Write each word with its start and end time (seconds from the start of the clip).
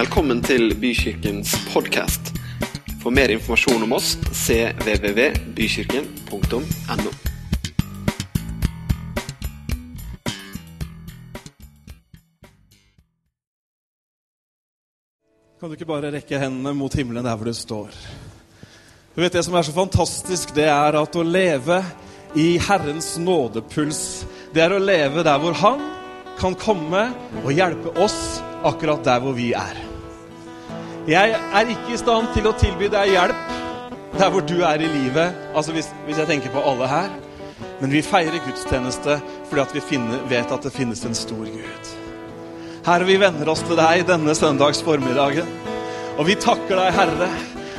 Velkommen 0.00 0.38
til 0.40 0.70
Bykirkens 0.80 1.50
podkast. 1.74 2.30
For 3.02 3.12
mer 3.12 3.28
informasjon 3.34 3.82
om 3.84 3.92
oss 3.92 4.14
cvvvbykirken.no. 4.32 7.10
Kan 15.60 15.68
du 15.68 15.76
ikke 15.76 15.84
bare 15.90 16.14
rekke 16.14 16.38
hendene 16.40 16.72
mot 16.78 16.94
himmelen 16.96 17.28
der 17.28 17.36
hvor 17.36 17.44
du 17.50 17.52
står? 17.52 17.92
Du 19.12 19.20
vet 19.20 19.36
Det 19.36 19.44
som 19.44 19.52
er 19.60 19.68
så 19.68 19.76
fantastisk, 19.76 20.56
det 20.56 20.64
er 20.70 20.96
at 20.96 21.12
å 21.12 21.28
leve 21.28 21.84
i 22.40 22.56
Herrens 22.70 23.20
nådepuls, 23.20 24.24
det 24.56 24.64
er 24.64 24.72
å 24.72 24.80
leve 24.80 25.20
der 25.28 25.36
hvor 25.44 25.52
Han 25.60 25.84
kan 26.40 26.56
komme 26.56 27.12
og 27.44 27.52
hjelpe 27.52 27.92
oss 28.00 28.40
akkurat 28.64 29.04
der 29.04 29.20
hvor 29.20 29.36
vi 29.36 29.52
er. 29.52 29.89
Jeg 31.08 31.32
er 31.32 31.70
ikke 31.72 31.94
i 31.94 31.98
stand 31.98 32.28
til 32.34 32.44
å 32.50 32.52
tilby 32.60 32.90
deg 32.92 33.14
hjelp 33.14 33.56
der 34.18 34.28
hvor 34.32 34.44
du 34.44 34.58
er 34.66 34.82
i 34.82 34.88
livet, 34.90 35.36
altså 35.56 35.72
hvis, 35.72 35.88
hvis 36.04 36.18
jeg 36.20 36.28
tenker 36.28 36.52
på 36.52 36.60
alle 36.66 36.88
her. 36.90 37.08
Men 37.80 37.94
vi 37.94 38.02
feirer 38.04 38.42
gudstjeneste 38.44 39.16
fordi 39.48 39.62
at 39.62 39.72
vi 39.74 39.80
finner, 39.80 40.20
vet 40.28 40.52
at 40.52 40.66
det 40.66 40.74
finnes 40.74 41.00
en 41.08 41.16
stor 41.16 41.46
Gud. 41.46 41.90
Herre, 42.84 43.08
vi 43.08 43.16
venner 43.20 43.48
oss 43.48 43.64
til 43.64 43.80
deg 43.80 44.04
denne 44.08 44.34
søndags 44.36 44.82
formiddagen. 44.84 45.48
Og 46.20 46.28
vi 46.28 46.36
takker 46.36 46.76
deg, 46.76 46.92
Herre, 46.96 47.30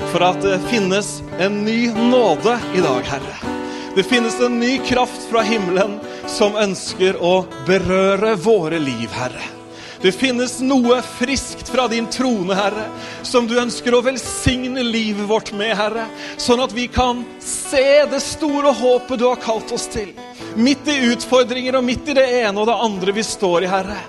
for 0.09 0.25
at 0.25 0.41
det 0.41 0.57
finnes 0.71 1.19
en 1.41 1.61
ny 1.65 1.91
nåde 1.93 2.57
i 2.73 2.81
dag, 2.81 3.05
Herre. 3.05 3.55
Det 3.93 4.07
finnes 4.07 4.37
en 4.41 4.57
ny 4.61 4.77
kraft 4.87 5.29
fra 5.29 5.45
himmelen 5.45 5.99
som 6.31 6.57
ønsker 6.57 7.21
å 7.21 7.41
berøre 7.69 8.33
våre 8.41 8.81
liv, 8.81 9.09
Herre. 9.13 9.60
Det 10.01 10.11
finnes 10.15 10.55
noe 10.65 10.97
friskt 11.05 11.69
fra 11.69 11.85
din 11.91 12.07
trone, 12.09 12.55
Herre, 12.57 12.87
som 13.27 13.45
du 13.47 13.53
ønsker 13.61 13.93
å 13.93 14.01
velsigne 14.05 14.81
livet 14.85 15.27
vårt 15.29 15.51
med, 15.53 15.75
Herre. 15.77 16.07
Sånn 16.41 16.63
at 16.63 16.73
vi 16.73 16.87
kan 16.89 17.21
se 17.43 18.05
det 18.09 18.23
store 18.25 18.73
håpet 18.79 19.21
du 19.21 19.27
har 19.27 19.41
kalt 19.41 19.73
oss 19.75 19.85
til. 19.93 20.09
Midt 20.57 20.89
i 20.89 20.97
utfordringer 21.11 21.77
og 21.77 21.85
midt 21.85 22.09
i 22.09 22.17
det 22.17 22.25
ene 22.41 22.57
og 22.57 22.67
det 22.71 22.81
andre 22.89 23.15
vi 23.15 23.27
står 23.27 23.67
i, 23.67 23.71
Herre 23.71 23.99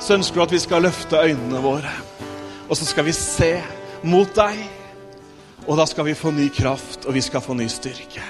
så 0.00 0.16
ønsker 0.16 0.40
du 0.40 0.44
at 0.46 0.52
vi 0.54 0.60
skal 0.62 0.84
løfte 0.84 1.20
øynene 1.20 1.60
våre. 1.62 1.92
Og 2.68 2.76
så 2.78 2.86
skal 2.88 3.04
vi 3.04 3.14
se 3.16 3.52
mot 4.02 4.30
deg. 4.34 4.60
Og 5.68 5.76
da 5.76 5.84
skal 5.86 6.06
vi 6.08 6.16
få 6.16 6.32
ny 6.32 6.48
kraft, 6.54 7.04
og 7.04 7.14
vi 7.14 7.22
skal 7.22 7.44
få 7.44 7.54
ny 7.54 7.68
styrke. 7.70 8.22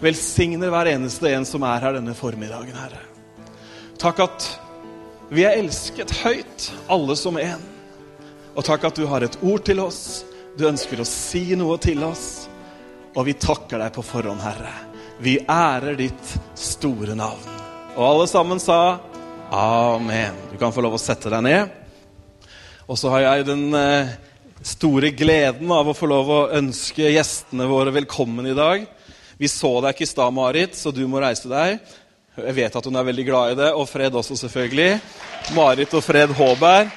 Velsigner 0.00 0.72
hver 0.72 0.92
eneste 0.92 1.32
en 1.32 1.46
som 1.48 1.64
er 1.66 1.80
her 1.82 1.96
denne 1.96 2.14
formiddagen, 2.16 2.76
Herre. 2.76 3.00
Takk 4.00 4.20
at 4.24 4.48
vi 5.30 5.44
er 5.46 5.60
elsket 5.60 6.10
høyt, 6.24 6.64
alle 6.90 7.14
som 7.14 7.36
en. 7.38 7.60
Og 8.58 8.64
takk 8.66 8.88
at 8.88 8.96
du 8.98 9.04
har 9.06 9.22
et 9.22 9.36
ord 9.46 9.62
til 9.62 9.78
oss. 9.82 10.24
Du 10.58 10.64
ønsker 10.66 10.98
å 10.98 11.06
si 11.06 11.44
noe 11.58 11.76
til 11.78 12.02
oss. 12.02 12.48
Og 13.14 13.28
vi 13.28 13.36
takker 13.38 13.78
deg 13.78 13.94
på 13.94 14.02
forhånd, 14.06 14.42
Herre. 14.42 14.72
Vi 15.22 15.36
ærer 15.46 15.94
ditt 15.98 16.34
store 16.58 17.14
navn. 17.14 17.46
Og 17.94 18.02
alle 18.06 18.26
sammen 18.30 18.62
sa 18.62 18.98
Amen. 19.54 20.34
Du 20.50 20.58
kan 20.58 20.74
få 20.74 20.82
lov 20.82 20.98
å 20.98 21.02
sette 21.02 21.30
deg 21.30 21.46
ned. 21.46 21.78
Og 22.90 22.98
så 22.98 23.10
har 23.14 23.24
jeg 23.24 23.46
den 23.48 23.68
eh, 23.74 24.12
store 24.66 25.12
gleden 25.14 25.70
av 25.74 25.90
å 25.90 25.94
få 25.94 26.10
lov 26.10 26.30
å 26.30 26.40
ønske 26.58 27.10
gjestene 27.10 27.70
våre 27.70 27.94
velkommen 27.94 28.50
i 28.50 28.56
dag. 28.58 28.86
Vi 29.38 29.48
så 29.50 29.76
deg 29.80 29.94
ikke 29.94 30.06
i 30.06 30.10
stad, 30.10 30.34
Marit, 30.34 30.74
så 30.76 30.90
du 30.94 31.04
må 31.08 31.22
reise 31.22 31.50
deg. 31.50 31.78
Jeg 32.46 32.56
vet 32.56 32.76
at 32.76 32.88
hun 32.88 32.96
er 32.96 33.06
veldig 33.06 33.26
glad 33.28 33.52
i 33.52 33.60
det, 33.60 33.70
og 33.76 33.88
Fred 33.90 34.16
også, 34.16 34.38
selvfølgelig. 34.40 34.90
Marit 35.56 35.94
og 35.96 36.04
Fred 36.04 36.34
Håberg. 36.38 36.90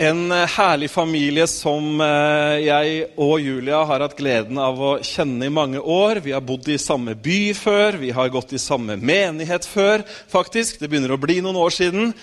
En 0.00 0.32
eh, 0.32 0.48
herlig 0.56 0.90
familie 0.92 1.46
som 1.50 2.00
eh, 2.04 2.58
jeg 2.64 3.00
og 3.20 3.40
Julia 3.42 3.82
har 3.88 4.04
hatt 4.04 4.16
gleden 4.18 4.60
av 4.60 4.78
å 4.80 4.92
kjenne 5.04 5.48
i 5.48 5.52
mange 5.52 5.80
år. 5.80 6.22
Vi 6.24 6.32
har 6.36 6.44
bodd 6.44 6.68
i 6.72 6.78
samme 6.80 7.16
by 7.16 7.40
før, 7.56 7.98
vi 8.00 8.12
har 8.16 8.32
gått 8.32 8.54
i 8.56 8.60
samme 8.60 8.96
menighet 8.96 9.66
før, 9.68 10.04
faktisk. 10.32 10.80
Det 10.80 10.88
begynner 10.88 11.16
å 11.16 11.20
bli 11.20 11.40
noen 11.44 11.58
år 11.60 11.74
siden. 11.76 12.14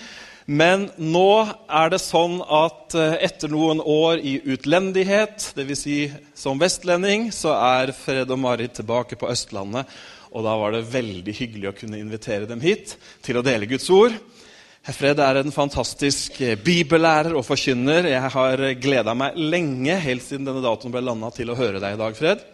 Men 0.48 0.86
nå 0.96 1.44
er 1.68 1.90
det 1.92 2.00
sånn 2.00 2.38
at 2.40 2.94
eh, 2.96 3.18
etter 3.26 3.50
noen 3.52 3.82
år 3.84 4.22
i 4.24 4.38
utlendighet, 4.48 5.50
dvs. 5.58 5.82
Si 5.82 5.98
som 6.38 6.58
vestlending, 6.58 7.28
så 7.36 7.52
er 7.52 7.92
Fred 7.92 8.32
og 8.32 8.40
Marit 8.40 8.78
tilbake 8.78 9.18
på 9.20 9.28
Østlandet. 9.28 9.84
Og 10.32 10.44
da 10.44 10.56
var 10.60 10.74
det 10.74 10.88
veldig 10.92 11.34
hyggelig 11.34 11.70
å 11.70 11.76
kunne 11.76 12.00
invitere 12.00 12.48
dem 12.48 12.60
hit 12.60 12.96
til 13.24 13.38
å 13.38 13.44
dele 13.44 13.68
Guds 13.70 13.88
ord. 13.94 14.16
Fred 14.88 15.18
er 15.20 15.40
en 15.40 15.52
fantastisk 15.52 16.38
bibellærer 16.64 17.34
og 17.36 17.44
forkynner. 17.44 18.08
Jeg 18.08 18.32
har 18.32 18.62
gleda 18.80 19.12
meg 19.18 19.36
lenge, 19.36 19.98
helt 20.00 20.24
siden 20.24 20.46
denne 20.48 20.64
datoen 20.64 20.94
ble 20.94 21.02
landa, 21.04 21.28
til 21.34 21.52
å 21.52 21.58
høre 21.58 21.82
deg 21.82 21.96
i 21.96 22.00
dag, 22.00 22.16
Fred. 22.16 22.44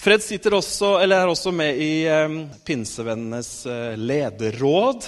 Fred 0.00 0.24
også, 0.56 0.94
eller 1.02 1.20
er 1.20 1.30
også 1.30 1.52
med 1.52 1.76
i 1.76 2.06
eh, 2.08 2.36
Pinsevennenes 2.64 3.50
eh, 3.68 3.98
lederråd. 4.00 5.06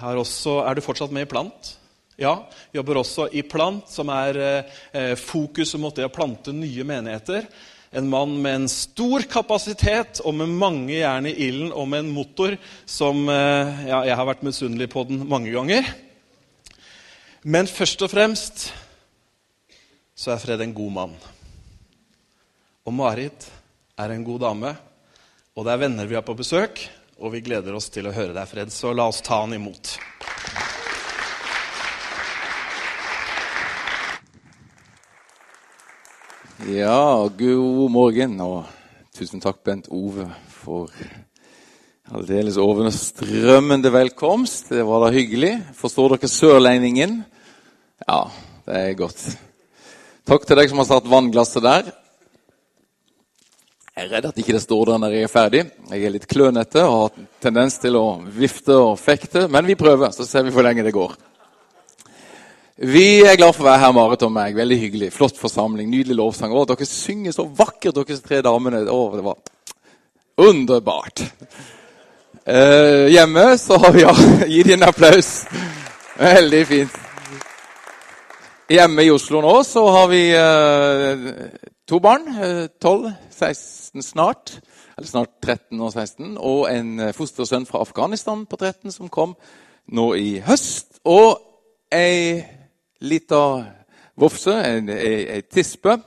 Også, 0.00 0.62
er 0.64 0.74
du 0.74 0.82
fortsatt 0.82 1.12
med 1.12 1.26
i 1.26 1.30
Plant? 1.30 1.74
Ja. 2.16 2.38
Jobber 2.74 3.02
også 3.02 3.28
i 3.36 3.42
Plant, 3.46 3.90
som 3.92 4.08
er 4.14 4.40
eh, 4.40 5.14
fokuset 5.20 5.78
mot 5.82 5.94
det 5.94 6.08
å 6.08 6.14
plante 6.14 6.54
nye 6.56 6.86
menigheter. 6.88 7.46
En 7.94 8.08
mann 8.10 8.32
med 8.42 8.56
en 8.58 8.70
stor 8.70 9.22
kapasitet 9.30 10.18
og 10.26 10.34
med 10.34 10.50
mange 10.50 10.96
jern 10.96 11.28
i 11.30 11.34
ilden 11.46 11.70
og 11.70 11.86
med 11.88 12.04
en 12.04 12.14
motor 12.14 12.56
som 12.86 13.28
ja, 13.30 14.00
Jeg 14.08 14.16
har 14.18 14.26
vært 14.26 14.42
misunnelig 14.42 14.88
på 14.90 15.04
den 15.06 15.22
mange 15.30 15.52
ganger. 15.54 15.86
Men 17.46 17.70
først 17.70 18.02
og 18.02 18.10
fremst 18.10 18.66
så 20.14 20.32
er 20.34 20.42
Fred 20.42 20.62
en 20.64 20.74
god 20.74 20.92
mann. 20.94 21.14
Og 22.84 22.94
Marit 22.94 23.46
er 23.98 24.14
en 24.14 24.24
god 24.26 24.40
dame. 24.46 24.74
Og 25.54 25.66
det 25.66 25.74
er 25.74 25.82
venner 25.84 26.08
vi 26.10 26.16
har 26.18 26.24
på 26.26 26.34
besøk, 26.34 26.80
og 27.18 27.34
vi 27.34 27.42
gleder 27.46 27.76
oss 27.76 27.90
til 27.94 28.08
å 28.08 28.14
høre 28.14 28.34
deg, 28.34 28.48
Fred. 28.50 28.72
Så 28.74 28.90
la 28.94 29.06
oss 29.10 29.22
ta 29.22 29.42
han 29.44 29.54
imot. 29.54 29.94
Ja, 36.64 37.28
god 37.28 37.90
morgen, 37.92 38.38
og 38.40 38.62
tusen 39.12 39.42
takk, 39.42 39.58
Bent 39.66 39.90
Ove, 39.92 40.24
for 40.48 40.88
aldeles 42.08 42.56
overstrømmende 42.56 43.90
velkomst. 43.92 44.70
Det 44.72 44.86
var 44.88 45.02
da 45.04 45.10
hyggelig. 45.12 45.50
Forstår 45.76 46.14
dere 46.14 46.30
sørlendingen? 46.32 47.18
Ja, 48.06 48.22
det 48.64 48.80
er 48.80 48.96
godt. 48.96 49.20
Takk 50.24 50.48
til 50.48 50.62
deg 50.62 50.72
som 50.72 50.80
har 50.80 50.88
satt 50.88 51.12
vannglasset 51.12 51.66
der. 51.66 51.92
Jeg 53.92 54.06
er 54.06 54.10
redd 54.14 54.30
at 54.30 54.40
ikke 54.40 54.56
det 54.56 54.64
står 54.64 54.94
der 54.94 55.04
når 55.04 55.18
jeg 55.18 55.28
er 55.28 55.34
ferdig. 55.34 55.64
Jeg 55.92 56.00
er 56.00 56.16
litt 56.16 56.28
klønete 56.32 56.88
og 56.88 56.96
har 56.96 57.28
tendens 57.44 57.76
til 57.82 58.00
å 58.00 58.06
vifte 58.24 58.80
og 58.86 58.96
fekte, 59.04 59.50
men 59.52 59.68
vi 59.68 59.76
prøver, 59.76 60.16
så 60.16 60.24
ser 60.24 60.48
vi 60.48 60.54
hvor 60.54 60.64
lenge 60.64 60.86
det 60.88 60.96
går. 60.96 61.12
Vi 62.74 63.22
er 63.22 63.36
glad 63.38 63.52
for 63.54 63.62
å 63.62 63.68
være 63.68 63.80
her, 63.84 63.92
Marit 63.94 64.22
og 64.26 64.32
meg. 64.34 64.56
Veldig 64.58 64.76
hyggelig. 64.80 65.08
Flott 65.14 65.36
forsamling. 65.38 65.86
Nydelig 65.86 66.16
lovsang. 66.18 66.50
Å, 66.50 66.64
dere 66.66 66.86
synger 66.90 67.30
så 67.36 67.44
vakkert, 67.46 67.94
dere 67.94 68.16
tre 68.18 68.40
damene. 68.42 68.80
Å, 68.90 69.02
det 69.14 69.22
var 69.22 69.38
underbart. 70.42 71.22
Eh, 72.42 73.12
hjemme 73.14 73.44
så 73.62 73.78
har 73.78 73.94
vi 73.94 74.02
ja, 74.02 74.14
Gi 74.50 74.64
dem 74.66 74.80
en 74.80 74.88
applaus. 74.88 75.28
Veldig 76.18 76.62
fint. 76.66 76.96
Hjemme 78.74 79.06
i 79.06 79.12
Oslo 79.14 79.44
nå 79.44 79.54
så 79.68 79.86
har 79.94 80.10
vi 80.10 80.24
eh, 80.34 81.24
to 81.86 82.02
barn. 82.02 82.26
Eh, 82.34 82.66
12, 82.82 83.06
16 83.38 84.02
snart. 84.02 84.56
Eller 84.98 85.12
snart 85.12 85.36
13 85.46 85.78
og 85.78 85.94
16. 85.94 86.34
Og 86.42 86.66
en 86.74 87.06
eh, 87.06 87.14
fostersønn 87.14 87.70
fra 87.70 87.86
Afghanistan 87.86 88.42
på 88.50 88.58
13 88.58 88.98
som 88.98 89.14
kom 89.14 89.38
nå 89.94 90.10
i 90.18 90.40
høst. 90.42 90.98
Og 91.06 91.38
ei 91.94 92.63
lita 93.00 93.40
vofse, 94.14 94.54
ei 94.54 95.42
tispe, 95.42 95.98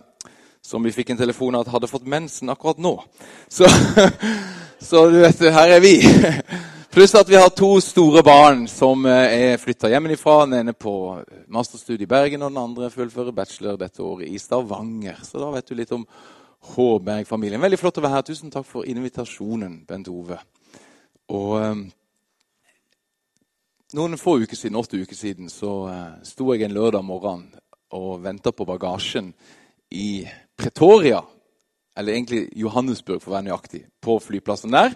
som 0.61 0.83
vi 0.83 0.91
fikk 0.95 1.13
en 1.13 1.19
telefon 1.19 1.55
av 1.55 1.65
at 1.65 1.73
hadde 1.75 1.89
fått 1.91 2.07
mensen 2.07 2.49
akkurat 2.51 2.79
nå. 2.79 2.95
Så, 3.47 3.67
så 4.89 5.07
du 5.11 5.21
vet, 5.21 5.45
her 5.53 5.77
er 5.77 5.83
vi. 5.83 5.95
Pluss 6.97 7.13
at 7.15 7.29
vi 7.29 7.37
har 7.37 7.51
to 7.53 7.75
store 7.83 8.23
barn 8.25 8.63
som 8.71 9.05
eh, 9.05 9.51
er 9.51 9.59
flytta 9.61 9.91
hjemmefra. 9.91 10.39
Den 10.47 10.55
ene 10.63 10.73
på 10.73 10.93
masterstudiet 11.53 12.07
i 12.07 12.09
Bergen, 12.09 12.41
og 12.41 12.49
den 12.49 12.63
andre 12.63 12.89
fullfører 12.89 13.35
bachelor 13.37 13.77
dette 13.77 14.01
året 14.01 14.31
i 14.31 14.39
Stavanger. 14.41 15.19
Så 15.21 15.37
da 15.37 15.51
vet 15.53 15.67
du 15.69 15.75
litt 15.77 15.93
om 15.93 16.07
Håberg-familien. 16.73 17.61
Veldig 17.61 17.79
flott 17.79 17.99
å 18.01 18.03
være 18.07 18.17
her. 18.17 18.25
Tusen 18.25 18.49
takk 18.51 18.65
for 18.65 18.87
invitasjonen, 18.89 19.83
Bent 19.87 20.09
Ove. 20.09 20.39
Og 21.37 21.53
eh, 21.61 21.85
noen 23.95 24.19
få 24.19 24.39
uker 24.43 24.57
siden, 24.57 24.75
åtte 24.79 24.99
uker 24.99 25.15
siden 25.15 25.51
så 25.51 25.71
uh, 25.87 26.17
sto 26.27 26.49
jeg 26.51 26.65
en 26.65 26.75
lørdag 26.75 27.05
morgen 27.07 27.45
og 27.95 28.19
venta 28.25 28.51
på 28.51 28.67
bagasjen 28.67 29.31
i 29.95 30.25
Pretoria. 30.57 31.21
Eller 31.97 32.17
egentlig 32.17 32.49
Johannesburg, 32.59 33.21
for 33.23 33.31
å 33.31 33.37
være 33.37 33.47
nøyaktig. 33.47 33.85
På 34.03 34.17
flyplassen 34.21 34.75
der. 34.75 34.91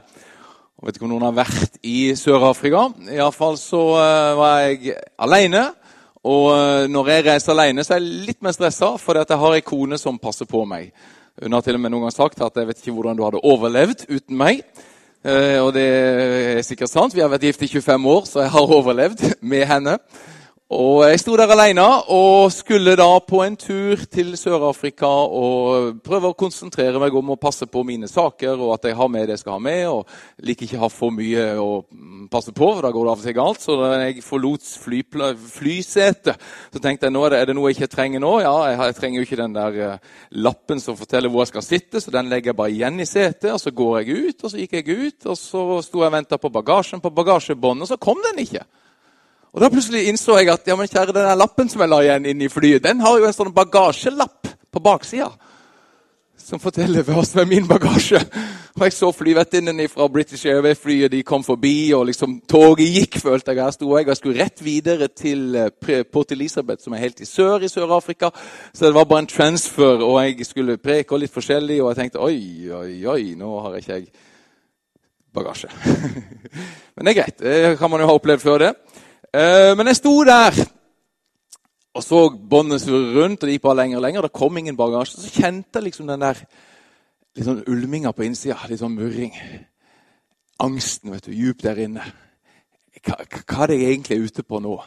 Og 0.77 0.89
vet 0.89 0.97
ikke 0.97 1.07
om 1.07 1.13
noen 1.13 1.29
har 1.29 1.37
vært 1.39 1.79
i 1.87 2.11
Sør-Afrika. 2.19 2.89
Iallfall 3.13 3.57
så 3.61 3.81
uh, 3.95 4.33
var 4.37 4.65
jeg 4.67 4.97
aleine 5.21 5.69
Og 6.21 6.51
eh, 6.53 6.83
når 6.85 7.07
jeg 7.09 7.23
reiser 7.25 7.55
alene, 7.55 7.81
så 7.81 7.95
er 7.95 8.03
jeg 8.03 8.27
litt 8.27 8.43
mer 8.45 8.53
stressa, 8.53 8.91
for 9.01 9.17
jeg 9.17 9.39
har 9.41 9.55
ei 9.57 9.63
kone 9.65 9.97
som 9.97 10.19
passer 10.21 10.45
på 10.45 10.59
meg. 10.69 10.91
Hun 11.41 11.55
har 11.57 11.63
til 11.65 11.79
og 11.79 11.81
med 11.81 11.89
noen 11.89 12.05
gang 12.05 12.13
sagt 12.13 12.43
at 12.45 12.59
jeg 12.59 12.67
vet 12.69 12.77
ikke 12.77 12.93
hvordan 12.93 13.17
du 13.17 13.23
hadde 13.25 13.41
overlevd 13.41 14.03
uten 14.05 14.37
meg. 14.37 14.61
Eh, 15.21 15.59
og 15.61 15.73
det 15.75 15.85
er 15.85 16.61
sikkert 16.65 16.89
sant. 16.89 17.13
Vi 17.13 17.21
har 17.21 17.29
vært 17.29 17.45
gift 17.45 17.61
i 17.61 17.69
25 17.69 18.07
år, 18.09 18.23
så 18.25 18.41
jeg 18.41 18.53
har 18.55 18.73
overlevd 18.77 19.21
med 19.41 19.65
henne. 19.69 19.97
Og 20.71 21.01
Jeg 21.03 21.19
sto 21.19 21.33
der 21.35 21.51
alene 21.51 21.83
og 22.15 22.47
skulle 22.55 22.93
da 22.95 23.09
på 23.27 23.41
en 23.43 23.57
tur 23.59 23.99
til 24.07 24.29
Sør-Afrika 24.39 25.09
og 25.09 25.97
prøve 25.99 26.29
å 26.31 26.37
konsentrere 26.39 27.01
meg 27.01 27.17
om 27.19 27.33
å 27.33 27.35
passe 27.41 27.67
på 27.67 27.81
mine 27.83 28.07
saker 28.07 28.55
og 28.55 28.77
at 28.77 28.87
jeg 28.87 28.95
har 28.95 29.09
med 29.11 29.25
det 29.27 29.35
jeg 29.35 29.41
skal 29.41 29.57
ha 29.57 29.63
med. 29.65 29.81
og 29.89 30.45
Liker 30.47 30.69
ikke 30.69 30.79
å 30.79 30.85
ha 30.85 30.89
for 30.93 31.11
mye 31.11 31.43
å 31.59 31.67
passe 32.31 32.55
på, 32.55 32.69
for 32.71 32.87
da 32.87 32.93
går 32.95 33.03
det 33.03 33.11
av 33.11 33.19
og 33.19 33.27
til 33.27 33.35
galt. 33.35 33.59
Så 33.65 33.75
da 33.81 33.89
jeg 33.99 34.23
forlot 34.23 34.71
fly, 34.85 35.03
flysetet, 35.57 36.47
så 36.71 36.79
tenkte 36.79 37.09
jeg 37.09 37.17
nå 37.17 37.25
er 37.27 37.35
det, 37.35 37.41
er 37.41 37.51
det 37.51 37.59
noe 37.59 37.67
jeg 37.73 37.81
ikke 37.81 37.95
trenger 37.97 38.23
nå. 38.23 38.31
Ja, 38.45 38.57
jeg, 38.71 38.79
jeg 38.93 38.99
trenger 39.01 39.19
jo 39.19 39.27
ikke 39.27 39.43
den 39.43 39.57
der 39.59 39.79
uh, 39.81 40.19
lappen 40.47 40.79
som 40.79 40.95
forteller 40.95 41.33
hvor 41.33 41.43
jeg 41.43 41.51
skal 41.51 41.67
sitte, 41.67 41.99
så 41.99 42.15
den 42.15 42.31
legger 42.31 42.53
jeg 42.53 42.61
bare 42.61 42.71
igjen 42.77 43.03
i 43.03 43.09
setet. 43.11 43.51
og 43.51 43.59
Så 43.59 43.75
går 43.75 44.05
jeg 44.05 44.29
ut, 44.29 44.45
og 44.45 44.55
så 44.55 44.63
gikk 44.63 44.79
jeg 44.79 45.01
ut, 45.01 45.33
og 45.33 45.35
så 45.35 45.65
sto 45.83 46.05
jeg 46.05 46.13
og 46.13 46.15
venta 46.15 46.39
på 46.39 46.53
bagasjen 46.61 47.03
på 47.03 47.11
bagasjebåndet, 47.19 47.89
og 47.89 47.91
så 47.91 47.99
kom 47.99 48.23
den 48.31 48.45
ikke. 48.47 48.63
Og 49.51 49.61
Da 49.61 49.69
plutselig 49.69 50.07
innså 50.07 50.37
jeg 50.39 50.49
at 50.53 50.67
ja, 50.67 50.75
men 50.79 50.87
kjære, 50.87 51.13
den 51.15 51.37
lappen 51.37 51.69
som 51.69 51.81
jeg 51.83 51.91
la 51.91 52.01
igjen 52.05 52.27
inn 52.31 52.41
i 52.41 52.49
flyet, 52.49 52.83
den 52.83 53.01
har 53.03 53.17
jo 53.19 53.27
en 53.27 53.35
sånn 53.35 53.53
bagasjelapp 53.55 54.47
på 54.71 54.83
baksida 54.83 55.31
som 56.51 56.59
forteller 56.59 57.05
hva 57.05 57.23
som 57.25 57.41
er 57.43 57.49
min 57.49 57.67
bagasje. 57.67 58.19
Og 58.75 58.83
Jeg 58.85 58.95
så 58.95 59.11
flyvertinnene 59.13 59.87
fra 59.91 60.07
British 60.11 60.47
Airways-flyet. 60.49 61.11
De 61.11 61.23
kom 61.27 61.43
forbi, 61.43 61.91
og 61.95 62.07
liksom 62.09 62.39
toget 62.49 62.95
gikk, 62.95 63.19
følte 63.23 63.53
jeg. 63.53 63.63
Her 63.63 63.75
sto 63.75 63.89
jeg, 63.97 64.07
og 64.07 64.11
jeg 64.11 64.19
skulle 64.19 64.43
rett 64.43 64.63
videre 64.63 65.07
til 65.07 65.55
eh, 65.55 66.03
Port 66.11 66.31
Elizabeth, 66.31 66.83
som 66.83 66.95
er 66.95 67.03
helt 67.05 67.21
i 67.21 67.27
sør 67.29 67.63
i 67.63 67.69
Sør-Afrika. 67.71 68.31
Så 68.73 68.85
det 68.85 68.95
var 68.95 69.07
bare 69.07 69.25
en 69.25 69.31
transfer, 69.31 70.03
og 70.03 70.17
jeg 70.23 70.47
skulle 70.47 70.79
preke 70.81 71.15
og 71.15 71.23
litt 71.23 71.33
forskjellig. 71.33 71.81
Og 71.81 71.91
jeg 71.91 72.01
tenkte 72.01 72.23
oi, 72.23 72.37
oi, 72.71 72.93
oi, 73.05 73.23
nå 73.39 73.51
har 73.65 73.77
ikke 73.79 73.93
jeg 73.99 74.07
bagasje. 75.35 75.71
Men 76.95 77.05
det 77.05 77.13
er 77.13 77.21
greit. 77.21 77.39
Det 77.39 77.77
kan 77.79 77.91
man 77.91 78.03
jo 78.03 78.09
ha 78.11 78.17
opplevd 78.17 78.43
før 78.43 78.65
det. 78.65 78.73
Eh, 79.31 79.71
men 79.77 79.87
jeg 79.87 80.01
sto 80.01 80.13
der 80.27 80.57
og 81.91 82.03
så 82.03 82.29
båndet 82.31 82.85
surre 82.85 83.11
rundt, 83.17 83.41
og 83.43 83.47
det 83.47 83.57
gikk 83.57 83.65
bare 83.65 83.81
lenger 83.81 83.99
og 83.99 84.05
lenger. 84.05 84.21
Det 84.25 84.31
kom 84.39 84.57
ingen 84.57 84.77
bagasje. 84.79 85.19
Så 85.19 85.41
kjente 85.41 85.79
jeg 85.79 85.89
liksom 85.89 86.07
den 86.07 86.23
der 86.23 86.39
litt 87.35 87.47
sånn 87.47 87.65
ulminga 87.67 88.13
på 88.15 88.23
innsida. 88.23 88.59
Litt 88.69 88.79
sånn 88.79 88.95
murring. 88.95 89.35
Angsten 90.63 91.11
vet 91.11 91.27
du, 91.27 91.33
djupt 91.35 91.65
der 91.65 91.81
inne. 91.83 92.05
Hva, 93.01 93.17
hva 93.19 93.65
er 93.65 93.73
det 93.73 93.79
jeg 93.81 93.91
egentlig 93.91 94.17
er 94.17 94.29
ute 94.29 94.45
på 94.47 94.61
nå? 94.63 94.77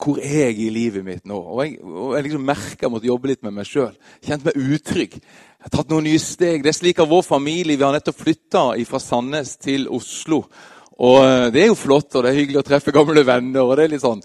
Hvor 0.00 0.20
er 0.20 0.50
jeg 0.50 0.58
i 0.64 0.68
livet 0.72 1.04
mitt 1.04 1.24
nå? 1.28 1.36
Og 1.36 1.62
Jeg, 1.64 1.78
og 1.84 2.14
jeg 2.16 2.26
liksom 2.26 2.44
merka 2.48 2.86
jeg 2.86 2.92
måtte 2.92 3.08
jobbe 3.08 3.30
litt 3.32 3.42
med 3.44 3.56
meg 3.56 3.68
sjøl. 3.68 3.96
Kjente 4.24 4.50
meg 4.50 4.60
utrygg. 4.60 5.16
Jeg 5.16 5.64
har 5.64 5.74
tatt 5.76 5.92
noen 5.92 6.08
nye 6.08 6.20
steg. 6.20 6.64
Det 6.64 6.72
er 6.72 6.76
slik 6.76 7.00
at 7.00 7.08
vår 7.08 7.24
familie 7.24 7.76
Vi 7.76 7.84
har 7.84 7.96
nettopp 7.96 8.20
flytta 8.20 8.64
fra 8.88 9.00
Sandnes 9.00 9.56
til 9.60 9.88
Oslo. 9.88 10.42
Og 11.00 11.24
eh, 11.24 11.48
Det 11.52 11.64
er 11.64 11.72
jo 11.72 11.78
flott, 11.78 12.14
og 12.14 12.24
det 12.24 12.32
er 12.32 12.40
hyggelig 12.42 12.62
å 12.62 12.68
treffe 12.68 12.94
gamle 12.94 13.24
venner. 13.26 13.64
og 13.64 13.76
det 13.76 13.86
er 13.86 13.94
litt 13.96 14.06
sånn 14.06 14.24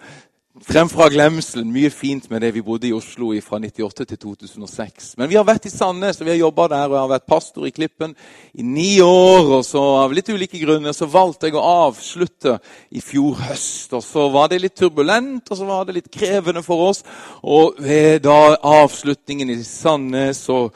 Fremfra 0.56 1.10
glemselen. 1.12 1.68
Mye 1.68 1.90
fint 1.92 2.30
med 2.32 2.40
det 2.42 2.54
vi 2.56 2.62
bodde 2.64 2.88
i 2.88 2.94
Oslo 2.96 3.34
i 3.36 3.42
fra 3.44 3.58
98 3.60 4.06
til 4.08 4.20
2006. 4.22 5.10
Men 5.20 5.28
vi 5.28 5.36
har 5.36 5.44
vært 5.44 5.68
i 5.68 5.72
Sandnes 5.74 6.22
og 6.22 6.24
vi 6.24 6.32
har 6.32 6.40
jobba 6.40 6.70
der, 6.72 6.86
og 6.88 6.96
jeg 6.96 7.02
har 7.02 7.10
vært 7.12 7.26
pastor 7.28 7.66
i 7.68 7.74
Klippen 7.76 8.14
i 8.56 8.64
ni 8.64 9.02
år. 9.04 9.52
og 9.58 9.66
så 9.68 9.84
Av 10.00 10.16
litt 10.16 10.32
ulike 10.32 10.62
grunner 10.62 10.96
så 10.96 11.10
valgte 11.12 11.50
jeg 11.50 11.58
å 11.60 11.66
avslutte 11.90 12.56
i 12.96 13.04
fjor 13.04 13.36
høst. 13.50 13.92
og 14.00 14.04
Så 14.04 14.30
var 14.32 14.48
det 14.48 14.62
litt 14.64 14.78
turbulent 14.80 15.52
og 15.52 15.60
så 15.60 15.68
var 15.68 15.84
det 15.86 15.98
litt 16.00 16.12
krevende 16.12 16.64
for 16.64 16.88
oss. 16.88 17.04
Og 17.44 17.76
ved 17.78 18.24
da 18.24 18.56
avslutningen 18.56 19.52
i 19.52 19.60
Sandnes 19.64 20.46
så 20.48 20.70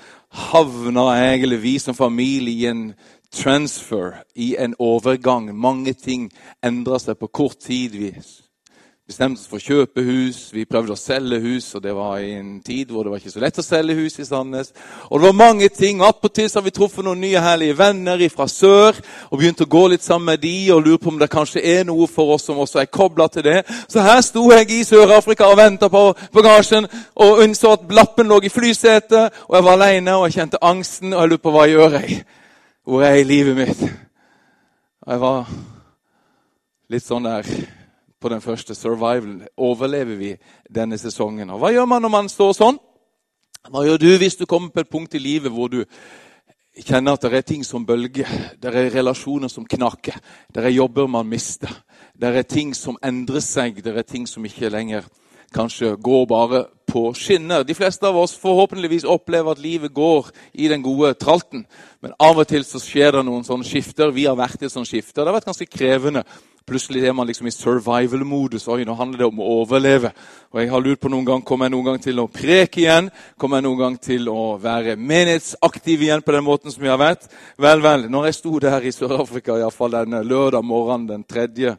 havna 0.52 1.08
jeg, 1.24 1.44
eller 1.44 1.58
vi 1.58 1.80
som 1.80 1.96
familie, 1.96 2.52
i 2.52 2.68
en 2.70 2.94
transfer, 3.34 4.24
i 4.36 4.56
en 4.60 4.76
overgang. 4.80 5.56
Mange 5.56 5.94
ting 5.94 6.30
endra 6.64 7.00
seg 7.00 7.20
på 7.20 7.28
kort 7.28 7.60
tid. 7.62 7.96
Vi 7.96 8.14
bestemte 9.10 9.42
oss 9.42 9.50
for 9.50 9.58
å 9.58 9.64
kjøpe 9.64 10.04
hus. 10.06 10.38
Vi 10.54 10.68
prøvde 10.70 10.94
å 10.94 11.00
selge 11.00 11.40
hus, 11.42 11.72
og 11.74 11.82
det 11.82 11.96
var 11.98 12.20
i 12.22 12.36
en 12.38 12.60
tid 12.66 12.92
hvor 12.94 13.06
det 13.06 13.14
var 13.14 13.22
ikke 13.22 13.34
så 13.34 13.42
lett 13.42 13.58
å 13.62 13.66
selge 13.66 13.96
hus 13.98 14.20
i 14.22 14.26
Sandnes. 14.28 14.70
Og 15.10 15.18
det 15.18 15.30
var 15.30 15.38
mange 15.40 15.70
ting. 15.74 16.04
Attpåtil 16.06 16.50
har 16.54 16.66
vi 16.66 16.74
truffet 16.76 17.06
noen 17.06 17.22
nye 17.24 17.42
herlige 17.42 17.78
venner 17.80 18.22
fra 18.30 18.46
sør 18.50 19.00
og 19.30 19.40
begynt 19.40 19.64
å 19.66 19.70
gå 19.70 19.84
litt 19.94 20.06
sammen 20.06 20.30
med 20.30 20.44
de 20.46 20.54
og 20.76 20.84
lurer 20.86 21.02
på 21.02 21.14
om 21.14 21.22
det 21.22 21.32
kanskje 21.34 21.66
er 21.66 21.88
noe 21.90 22.06
for 22.10 22.36
oss 22.36 22.46
som 22.50 22.62
også 22.62 22.84
er 22.84 22.92
kobla 22.94 23.30
til 23.34 23.48
det. 23.50 23.64
Så 23.90 24.06
her 24.06 24.22
sto 24.26 24.46
jeg 24.54 24.70
i 24.78 24.84
Sør-Afrika 24.86 25.50
og 25.50 25.58
venta 25.58 25.90
på 25.90 26.04
bagasjen 26.36 26.90
og 27.18 27.46
innså 27.46 27.78
at 27.78 27.90
lappen 27.94 28.30
lå 28.30 28.44
i 28.46 28.54
flysetet, 28.54 29.42
og 29.50 29.58
jeg 29.58 29.66
var 29.66 29.80
aleine 29.80 30.20
og 30.20 30.28
jeg 30.28 30.42
kjente 30.42 30.62
angsten, 30.62 31.16
og 31.16 31.24
jeg 31.24 31.34
lurte 31.34 31.48
på 31.48 31.56
hva 31.56 31.66
jeg 31.66 31.80
gjør 31.80 31.98
jeg 31.98 32.22
hvor 32.90 33.04
er 33.04 33.20
i 33.20 33.24
livet 33.24 33.56
mitt? 33.56 33.82
Og 35.02 35.12
jeg 35.14 35.22
var 35.22 35.50
litt 36.90 37.04
sånn 37.06 37.28
der 37.28 37.50
på 38.18 38.32
den 38.34 38.42
første 38.42 38.74
survival. 38.74 39.44
Overlever 39.62 40.18
vi 40.18 40.32
denne 40.66 40.98
sesongen? 40.98 41.52
Og 41.54 41.62
Hva 41.62 41.70
gjør 41.70 41.86
man 41.86 42.02
når 42.02 42.14
man 42.16 42.32
står 42.34 42.56
sånn? 42.58 42.80
Hva 43.70 43.84
gjør 43.86 44.02
du 44.02 44.08
hvis 44.18 44.40
du 44.40 44.48
kommer 44.50 44.74
på 44.74 44.82
et 44.82 44.90
punkt 44.90 45.14
i 45.14 45.22
livet 45.22 45.54
hvor 45.54 45.70
du 45.70 45.84
kjenner 46.80 47.14
at 47.14 47.28
det 47.28 47.38
er 47.38 47.46
ting 47.46 47.62
som 47.68 47.86
bølger, 47.86 48.30
det 48.58 48.74
er 48.74 48.90
relasjoner 48.96 49.52
som 49.54 49.68
knaker, 49.70 50.18
det 50.50 50.64
er 50.64 50.74
jobber 50.74 51.10
man 51.12 51.28
mister, 51.30 51.70
det 52.18 52.32
er 52.32 52.48
ting 52.48 52.72
som 52.74 52.98
endrer 53.04 53.44
seg, 53.44 53.84
det 53.84 53.94
er 53.94 54.08
ting 54.08 54.26
som 54.26 54.46
ikke 54.48 54.72
lenger 54.72 55.06
kanskje 55.54 55.98
går 56.02 56.26
bare 56.26 56.64
på 56.90 57.06
skinner. 57.14 57.64
De 57.64 57.76
fleste 57.78 58.08
av 58.08 58.18
oss 58.18 58.36
forhåpentligvis 58.42 59.06
opplever 59.08 59.54
at 59.54 59.62
livet 59.64 59.94
går 59.94 60.32
i 60.54 60.70
den 60.72 60.84
gode 60.84 61.14
tralten. 61.22 61.66
Men 62.02 62.16
av 62.20 62.42
og 62.42 62.48
til 62.50 62.66
så 62.66 62.82
skjer 62.82 63.18
det 63.18 63.26
noen 63.28 63.46
sånne 63.48 63.68
skifter. 63.68 64.14
Vi 64.16 64.26
har 64.26 64.38
vært 64.40 64.66
i 64.66 64.72
sånne 64.72 64.90
skifter. 64.90 65.22
Det 65.22 65.30
har 65.30 65.38
vært 65.38 65.52
ganske 65.52 65.70
krevende. 65.70 66.24
Plutselig 66.70 67.02
er 67.08 67.16
man 67.18 67.26
liksom 67.26 67.48
i 67.50 67.54
survival-modus. 67.54 68.68
Oi, 68.70 68.84
nå 68.86 68.94
handler 68.98 69.24
det 69.24 69.30
om 69.30 69.42
å 69.42 69.52
overleve. 69.64 70.12
Og 70.54 70.62
jeg 70.62 70.70
har 70.70 70.84
lurt 70.86 71.02
på 71.02 71.10
noen 71.10 71.26
gang, 71.26 71.46
Kommer 71.46 71.66
jeg 71.66 71.74
noen 71.74 71.88
gang 71.88 72.02
til 72.04 72.22
å 72.22 72.28
preke 72.30 72.84
igjen? 72.84 73.10
Kommer 73.38 73.58
jeg 73.58 73.68
noen 73.70 73.80
gang 73.80 73.96
til 73.98 74.30
å 74.30 74.44
være 74.62 74.98
menighetsaktiv 74.98 76.04
igjen 76.06 76.26
på 76.26 76.36
den 76.36 76.46
måten 76.46 76.74
som 76.74 76.86
jeg 76.86 76.94
har 76.94 77.02
vært? 77.02 77.30
Vel, 77.58 77.82
vel. 77.82 78.10
Når 78.10 78.30
jeg 78.30 78.42
sto 78.42 78.60
der 78.62 78.86
i 78.86 78.94
Sør-Afrika, 78.94 79.58
iallfall 79.58 79.98
denne 79.98 80.22
lørdag 80.22 80.66
morgenen 80.66 81.10
den 81.10 81.26
3. 81.26 81.74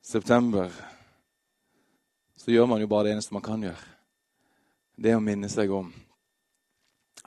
september 0.00 0.70
så 2.40 2.54
gjør 2.54 2.66
man 2.66 2.80
jo 2.80 2.88
bare 2.88 3.10
det 3.10 3.18
eneste 3.18 3.36
man 3.36 3.44
kan 3.44 3.62
gjøre. 3.62 3.99
Det 5.00 5.14
å 5.16 5.20
minne 5.24 5.48
seg 5.48 5.70
om 5.72 5.86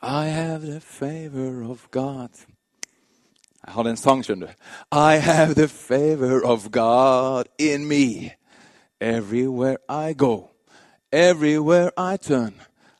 I 0.03 0.27
have 0.29 0.61
the 0.67 0.79
favor 0.79 1.63
of 1.63 1.87
God. 1.91 2.29
Jeg 3.63 3.73
hadde 3.73 3.93
en 3.93 3.97
sang, 3.97 4.21
skjønner 4.21 4.51
du. 4.51 4.65
I 4.91 5.17
have 5.23 5.55
the 5.55 5.67
favor 5.67 6.43
of 6.45 6.67
God 6.71 7.47
in 7.57 7.87
me. 7.87 8.35
Everywhere 9.01 9.77
I 9.89 10.13
go, 10.13 10.51
everywhere 11.11 11.89
I 11.97 12.17
turn. 12.17 12.53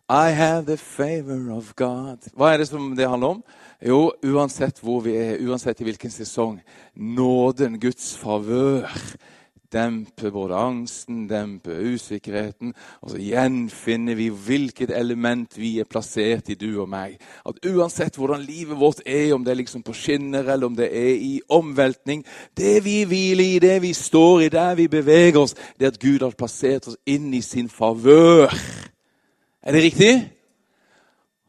I 0.10 0.32
have 0.32 0.66
the 0.66 0.78
favor 0.78 1.52
of 1.52 1.76
God. 1.76 2.26
Hva 2.34 2.54
er 2.54 2.64
det 2.64 2.68
som 2.72 2.96
det 2.96 3.10
handler 3.10 3.38
om? 3.38 3.44
Jo, 3.84 4.12
uansett 4.24 4.82
hvor 4.82 5.04
vi 5.06 5.14
er, 5.20 5.38
uansett 5.44 5.82
i 5.82 5.86
hvilken 5.86 6.12
sesong. 6.12 6.58
Nåden, 6.96 7.78
Guds 7.80 8.16
favør 8.18 8.90
dempe 9.74 10.32
både 10.32 10.56
angsten, 10.56 11.24
dempe 11.30 11.74
usikkerheten. 11.94 12.74
Og 13.02 13.14
så 13.14 13.22
gjenfinner 13.22 14.16
vi 14.16 14.30
hvilket 14.30 14.94
element 14.96 15.58
vi 15.58 15.80
er 15.82 15.90
plassert 15.90 16.52
i, 16.54 16.58
du 16.60 16.82
og 16.82 16.90
meg. 16.92 17.18
At 17.50 17.60
uansett 17.66 18.18
hvordan 18.20 18.46
livet 18.46 18.80
vårt 18.80 19.02
er, 19.06 19.34
om 19.34 19.44
det 19.44 19.52
er 19.52 19.62
liksom 19.64 19.84
på 19.84 19.96
skinner 19.98 20.48
eller 20.54 20.70
om 20.70 20.78
det 20.78 20.92
er 20.92 21.16
i 21.18 21.34
omveltning, 21.50 22.24
det 22.58 22.84
vi 22.86 23.02
hviler 23.10 23.44
i, 23.56 23.60
det 23.64 23.82
vi 23.82 23.94
står 23.98 24.46
i, 24.46 24.52
der 24.54 24.76
vi 24.80 24.88
beveger 24.88 25.42
oss, 25.42 25.56
det 25.80 25.94
at 25.94 26.00
Gud 26.00 26.22
har 26.22 26.38
plassert 26.38 26.88
oss 26.88 27.00
inn 27.06 27.34
i 27.34 27.42
sin 27.42 27.70
favør. 27.70 28.54
Er 29.64 29.72
det 29.72 29.84
riktig? 29.84 30.14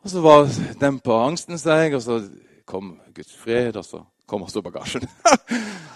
Og 0.04 0.10
så 0.10 0.20
var 0.20 0.48
dempa 0.80 1.22
angsten 1.24 1.58
seg, 1.58 1.94
og 1.96 2.02
så 2.04 2.20
kom 2.68 2.94
Guds 3.14 3.36
fred, 3.40 3.76
og 3.76 3.84
så 3.84 4.02
kom 4.28 4.42
også 4.44 4.62
bagasjen. 4.62 5.06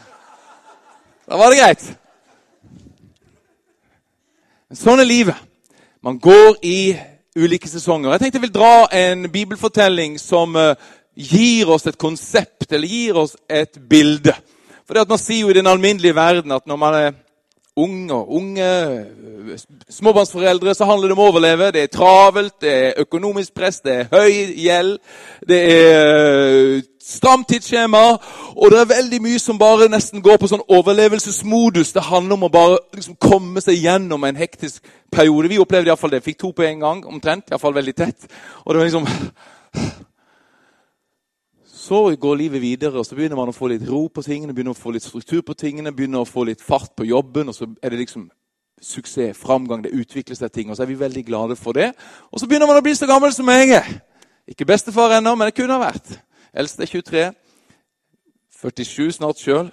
da 1.29 1.37
var 1.37 1.53
det 1.53 1.61
greit. 1.61 1.89
Men 4.69 4.77
sånn 4.77 5.01
er 5.01 5.09
livet. 5.09 5.37
Man 6.05 6.19
går 6.21 6.59
i 6.61 6.93
ulike 7.39 7.71
sesonger. 7.71 8.13
Jeg 8.13 8.21
tenkte 8.21 8.37
jeg 8.37 8.45
vil 8.49 8.53
dra 8.53 8.73
en 8.93 9.25
bibelfortelling 9.33 10.19
som 10.21 10.57
eh, 10.61 10.75
gir 11.17 11.71
oss 11.73 11.89
et 11.89 11.97
konsept, 11.97 12.67
eller 12.69 12.91
gir 12.91 13.17
oss 13.17 13.33
et 13.49 13.79
bilde. 13.89 14.35
For 14.85 14.93
det 14.93 15.07
at 15.07 15.15
Man 15.15 15.21
sier 15.23 15.47
jo 15.47 15.55
i 15.55 15.57
den 15.57 15.71
alminnelige 15.71 16.17
verden 16.17 16.53
at 16.53 16.67
når 16.69 16.81
man 16.81 16.99
er 16.99 17.17
ung 17.79 18.11
og 18.13 18.33
unge, 18.39 18.69
småbarnsforeldre 19.91 20.75
så 20.75 20.87
handler 20.89 21.09
det 21.09 21.17
om 21.17 21.23
å 21.25 21.29
overleve. 21.31 21.71
Det 21.75 21.83
er 21.83 21.93
travelt, 21.93 22.57
det 22.61 22.73
er 22.75 23.03
økonomisk 23.05 23.55
press, 23.57 23.81
det 23.85 23.95
er 23.95 24.09
høy 24.13 24.59
gjeld, 24.59 24.99
det 25.49 25.61
er 25.73 26.83
stramt 27.09 27.49
tidsskjema. 27.49 28.05
Og 28.57 28.73
det 28.73 28.81
er 28.81 28.91
veldig 28.93 29.21
mye 29.25 29.39
som 29.43 29.59
bare 29.61 29.89
nesten 29.91 30.23
går 30.25 30.41
på 30.41 30.51
sånn 30.51 30.67
overlevelsesmodus. 30.67 31.95
Det 31.95 32.09
handler 32.11 32.37
om 32.37 32.49
å 32.49 32.53
bare 32.53 32.83
liksom 32.97 33.17
komme 33.23 33.63
seg 33.65 33.81
gjennom 33.81 34.27
en 34.29 34.39
hektisk 34.39 34.85
periode. 35.13 35.49
Vi 35.53 35.63
opplevde 35.63 35.93
iallfall 35.93 36.17
det. 36.17 36.25
Fikk 36.27 36.41
to 36.43 36.53
på 36.53 36.67
en 36.67 36.85
gang, 36.85 37.07
omtrent. 37.09 37.49
Iallfall 37.53 37.79
veldig 37.79 37.97
tett. 37.97 38.29
Og 38.65 38.75
det 38.75 38.83
var 38.83 38.91
liksom 38.91 39.09
så 41.89 42.17
går 42.21 42.35
livet 42.37 42.63
videre, 42.63 42.99
og 42.99 43.07
så 43.07 43.17
begynner 43.17 43.39
man 43.39 43.49
å 43.49 43.57
få 43.57 43.71
litt 43.73 43.87
ro 43.89 44.03
på 44.13 44.23
tingene, 44.23 44.53
begynner 44.53 44.77
å 44.77 44.79
få 44.79 44.93
litt 44.93 45.07
struktur 45.07 45.41
på 45.47 45.57
tingene, 45.57 45.95
begynner 45.97 46.21
å 46.21 46.29
få 46.29 46.45
litt 46.45 46.61
fart 46.65 46.93
på 46.97 47.07
jobben, 47.09 47.49
og 47.49 47.57
så 47.57 47.69
er 47.83 47.95
det 47.95 48.03
liksom 48.03 48.27
suksess, 48.83 49.39
framgang, 49.39 49.83
det 49.83 49.95
utvikler 49.97 50.37
seg 50.37 50.53
ting. 50.53 50.71
Og 50.71 50.77
så 50.77 50.85
er 50.85 50.91
vi 50.91 50.99
veldig 51.01 51.25
glade 51.27 51.57
for 51.57 51.73
det. 51.73 51.93
Og 52.31 52.41
så 52.41 52.47
begynner 52.47 52.69
man 52.69 52.79
å 52.79 52.85
bli 52.85 52.95
så 52.95 53.09
gammel 53.09 53.33
som 53.35 53.49
jeg 53.51 53.73
er. 53.79 53.89
Ikke 54.49 54.69
bestefar 54.69 55.17
ennå, 55.17 55.35
men 55.35 55.49
det 55.49 55.57
kunne 55.57 55.79
ha 55.79 55.89
vært. 55.89 56.13
Eldste 56.53 56.85
er 56.85 56.93
23. 56.93 57.25
47 58.61 59.19
snart 59.19 59.43
sjøl. 59.43 59.73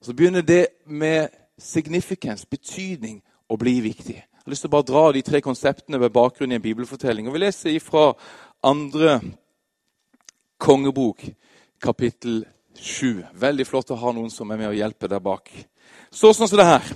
Og 0.00 0.08
så 0.08 0.14
begynner 0.16 0.46
det 0.46 0.66
med 0.86 1.28
significance, 1.58 2.46
betydning, 2.48 3.20
å 3.50 3.58
bli 3.58 3.80
viktig. 3.82 4.14
Jeg 4.14 4.44
har 4.46 4.52
lyst 4.52 4.62
til 4.62 4.70
å 4.70 4.76
bare 4.76 4.86
dra 4.86 5.04
de 5.12 5.24
tre 5.26 5.40
konseptene 5.42 5.98
ved 5.98 6.12
bakgrunn 6.14 6.52
i 6.54 6.58
en 6.60 6.62
bibelfortelling. 6.62 7.26
Og 7.26 7.34
Vi 7.34 7.42
leser 7.42 7.74
ifra 7.74 8.12
andre 8.62 9.18
kongebok, 10.60 11.24
kapittel 11.82 12.44
7. 12.76 13.24
Veldig 13.40 13.66
flott 13.66 13.90
å 13.90 13.98
ha 13.98 14.12
noen 14.12 14.30
som 14.32 14.50
er 14.52 14.60
med 14.60 14.70
og 14.70 14.78
hjelper 14.78 15.10
der 15.10 15.24
bak. 15.24 15.50
Så 16.12 16.34
sånn 16.36 16.48
som 16.48 16.60
det 16.60 16.68
her. 16.68 16.92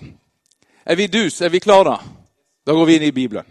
Er 0.85 1.01
vi 1.01 1.09
dus? 1.09 1.41
Er 1.41 1.53
vi 1.53 1.63
klare, 1.65 1.97
da? 1.97 1.99
Da 2.65 2.77
går 2.77 2.87
vi 2.87 2.97
inn 2.99 3.09
i 3.09 3.13
Bibelen. 3.17 3.47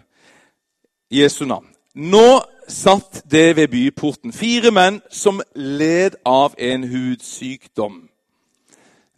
Jesu 1.13 1.45
navn. 1.45 1.67
Nå 1.93 2.41
satt 2.67 3.21
det 3.29 3.55
ved 3.57 3.69
byporten 3.69 4.33
fire 4.33 4.71
menn 4.73 5.01
som 5.13 5.41
led 5.53 6.17
av 6.25 6.55
en 6.57 6.85
hudsykdom. 6.89 7.99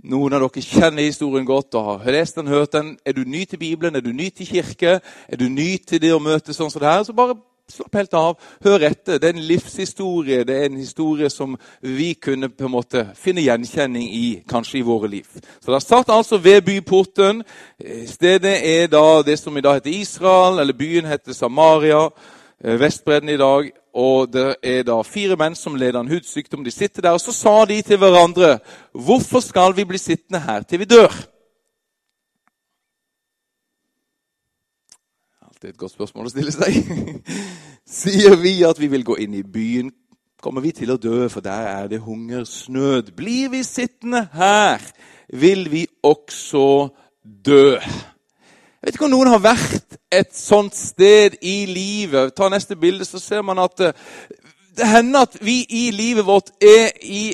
Noen 0.05 0.35
av 0.35 0.43
dere 0.43 0.61
kjenner 0.61 1.07
historien 1.07 1.47
godt 1.47 1.75
og 1.79 1.87
har 2.03 2.13
lest 2.13 2.37
den, 2.37 2.51
hørt 2.51 2.75
den. 2.75 2.93
Er 3.05 3.15
du 3.15 3.23
ny 3.25 3.45
til 3.49 3.59
Bibelen, 3.59 3.95
er 3.95 4.03
du 4.05 4.11
ny 4.13 4.29
til 4.29 4.47
kirke, 4.47 4.99
er 5.01 5.39
du 5.39 5.47
ny 5.49 5.77
til 5.81 6.01
det 6.03 6.11
å 6.13 6.21
møte 6.21 6.53
sånn 6.53 6.69
som 6.71 6.83
det 6.83 6.91
her, 6.91 7.03
så 7.07 7.15
bare 7.15 7.39
Slapp 7.65 7.95
helt 7.97 8.13
av. 8.13 8.35
Hør 8.61 8.83
etter. 8.85 9.17
Det 9.17 9.25
er 9.25 9.33
en 9.33 9.47
livshistorie. 9.49 10.43
Det 10.45 10.53
er 10.53 10.67
en 10.67 10.77
historie 10.77 11.31
som 11.33 11.55
vi 11.81 12.11
kunne 12.13 12.51
på 12.53 12.67
en 12.67 12.75
måte 12.75 13.07
finne 13.17 13.41
gjenkjenning 13.41 14.05
i, 14.05 14.27
kanskje 14.45 14.77
i 14.79 14.85
våre 14.85 15.09
liv. 15.09 15.25
Så 15.63 15.73
det 15.73 15.81
satt 15.81 16.13
altså 16.13 16.37
ved 16.37 16.61
byporten. 16.67 17.41
Stedet 18.05 18.53
er 18.61 18.85
da 18.93 19.23
det 19.25 19.39
som 19.41 19.57
i 19.57 19.65
dag 19.65 19.79
heter 19.79 19.97
Israel, 19.97 20.61
eller 20.61 20.77
byen 20.77 21.09
heter 21.09 21.33
Samaria. 21.33 22.05
Eh, 22.61 22.79
Vestbredden 22.79 23.33
i 23.33 23.41
dag. 23.41 23.71
Og 23.95 24.29
det 24.29 24.47
er 24.61 24.83
da 24.85 25.01
fire 25.01 25.37
menn 25.39 25.57
som 25.57 25.75
leder 25.75 26.03
en 26.03 26.11
hudsykdom. 26.11 26.63
De 26.63 26.71
sitter 26.71 27.01
der, 27.01 27.17
og 27.17 27.21
så 27.23 27.33
sa 27.33 27.63
de 27.65 27.81
til 27.81 27.97
hverandre 27.97 28.59
Hvorfor 28.93 29.39
skal 29.39 29.73
vi 29.75 29.89
bli 29.89 29.97
sittende 29.97 30.39
her 30.39 30.61
til 30.61 30.79
vi 30.79 30.85
dør? 30.85 31.34
Det 35.65 35.71
er 35.71 35.73
et 35.73 35.81
godt 35.81 35.95
spørsmål 35.95 36.27
å 36.27 36.29
stille 36.29 36.51
seg. 36.53 36.75
Sier 37.99 38.35
vi 38.37 38.51
at 38.67 38.77
vi 38.77 38.85
vil 38.85 39.01
gå 39.01 39.15
inn 39.23 39.33
i 39.33 39.39
byen, 39.41 39.87
kommer 40.37 40.61
vi 40.61 40.69
til 40.77 40.91
å 40.93 40.97
dø, 41.01 41.23
for 41.33 41.41
der 41.41 41.69
er 41.71 41.87
det 41.89 42.03
hungersnød. 42.05 43.09
Blir 43.17 43.49
vi 43.49 43.63
sittende 43.65 44.27
her, 44.35 44.83
vil 45.33 45.65
vi 45.73 45.81
også 46.05 46.67
dø. 47.49 47.79
Jeg 47.81 48.85
vet 48.85 48.99
ikke 48.99 49.07
om 49.07 49.13
noen 49.15 49.31
har 49.33 49.41
vært 49.41 49.97
et 50.13 50.37
sånt 50.37 50.77
sted 50.77 51.39
i 51.41 51.55
livet. 51.65 52.35
Ta 52.37 52.51
neste 52.53 52.77
bilde, 52.77 53.09
så 53.09 53.17
ser 53.17 53.41
man 53.41 53.63
at 53.65 53.87
eh, 53.87 54.05
det 54.77 54.91
hender 54.91 55.25
at 55.25 55.41
vi 55.41 55.63
i 55.65 55.87
livet 55.97 56.29
vårt 56.29 56.53
er 56.61 56.93
i 57.01 57.31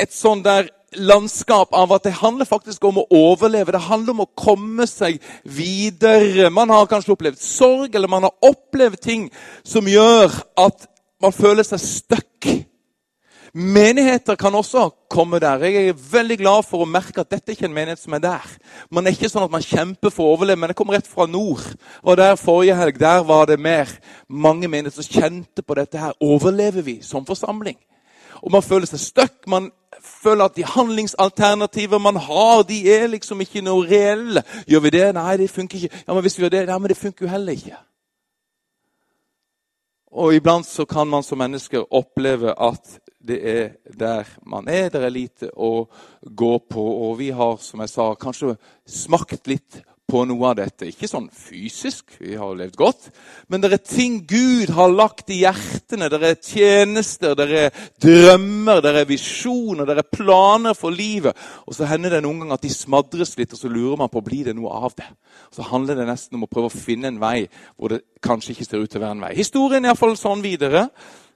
et 0.00 0.16
sånt 0.16 0.48
der 0.48 0.72
landskap 0.96 1.74
av 1.76 1.92
at 1.92 2.06
det 2.06 2.14
handler 2.20 2.48
faktisk 2.48 2.84
om 2.88 3.02
å 3.02 3.06
overleve. 3.12 3.74
Det 3.74 3.88
handler 3.88 4.14
om 4.14 4.24
å 4.24 4.30
komme 4.38 4.86
seg 4.88 5.20
videre. 5.44 6.48
Man 6.50 6.72
har 6.72 6.88
kanskje 6.90 7.14
opplevd 7.16 7.42
sorg, 7.42 7.94
eller 7.94 8.08
man 8.08 8.28
har 8.28 8.50
opplevd 8.50 9.02
ting 9.04 9.28
som 9.66 9.88
gjør 9.88 10.32
at 10.58 10.88
man 11.22 11.34
føler 11.34 11.66
seg 11.66 11.82
stuck. 11.82 12.50
Menigheter 13.58 14.36
kan 14.36 14.54
også 14.54 14.90
komme 15.10 15.40
der. 15.40 15.64
Jeg 15.64 15.88
er 15.88 16.02
veldig 16.12 16.36
glad 16.38 16.66
for 16.68 16.84
å 16.84 16.88
merke 16.88 17.24
at 17.24 17.30
dette 17.32 17.54
ikke 17.54 17.64
er 17.64 17.70
en 17.70 17.76
menighet 17.78 18.00
som 18.02 18.14
er 18.14 18.22
der. 18.22 18.44
Man 18.92 19.08
er 19.08 19.16
ikke 19.16 19.30
sånn 19.32 19.46
at 19.46 19.52
man 19.52 19.64
kjemper 19.64 20.12
for 20.14 20.28
å 20.28 20.36
overleve, 20.36 20.60
men 20.60 20.72
jeg 20.72 20.78
kommer 20.78 20.98
rett 20.98 21.08
fra 21.08 21.26
nord. 21.26 21.64
Og 22.04 22.20
der 22.20 22.36
Forrige 22.38 22.76
helg 22.78 23.00
der 23.00 23.24
var 23.26 23.48
det 23.48 23.58
mer 23.60 23.90
mange 24.28 24.68
menigheter 24.68 25.02
som 25.02 25.22
kjente 25.22 25.64
på 25.64 25.78
dette 25.80 26.00
her. 26.00 26.16
Overlever 26.20 26.84
vi 26.84 26.98
som 27.02 27.26
forsamling? 27.26 27.80
Og 28.42 28.52
man 28.52 28.62
føler 28.62 28.86
seg 28.86 29.00
stuck. 29.02 29.36
Man 29.46 29.70
føler 30.04 30.44
at 30.44 30.56
de 30.56 30.64
handlingsalternativer 30.64 31.98
man 31.98 32.16
har, 32.16 32.62
de 32.62 32.80
er 32.92 33.06
liksom 33.06 33.40
ikke 33.40 33.62
noe 33.64 33.86
reelle. 33.88 34.42
Gjør 34.68 34.84
vi 34.86 34.94
det? 34.94 35.04
Nei, 35.14 35.36
det 35.36 35.50
funker 35.50 35.78
ikke. 35.78 36.02
Ja, 36.06 36.14
men 36.14 36.22
hvis 36.22 36.38
vi 36.38 36.44
gjør 36.44 36.54
det, 36.56 36.66
Nei, 36.68 36.78
men 36.78 36.92
det 36.92 37.00
funker 37.00 37.26
jo 37.26 37.32
heller 37.32 37.52
ikke. 37.52 37.76
Og 40.18 40.34
iblant 40.34 40.66
så 40.66 40.84
kan 40.88 41.06
man 41.06 41.22
som 41.22 41.38
mennesker 41.38 41.84
oppleve 41.94 42.54
at 42.56 42.96
det 43.28 43.38
er 43.44 43.68
der 43.98 44.24
man 44.46 44.68
er. 44.68 44.88
Det 44.88 45.02
er 45.04 45.12
lite 45.12 45.50
å 45.52 45.88
gå 46.22 46.52
på. 46.70 46.84
Og 47.08 47.18
vi 47.18 47.28
har, 47.30 47.56
som 47.60 47.80
jeg 47.84 47.92
sa, 47.92 48.14
kanskje 48.14 48.56
smakt 48.86 49.50
litt 49.50 49.82
på 50.08 50.22
noe 50.24 50.48
av 50.48 50.56
dette. 50.56 50.88
Ikke 50.88 51.08
sånn 51.08 51.26
fysisk, 51.34 52.14
vi 52.22 52.36
har 52.40 52.54
levd 52.56 52.76
godt, 52.80 53.08
men 53.52 53.60
det 53.60 53.70
er 53.76 53.82
ting 53.84 54.14
Gud 54.28 54.72
har 54.72 54.88
lagt 54.88 55.28
i 55.34 55.42
hjertene. 55.42 56.08
Det 56.08 56.20
er 56.24 56.38
tjenester, 56.40 57.34
det 57.36 57.46
er 57.52 57.76
drømmer, 58.00 58.80
det 58.84 58.94
er 59.02 59.10
visjoner, 59.10 59.84
det 59.84 60.00
er 60.00 60.08
planer 60.08 60.78
for 60.78 60.94
livet. 60.94 61.36
Og 61.68 61.76
så 61.76 61.90
hender 61.90 62.16
det 62.16 62.22
noen 62.24 62.40
ganger 62.40 62.56
at 62.56 62.64
de 62.64 62.72
smadres 62.72 63.36
litt, 63.36 63.52
og 63.52 63.60
så 63.60 63.72
lurer 63.72 64.00
man 64.00 64.12
på 64.12 64.24
blir 64.24 64.48
det 64.48 64.56
noe 64.56 64.80
av 64.80 64.96
det. 64.96 65.10
Så 65.52 65.68
handler 65.68 66.00
det 66.00 66.08
nesten 66.08 66.40
om 66.40 66.48
å 66.48 66.50
prøve 66.50 66.72
å 66.72 66.78
finne 66.78 67.12
en 67.12 67.20
vei 67.20 67.44
hvor 67.76 67.92
det 67.92 68.02
kanskje 68.24 68.56
ikke 68.56 68.68
ser 68.70 68.80
ut 68.80 68.88
til 68.90 69.02
å 69.02 69.06
være 69.06 69.18
en 69.18 69.24
vei. 69.28 69.36
Historien 69.36 69.84
er 69.84 69.92
iallfall 69.92 70.16
sånn 70.16 70.44
videre. 70.44 70.88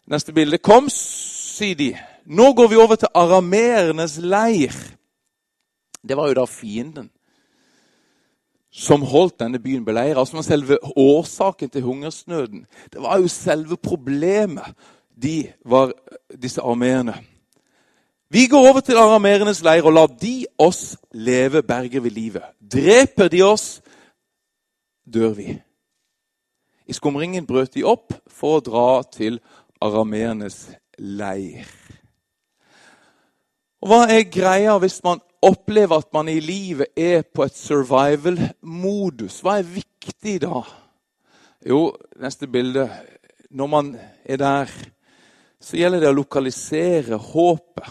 Neste 0.08 0.32
bilde. 0.32 0.64
Kom, 0.64 0.88
sier 0.88 1.76
de. 1.76 1.92
Nå 2.32 2.54
går 2.56 2.72
vi 2.72 2.80
over 2.80 2.96
til 2.96 3.12
arameernes 3.20 4.16
leir. 4.24 4.72
Det 6.00 6.16
var 6.16 6.32
jo 6.32 6.40
da 6.40 6.48
fienden 6.48 7.12
som 8.72 9.02
holdt 9.04 9.38
denne 9.42 9.60
byen 9.60 9.84
beleira, 9.84 10.24
som 10.26 10.38
var 10.40 10.46
selve 10.46 10.78
årsaken 10.96 11.70
til 11.70 11.84
hungersnøden. 11.84 12.64
Det 12.92 13.02
var 13.02 13.20
jo 13.20 13.28
selve 13.28 13.76
problemet, 13.76 14.72
de 15.22 15.52
var 15.64 15.92
disse 16.42 16.60
armeerne. 16.60 17.18
Vi 18.32 18.46
går 18.46 18.68
over 18.68 18.80
til 18.80 18.96
arameernes 18.96 19.60
leir 19.62 19.84
og 19.84 19.92
lar 19.92 20.06
de 20.06 20.46
oss 20.58 20.96
leve, 21.12 21.62
berger 21.62 22.00
ved 22.00 22.10
livet. 22.10 22.42
Dreper 22.72 23.28
de 23.28 23.42
oss, 23.42 23.82
dør 25.04 25.34
vi. 25.36 25.58
I 26.88 26.92
skumringen 26.96 27.46
brøt 27.46 27.74
de 27.74 27.84
opp 27.84 28.14
for 28.26 28.56
å 28.56 28.64
dra 28.64 29.02
til 29.12 29.36
arameernes 29.84 30.70
leir. 30.96 31.68
Og 33.82 33.90
Hva 33.90 34.00
er 34.14 34.30
greia 34.30 34.78
hvis 34.80 35.02
man 35.04 35.20
opplever 35.42 35.98
at 35.98 36.12
man 36.14 36.28
i 36.30 36.40
livet 36.40 36.92
er 36.96 37.22
på 37.22 37.44
et 37.46 37.56
survival-modus? 37.58 39.40
Hva 39.42 39.58
er 39.60 39.68
viktig 39.68 40.38
da? 40.44 40.62
Jo, 41.66 41.92
neste 42.20 42.48
bilde. 42.50 42.88
Når 43.50 43.66
man 43.70 43.92
er 44.24 44.40
der, 44.40 44.70
så 45.62 45.76
gjelder 45.78 46.02
det 46.02 46.10
å 46.10 46.16
lokalisere 46.16 47.18
håpet. 47.20 47.90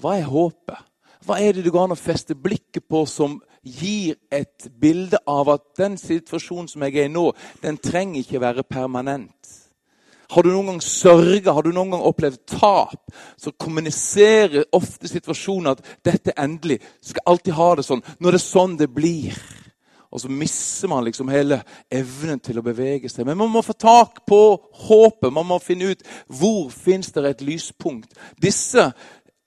Hva 0.00 0.16
er 0.16 0.30
håpet? 0.30 0.86
Hva 1.26 1.36
er 1.36 1.52
det 1.52 1.66
du 1.66 1.70
går 1.70 1.90
an 1.90 1.94
å 1.94 2.00
feste 2.00 2.34
blikket 2.34 2.86
på 2.88 3.04
som 3.06 3.36
gir 3.60 4.16
et 4.32 4.70
bilde 4.80 5.20
av 5.28 5.50
at 5.52 5.66
den 5.76 5.98
situasjonen 6.00 6.70
som 6.70 6.86
jeg 6.86 6.96
er 6.96 7.10
i 7.10 7.12
nå, 7.12 7.26
den 7.60 7.76
trenger 7.76 8.22
ikke 8.22 8.40
være 8.40 8.64
permanent? 8.64 9.56
Har 10.30 10.46
du 10.46 10.50
noen 10.52 10.72
gang 10.72 10.82
sørga, 10.84 11.54
har 11.56 11.66
du 11.66 11.72
noen 11.74 11.94
gang 11.94 12.04
opplevd 12.06 12.42
tap, 12.52 13.10
så 13.40 13.50
kommuniserer 13.58 14.68
ofte 14.76 15.10
situasjonen 15.10 15.72
at 15.72 15.82
dette 16.06 16.30
er 16.30 16.44
endelig. 16.44 16.78
Du 17.02 17.10
Skal 17.10 17.26
alltid 17.26 17.56
ha 17.58 17.72
det 17.74 17.86
sånn. 17.86 18.04
Det 18.18 18.34
er 18.34 18.42
sånn 18.42 18.76
det 18.78 18.90
blir. 18.94 19.34
Og 20.10 20.20
så 20.20 20.30
mister 20.30 20.90
man 20.90 21.04
liksom 21.06 21.28
hele 21.30 21.60
evnen 21.90 22.40
til 22.42 22.58
å 22.58 22.64
bevege 22.66 23.08
seg. 23.10 23.26
Men 23.26 23.38
man 23.38 23.50
må 23.52 23.62
få 23.62 23.76
tak 23.78 24.24
på 24.26 24.40
håpet. 24.86 25.30
Man 25.32 25.46
må 25.46 25.60
finne 25.62 25.92
ut 25.92 26.02
hvor 26.26 26.70
fins 26.74 27.12
det 27.14 27.26
et 27.28 27.44
lyspunkt. 27.46 28.10
Disse 28.42 28.88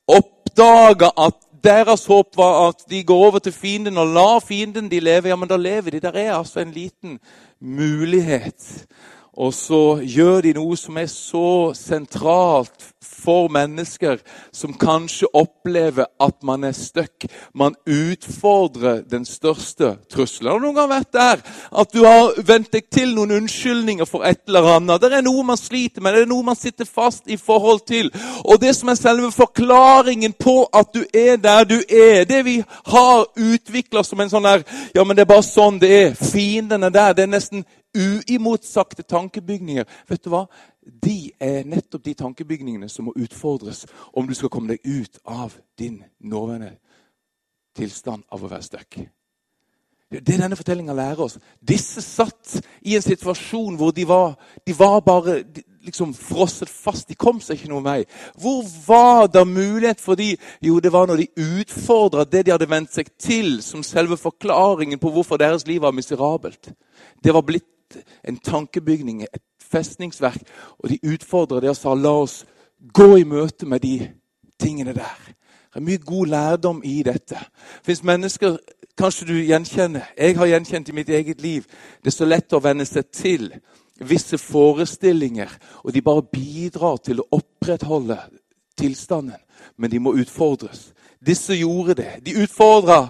oppdaga 0.07 1.11
at 1.19 1.39
deres 1.63 2.05
håp 2.07 2.37
var 2.39 2.69
at 2.69 2.85
de 2.91 3.03
går 3.07 3.25
over 3.27 3.43
til 3.43 3.55
fienden 3.55 3.99
og 3.99 4.15
lar 4.15 4.39
fienden 4.43 4.87
de 4.91 4.99
leve. 5.03 5.31
Ja, 5.31 5.35
men 5.39 5.51
da 5.51 5.59
lever 5.59 5.95
de. 5.95 6.03
Der 6.03 6.15
er 6.15 6.37
altså 6.37 6.63
en 6.63 6.71
liten 6.75 7.19
mulighet. 7.59 8.87
Og 9.33 9.53
så 9.53 9.97
gjør 10.05 10.43
de 10.45 10.53
noe 10.53 10.77
som 10.77 10.97
er 11.01 11.09
så 11.09 11.73
sentralt 11.77 12.93
for 13.23 13.49
mennesker 13.51 14.19
som 14.53 14.75
kanskje 14.77 15.29
opplever 15.33 16.05
at 16.21 16.35
man 16.45 16.63
er 16.67 16.75
stuck. 16.77 17.25
Man 17.55 17.75
utfordrer 17.89 19.01
den 19.09 19.25
største 19.25 19.95
trusselen. 20.11 20.51
Har 20.51 20.59
du 20.59 20.67
noen 20.67 20.77
gang 20.77 20.91
vært 20.91 21.13
der 21.15 21.43
at 21.81 21.93
du 21.93 22.03
har 22.05 22.37
vent 22.45 22.71
deg 22.73 22.89
til 22.93 23.15
noen 23.15 23.33
unnskyldninger 23.39 24.05
for 24.09 24.27
et 24.27 24.43
eller 24.47 24.69
annet? 24.75 25.01
Det 25.01 25.17
er 25.17 25.25
noe 25.25 25.45
man 25.47 25.57
sliter 25.57 26.03
med, 26.03 26.13
det 26.13 26.27
er 26.27 26.31
noe 26.31 26.45
man 26.45 26.59
sitter 26.59 26.85
fast 26.85 27.25
i 27.25 27.37
forhold 27.37 27.85
til. 27.87 28.11
Og 28.45 28.61
det 28.61 28.75
som 28.77 28.91
er 28.91 28.99
selve 28.99 29.31
forklaringen 29.33 30.35
på 30.37 30.59
at 30.73 30.93
du 30.93 31.03
er 31.09 31.41
der 31.41 31.65
du 31.65 31.79
er, 31.81 32.27
det 32.29 32.43
vi 32.45 32.59
har 32.93 33.25
utvikla 33.33 34.03
som 34.05 34.21
en 34.21 34.29
sånn 34.29 34.45
der 34.45 34.67
Ja, 34.93 35.03
men 35.03 35.15
det 35.15 35.23
er 35.23 35.31
bare 35.31 35.45
sånn 35.45 35.79
det 35.81 35.89
er. 35.89 36.11
Fienden 36.13 36.83
er 36.83 36.91
der. 36.93 37.13
Det 37.17 37.23
er 37.23 37.31
nesten 37.31 37.63
uimotsagte 37.95 39.03
tankebygninger. 39.03 39.85
Vet 40.09 40.23
du 40.23 40.31
hva? 40.33 40.45
De 40.81 41.31
er 41.39 41.67
nettopp 41.69 42.03
de 42.03 42.15
tankebygningene 42.19 42.89
som 42.89 43.07
må 43.07 43.15
utfordres 43.15 43.85
om 44.13 44.27
du 44.27 44.35
skal 44.37 44.51
komme 44.53 44.73
deg 44.75 44.83
ut 44.83 45.19
av 45.23 45.55
din 45.79 46.01
nåværende 46.19 46.75
tilstand 47.77 48.25
av 48.29 48.43
å 48.43 48.49
være 48.51 48.65
stuck. 48.65 49.01
Det 50.13 50.37
denne 50.37 50.57
fortellinga 50.57 50.93
lærer 50.93 51.23
oss. 51.25 51.39
Disse 51.57 52.01
satt 52.05 52.59
i 52.85 52.93
en 52.95 53.01
situasjon 53.01 53.79
hvor 53.79 53.93
de 53.95 54.05
var, 54.05 54.35
de 54.65 54.75
var 54.77 54.99
bare 55.01 55.39
liksom 55.83 56.13
frosset 56.13 56.69
fast. 56.69 57.07
De 57.09 57.17
kom 57.17 57.41
seg 57.41 57.57
ikke 57.57 57.71
noen 57.71 57.87
vei. 57.87 57.99
Hvor 58.37 58.61
var 58.85 59.31
det 59.33 59.45
mulighet 59.49 60.01
for 60.03 60.19
de? 60.19 60.35
Jo, 60.61 60.77
det 60.79 60.93
var 60.93 61.09
når 61.09 61.23
de 61.23 61.47
utfordra 61.63 62.27
det 62.29 62.45
de 62.45 62.53
hadde 62.53 62.69
vent 62.69 62.93
seg 62.93 63.09
til, 63.17 63.57
som 63.65 63.83
selve 63.85 64.19
forklaringen 64.21 65.01
på 65.01 65.11
hvorfor 65.13 65.41
deres 65.41 65.65
liv 65.67 65.81
var 65.81 65.95
miserabelt. 65.95 66.71
Det 67.23 67.33
var 67.33 67.45
blitt 67.47 67.72
en 68.27 68.37
tankebygning, 68.37 69.23
et 69.23 69.43
festningsverk. 69.71 70.41
Og 70.79 70.89
de 70.89 70.99
utfordra 71.13 71.61
det 71.61 71.71
og 71.73 71.77
sa 71.77 71.93
la 71.93 72.13
oss 72.23 72.43
gå 72.93 73.15
i 73.17 73.27
møte 73.27 73.65
med 73.65 73.83
de 73.83 74.09
tingene 74.59 74.93
der. 74.93 75.19
Det 75.73 75.81
er 75.81 75.85
mye 75.87 75.97
god 76.05 76.25
lærdom 76.29 76.81
i 76.85 77.01
dette. 77.03 77.39
Det 77.39 77.85
fins 77.85 78.03
mennesker 78.03 78.57
kanskje 78.97 79.27
du 79.27 79.33
gjenkjenner. 79.33 80.11
Jeg 80.17 80.37
har 80.37 80.51
gjenkjent 80.51 80.89
i 80.89 80.95
mitt 80.95 81.09
eget 81.09 81.41
liv. 81.41 81.65
Det 82.03 82.11
er 82.11 82.17
så 82.17 82.27
lett 82.29 82.53
å 82.53 82.61
venne 82.61 82.85
seg 82.85 83.09
til 83.09 83.47
visse 84.03 84.37
forestillinger, 84.37 85.49
og 85.83 85.93
de 85.93 86.01
bare 86.01 86.25
bidrar 86.29 86.97
til 87.05 87.21
å 87.21 87.27
opprettholde 87.39 88.19
tilstanden. 88.77 89.39
Men 89.77 89.91
de 89.91 89.99
må 89.99 90.13
utfordres. 90.19 90.91
Disse 91.25 91.55
gjorde 91.55 91.95
det. 92.01 92.11
De 92.25 92.35
utfordra 92.43 93.07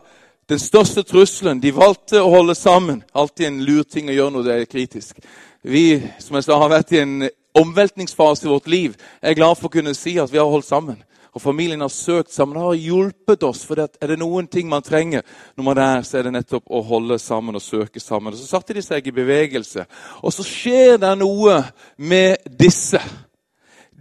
den 0.50 0.60
største 0.60 1.04
trusselen. 1.04 1.62
De 1.62 1.72
valgte 1.76 2.22
å 2.22 2.32
holde 2.34 2.56
sammen. 2.56 3.04
Alltid 3.14 3.48
en 3.48 3.64
lur 3.66 3.84
ting 3.84 4.10
å 4.10 4.18
gjøre 4.18 4.36
når 4.36 4.48
det 4.48 4.58
er 4.58 4.70
kritisk. 4.72 5.24
Vi 5.64 5.86
som 6.20 6.36
jeg 6.36 6.48
sa, 6.48 6.60
har 6.60 6.72
vært 6.72 6.92
i 6.92 7.02
en 7.04 7.16
omveltningsfase 7.56 8.48
i 8.48 8.52
vårt 8.52 8.68
liv. 8.68 8.96
Jeg 9.22 9.32
er 9.32 9.40
glad 9.40 9.58
for 9.58 9.70
å 9.70 9.76
kunne 9.78 9.96
si 9.96 10.18
at 10.20 10.32
vi 10.32 10.42
har 10.42 10.50
holdt 10.50 10.68
sammen. 10.68 11.00
Og 11.34 11.42
familien 11.42 11.82
har 11.82 11.90
søkt 11.90 12.34
sammen. 12.34 12.58
Det 12.58 12.66
har 12.66 12.74
hjulpet 12.74 13.44
oss. 13.44 13.64
For 13.66 13.80
er 13.80 14.08
det 14.08 14.20
noen 14.22 14.48
ting 14.48 14.70
man 14.70 14.86
trenger 14.86 15.24
når 15.56 15.66
man 15.66 15.82
er 15.82 16.04
så 16.06 16.20
er 16.20 16.28
det 16.28 16.36
nettopp 16.36 16.70
å 16.70 16.84
holde 16.86 17.18
sammen 17.20 17.58
og 17.58 17.64
søke 17.64 18.00
sammen. 18.00 18.34
Og 18.34 18.40
Så 18.40 18.52
satte 18.52 18.76
de 18.76 18.84
seg 18.86 19.08
i 19.08 19.16
bevegelse. 19.16 19.86
Og 20.22 20.34
så 20.34 20.46
skjer 20.46 21.00
det 21.02 21.16
noe 21.18 21.64
med 21.98 22.44
disse. 22.60 23.02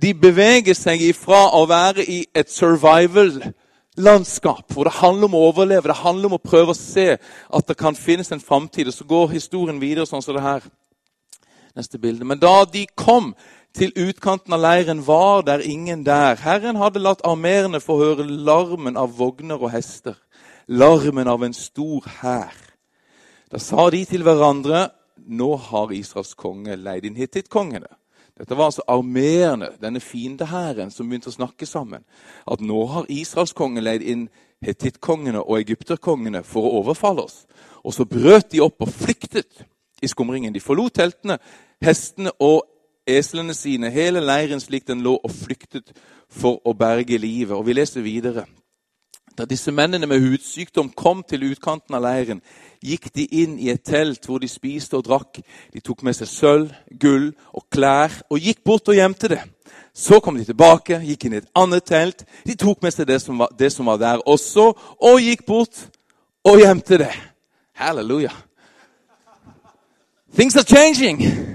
De 0.02 0.12
beveger 0.14 0.75
seg 0.75 1.00
ifra 1.06 1.46
å 1.56 1.64
være 1.70 2.04
i 2.04 2.25
et 2.34 2.50
survival 2.50 3.38
landskap 3.96 4.72
hvor 4.72 4.88
det 4.88 4.99
handler 5.00 5.28
om 5.28 5.37
å 5.37 5.46
overleve, 5.50 5.90
det 5.90 6.00
handler 6.00 6.30
om 6.30 6.38
å 6.38 6.42
prøve 6.42 6.72
å 6.72 6.78
se 6.78 7.16
at 7.18 7.66
det 7.68 7.76
kan 7.78 7.99
finnes 7.99 8.32
en 8.32 8.40
framtid. 8.40 8.88
Og 8.88 8.96
så 8.96 9.04
går 9.08 9.34
historien 9.34 9.80
videre 9.82 10.08
sånn 10.08 10.25
som 10.25 10.37
det 10.37 10.44
her. 10.44 10.68
Neste 11.76 11.99
bilde. 11.99 12.25
Men 12.28 12.40
da 12.40 12.64
de 12.68 12.84
kom 12.96 13.32
til 13.72 13.94
utkanten 13.96 14.52
av 14.52 14.61
leiren, 14.61 15.00
var 15.06 15.46
der 15.49 15.64
ingen 15.64 16.04
der. 16.04 16.37
Herren 16.37 16.76
hadde 16.76 17.00
latt 17.00 17.25
armerene 17.25 17.80
få 17.80 17.96
høre 18.00 18.26
larmen 18.28 18.99
av 19.00 19.14
vogner 19.16 19.56
og 19.56 19.72
hester, 19.72 20.18
larmen 20.68 21.28
av 21.28 21.44
en 21.44 21.56
stor 21.56 22.04
hær. 22.20 22.52
Da 23.52 23.61
sa 23.61 23.88
de 23.92 24.04
til 24.08 24.25
hverandre, 24.25 24.90
nå 25.16 25.54
har 25.70 25.92
Israels 25.92 26.34
konge 26.37 26.76
leid 26.76 27.08
inn 27.08 27.16
hittittkongene. 27.16 27.88
Dette 28.38 28.56
var 28.56 28.70
altså 28.70 28.82
armeerne, 28.88 29.68
denne 29.82 30.00
fiendehæren, 30.00 30.90
som 30.90 31.08
begynte 31.08 31.28
å 31.28 31.34
snakke 31.34 31.66
sammen. 31.68 32.04
At 32.48 32.62
nå 32.64 32.86
har 32.88 33.10
israelskongen 33.12 33.84
leid 33.84 34.02
inn 34.02 34.28
hetittkongene 34.64 35.42
og 35.42 35.58
egypterkongene 35.60 36.42
for 36.46 36.64
å 36.64 36.80
overfalle 36.80 37.26
oss. 37.26 37.42
Og 37.84 37.94
så 37.94 38.06
brøt 38.08 38.52
de 38.52 38.62
opp 38.64 38.82
og 38.82 38.92
flyktet 38.92 39.64
i 40.02 40.08
skumringen. 40.08 40.54
De 40.54 40.62
forlot 40.62 40.94
teltene, 40.96 41.38
hestene 41.84 42.32
og 42.40 42.64
eslene 43.06 43.54
sine, 43.54 43.90
hele 43.90 44.23
leiren 44.23 44.62
slik 44.62 44.86
den 44.88 45.02
lå, 45.04 45.18
og 45.18 45.30
flyktet 45.30 45.92
for 46.30 46.62
å 46.64 46.75
berge 46.78 47.18
livet. 47.18 47.56
Og 47.56 47.66
Vi 47.66 47.76
leser 47.76 48.00
videre. 48.00 48.47
Da 49.38 49.47
disse 49.49 49.73
mennene 49.73 50.06
med 50.06 50.21
hudsykdom 50.21 50.90
kom 50.97 51.23
til 51.25 51.47
utkanten 51.49 51.97
av 51.97 52.04
leiren, 52.04 52.42
gikk 52.84 53.08
de 53.14 53.25
inn 53.42 53.54
i 53.62 53.71
et 53.73 53.80
telt 53.84 54.26
hvor 54.28 54.42
de 54.42 54.50
spiste 54.50 54.99
og 54.99 55.06
drakk. 55.06 55.40
De 55.73 55.80
tok 55.80 56.02
med 56.04 56.16
seg 56.18 56.28
sølv, 56.28 56.75
gull 57.00 57.30
og 57.54 57.64
klær 57.73 58.18
og 58.28 58.42
gikk 58.42 58.60
bort 58.66 58.90
og 58.92 58.99
gjemte 58.99 59.30
det. 59.32 59.40
Så 59.95 60.21
kom 60.21 60.36
de 60.36 60.45
tilbake, 60.45 61.00
gikk 61.04 61.26
inn 61.26 61.36
i 61.36 61.40
et 61.40 61.50
annet 61.56 61.84
telt. 61.88 62.26
De 62.45 62.56
tok 62.60 62.82
med 62.84 62.92
seg 62.92 63.08
det 63.08 63.21
som 63.25 63.40
var, 63.40 63.52
det 63.56 63.73
som 63.73 63.88
var 63.88 64.00
der 64.00 64.25
også, 64.28 64.73
og 65.00 65.21
gikk 65.25 65.47
bort 65.49 65.86
og 66.45 66.60
gjemte 66.60 67.00
det. 67.04 67.12
Halleluja. 67.76 68.32
Things 70.34 70.56
are 70.56 70.64
changing. 70.64 71.51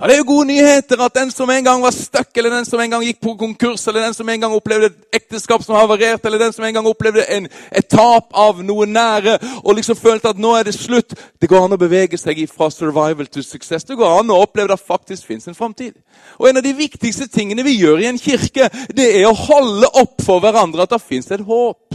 Ja, 0.00 0.06
Det 0.06 0.14
er 0.14 0.18
jo 0.18 0.26
gode 0.26 0.46
nyheter 0.46 1.02
at 1.04 1.14
den 1.14 1.30
som 1.30 1.50
en 1.50 1.64
gang 1.64 1.82
var 1.82 1.90
stuck, 1.94 2.36
eller 2.36 2.50
den 2.50 2.64
som 2.64 2.80
en 2.80 2.90
gang 2.90 3.02
gikk 3.06 3.20
på 3.22 3.36
konkurs, 3.38 3.86
eller 3.86 4.02
den 4.02 4.14
som 4.14 4.28
en 4.28 4.40
gang 4.40 4.54
opplevde 4.54 4.86
et 4.86 5.20
ekteskap 5.20 5.62
som 5.62 5.76
havarerte, 5.78 6.26
eller 6.26 6.38
den 6.38 6.52
som 6.52 6.64
en 6.64 6.74
gang 6.74 6.88
opplevde 6.90 7.22
en, 7.30 7.46
et 7.70 7.86
tap 7.86 8.34
av 8.34 8.58
noe 8.66 8.88
nære, 8.90 9.36
og 9.62 9.76
liksom 9.78 9.94
følte 9.96 10.32
at 10.34 10.40
nå 10.42 10.50
er 10.58 10.66
det 10.66 10.74
slutt 10.74 11.14
Det 11.14 11.48
går 11.48 11.64
an 11.64 11.76
å 11.76 11.78
bevege 11.78 12.18
seg 12.18 12.40
fra 12.50 12.70
survival 12.74 13.26
til 13.30 13.44
suksess. 13.46 13.84
Det 13.84 13.94
går 13.96 14.18
an 14.18 14.34
å 14.34 14.40
oppleve 14.42 14.72
at 14.72 14.80
det 14.80 14.88
faktisk 14.88 15.28
fins 15.30 15.46
en 15.46 15.54
framtid. 15.54 15.94
Og 16.40 16.48
en 16.48 16.56
av 16.56 16.66
de 16.66 16.74
viktigste 16.74 17.28
tingene 17.30 17.62
vi 17.62 17.76
gjør 17.78 18.02
i 18.02 18.10
en 18.10 18.18
kirke, 18.18 18.66
det 18.90 19.08
er 19.20 19.28
å 19.28 19.38
holde 19.46 19.92
opp 19.94 20.26
for 20.26 20.42
hverandre 20.42 20.82
at 20.82 20.90
det 20.90 21.02
fins 21.06 21.30
et 21.30 21.46
håp. 21.46 21.94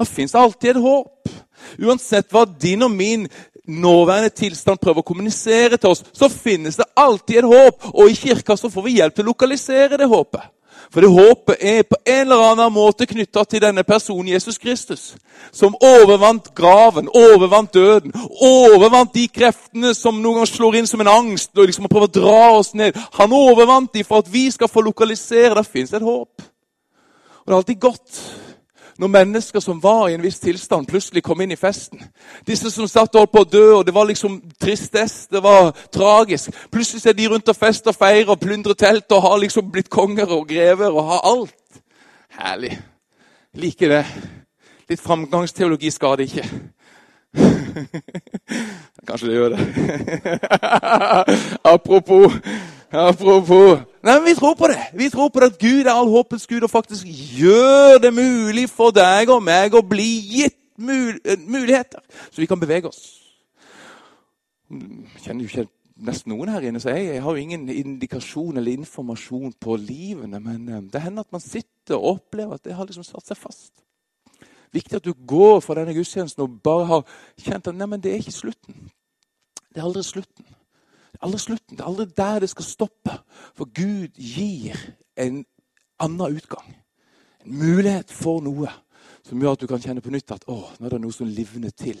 Det 0.00 0.08
fins 0.08 0.34
alltid 0.34 0.70
et 0.70 0.82
håp. 0.82 1.28
Uansett 1.80 2.30
hva 2.32 2.46
din 2.48 2.82
og 2.86 2.94
min 2.94 3.28
nåværende 3.68 4.30
tilstand 4.34 4.80
prøver 4.80 5.02
å 5.02 5.06
kommunisere 5.10 5.76
til 5.76 5.92
oss, 5.92 6.04
så 6.12 6.30
finnes 6.32 6.78
det 6.80 6.88
alltid 6.96 7.42
et 7.42 7.50
håp. 7.50 7.90
Og 7.94 8.10
i 8.10 8.16
kirka 8.18 8.56
så 8.56 8.70
får 8.72 8.86
vi 8.86 8.96
hjelp 8.98 9.16
til 9.16 9.26
å 9.26 9.32
lokalisere 9.32 10.00
det 10.00 10.08
håpet. 10.10 10.48
For 10.90 11.04
det 11.04 11.10
håpet 11.12 11.60
er 11.60 11.84
på 11.86 11.96
en 12.02 12.24
eller 12.24 12.42
annen 12.50 12.72
måte 12.74 13.06
knytta 13.06 13.44
til 13.46 13.62
denne 13.62 13.84
personen 13.86 14.32
Jesus 14.32 14.58
Kristus. 14.58 15.14
Som 15.52 15.76
overvant 15.76 16.50
graven, 16.56 17.06
overvant 17.14 17.74
døden, 17.74 18.14
overvant 18.42 19.14
de 19.14 19.28
kreftene 19.30 19.94
som 19.94 20.18
noen 20.18 20.40
ganger 20.40 20.50
slår 20.50 20.80
inn 20.80 20.90
som 20.90 21.04
en 21.04 21.12
angst 21.12 21.54
og 21.54 21.70
liksom 21.70 21.86
prøver 21.86 22.10
å 22.10 22.14
dra 22.18 22.42
oss 22.56 22.72
ned. 22.74 22.98
Han 23.20 23.36
overvant 23.36 23.92
de 23.94 24.02
for 24.06 24.24
at 24.24 24.32
vi 24.32 24.48
skal 24.50 24.70
få 24.70 24.82
lokalisere. 24.82 25.54
Der 25.54 25.68
fins 25.68 25.94
et 25.94 26.02
håp. 26.02 26.42
Og 26.42 27.46
det 27.46 27.54
er 27.54 27.60
alltid 27.60 27.82
godt 27.86 28.22
når 29.00 29.08
mennesker 29.08 29.60
som 29.64 29.78
var 29.82 30.08
i 30.08 30.14
en 30.14 30.22
viss 30.22 30.38
tilstand, 30.42 30.86
plutselig 30.86 31.22
kom 31.24 31.40
inn 31.40 31.54
i 31.54 31.56
festen. 31.56 32.02
Disse 32.46 32.68
som 32.70 32.88
satt 32.88 33.14
og 33.14 33.22
holdt 33.22 33.32
på 33.32 33.44
å 33.46 33.48
dø, 33.48 33.62
og 33.78 33.86
det 33.88 33.94
var 33.96 34.04
liksom 34.10 34.34
tristest, 34.60 35.30
det 35.32 35.40
var 35.40 35.70
tragisk. 35.92 36.52
Plutselig 36.72 37.06
er 37.08 37.16
de 37.16 37.28
rundt 37.32 37.48
og 37.48 37.56
fester 37.56 37.94
og 37.94 37.96
feirer 37.96 38.34
og 38.34 38.42
plundrer 38.42 38.76
telt 38.76 39.16
og 39.16 39.24
har 39.24 39.38
liksom 39.40 39.70
blitt 39.72 39.88
konger 39.88 40.28
og 40.36 40.44
grever 40.52 40.92
og 40.92 41.08
har 41.14 41.24
alt. 41.32 41.80
Herlig. 42.36 42.74
Liker 43.56 43.96
det. 43.96 44.04
Litt 44.92 45.00
framgangsteologi 45.00 45.90
skader 45.94 46.28
ikke. 46.28 46.44
Kanskje 49.08 49.30
det 49.30 49.38
gjør 49.38 49.54
det. 49.54 49.64
Apropos 51.72 52.36
Apropos 52.90 53.78
Nei, 54.02 54.14
men 54.18 54.24
Vi 54.24 54.34
tror 54.34 54.54
på 54.54 54.66
det. 54.66 54.78
Vi 54.94 55.10
tror 55.10 55.28
på 55.28 55.40
det 55.40 55.46
at 55.52 55.58
Gud 55.58 55.86
er 55.86 55.92
all 55.92 56.08
håpets 56.08 56.46
Gud 56.46 56.62
og 56.62 56.70
faktisk 56.70 57.06
gjør 57.38 57.98
det 58.02 58.14
mulig 58.14 58.70
for 58.70 58.90
deg 58.90 59.30
og 59.30 59.42
meg 59.44 59.74
å 59.76 59.82
bli 59.84 60.08
gitt 60.24 60.56
mul 60.80 61.18
eh, 61.24 61.36
muligheter, 61.44 62.00
så 62.30 62.40
vi 62.40 62.46
kan 62.48 62.60
bevege 62.60 62.88
oss. 62.88 63.20
Jeg 64.70 65.20
kjenner 65.24 65.44
jo 65.44 65.50
ikke 65.50 65.66
nesten 66.00 66.32
noen 66.32 66.48
her 66.48 66.64
inne, 66.64 66.80
så 66.80 66.94
jeg, 66.94 67.10
jeg 67.14 67.22
har 67.22 67.36
jo 67.36 67.42
ingen 67.42 67.68
indikasjon 67.68 68.56
eller 68.56 68.72
informasjon 68.72 69.52
på 69.60 69.76
livene. 69.76 70.40
Men 70.40 70.68
eh, 70.68 70.86
det 70.92 71.02
hender 71.04 71.26
at 71.28 71.36
man 71.36 71.44
sitter 71.44 71.98
og 71.98 72.14
opplever 72.14 72.56
at 72.56 72.64
det 72.64 72.78
har 72.78 72.88
liksom 72.88 73.04
satt 73.04 73.28
seg 73.28 73.38
fast. 73.38 73.74
Viktig 74.72 74.96
at 74.96 75.04
du 75.04 75.12
går 75.12 75.60
fra 75.60 75.76
denne 75.76 75.92
gudstjenesten 75.94 76.46
og 76.46 76.56
bare 76.64 76.88
har 76.88 77.04
kjent 77.36 77.68
at 77.68 77.76
nei, 77.76 77.90
men 77.90 78.00
det 78.00 78.14
er 78.14 78.24
ikke 78.24 78.38
slutten. 78.38 78.88
Det 79.68 79.82
er 79.82 79.86
aldri 79.86 80.06
slutten 80.06 80.48
aldri 81.22 81.38
slutten. 81.38 81.76
Det 81.76 81.84
er 81.84 81.88
aldri 81.88 82.06
der 82.16 82.44
det 82.44 82.50
skal 82.50 82.64
stoppe. 82.64 83.16
For 83.56 83.68
Gud 83.74 84.14
gir 84.16 84.78
en 85.16 85.44
annen 86.00 86.36
utgang. 86.36 86.76
En 87.44 87.58
mulighet 87.58 88.12
for 88.12 88.40
noe 88.44 88.70
som 89.26 89.40
gjør 89.40 89.54
at 89.54 89.60
du 89.60 89.66
kan 89.68 89.82
kjenne 89.82 90.02
på 90.02 90.10
nytt 90.10 90.32
at 90.32 90.46
å, 90.50 90.56
nå 90.80 90.86
er 90.88 90.94
det 90.94 91.00
noe 91.02 91.14
som 91.14 91.28
livner 91.28 91.72
til. 91.76 91.98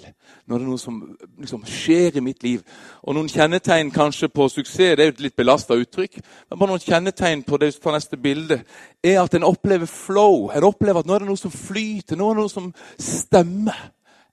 Nå 0.48 0.56
er 0.56 0.62
det 0.62 0.68
noe 0.68 0.80
som 0.80 0.96
liksom, 1.38 1.62
skjer 1.68 2.16
i 2.18 2.22
mitt 2.24 2.42
liv. 2.42 2.62
Og 3.04 3.14
Noen 3.14 3.28
kjennetegn 3.30 3.92
kanskje 3.94 4.30
på 4.32 4.48
suksess 4.50 4.96
det 4.96 5.04
er 5.04 5.10
jo 5.10 5.14
et 5.14 5.22
litt 5.26 5.36
belasta 5.38 5.76
uttrykk, 5.78 6.16
men 6.20 6.60
bare 6.60 6.72
noen 6.72 6.82
kjennetegn 6.82 7.44
på 7.46 7.60
det 7.60 7.74
på 7.82 7.94
neste 7.94 8.18
bilde, 8.20 8.62
er 9.04 9.20
at 9.22 9.36
en 9.36 9.46
opplever 9.46 9.90
flow. 9.90 10.48
En 10.56 10.66
opplever 10.66 11.02
at 11.02 11.10
nå 11.10 11.16
er 11.16 11.24
det 11.24 11.30
noe 11.30 11.40
som 11.40 11.54
flyter, 11.54 12.18
nå 12.18 12.30
er 12.30 12.40
det 12.40 12.46
noe 12.46 12.52
som 12.52 12.70
stemmer. 12.98 13.84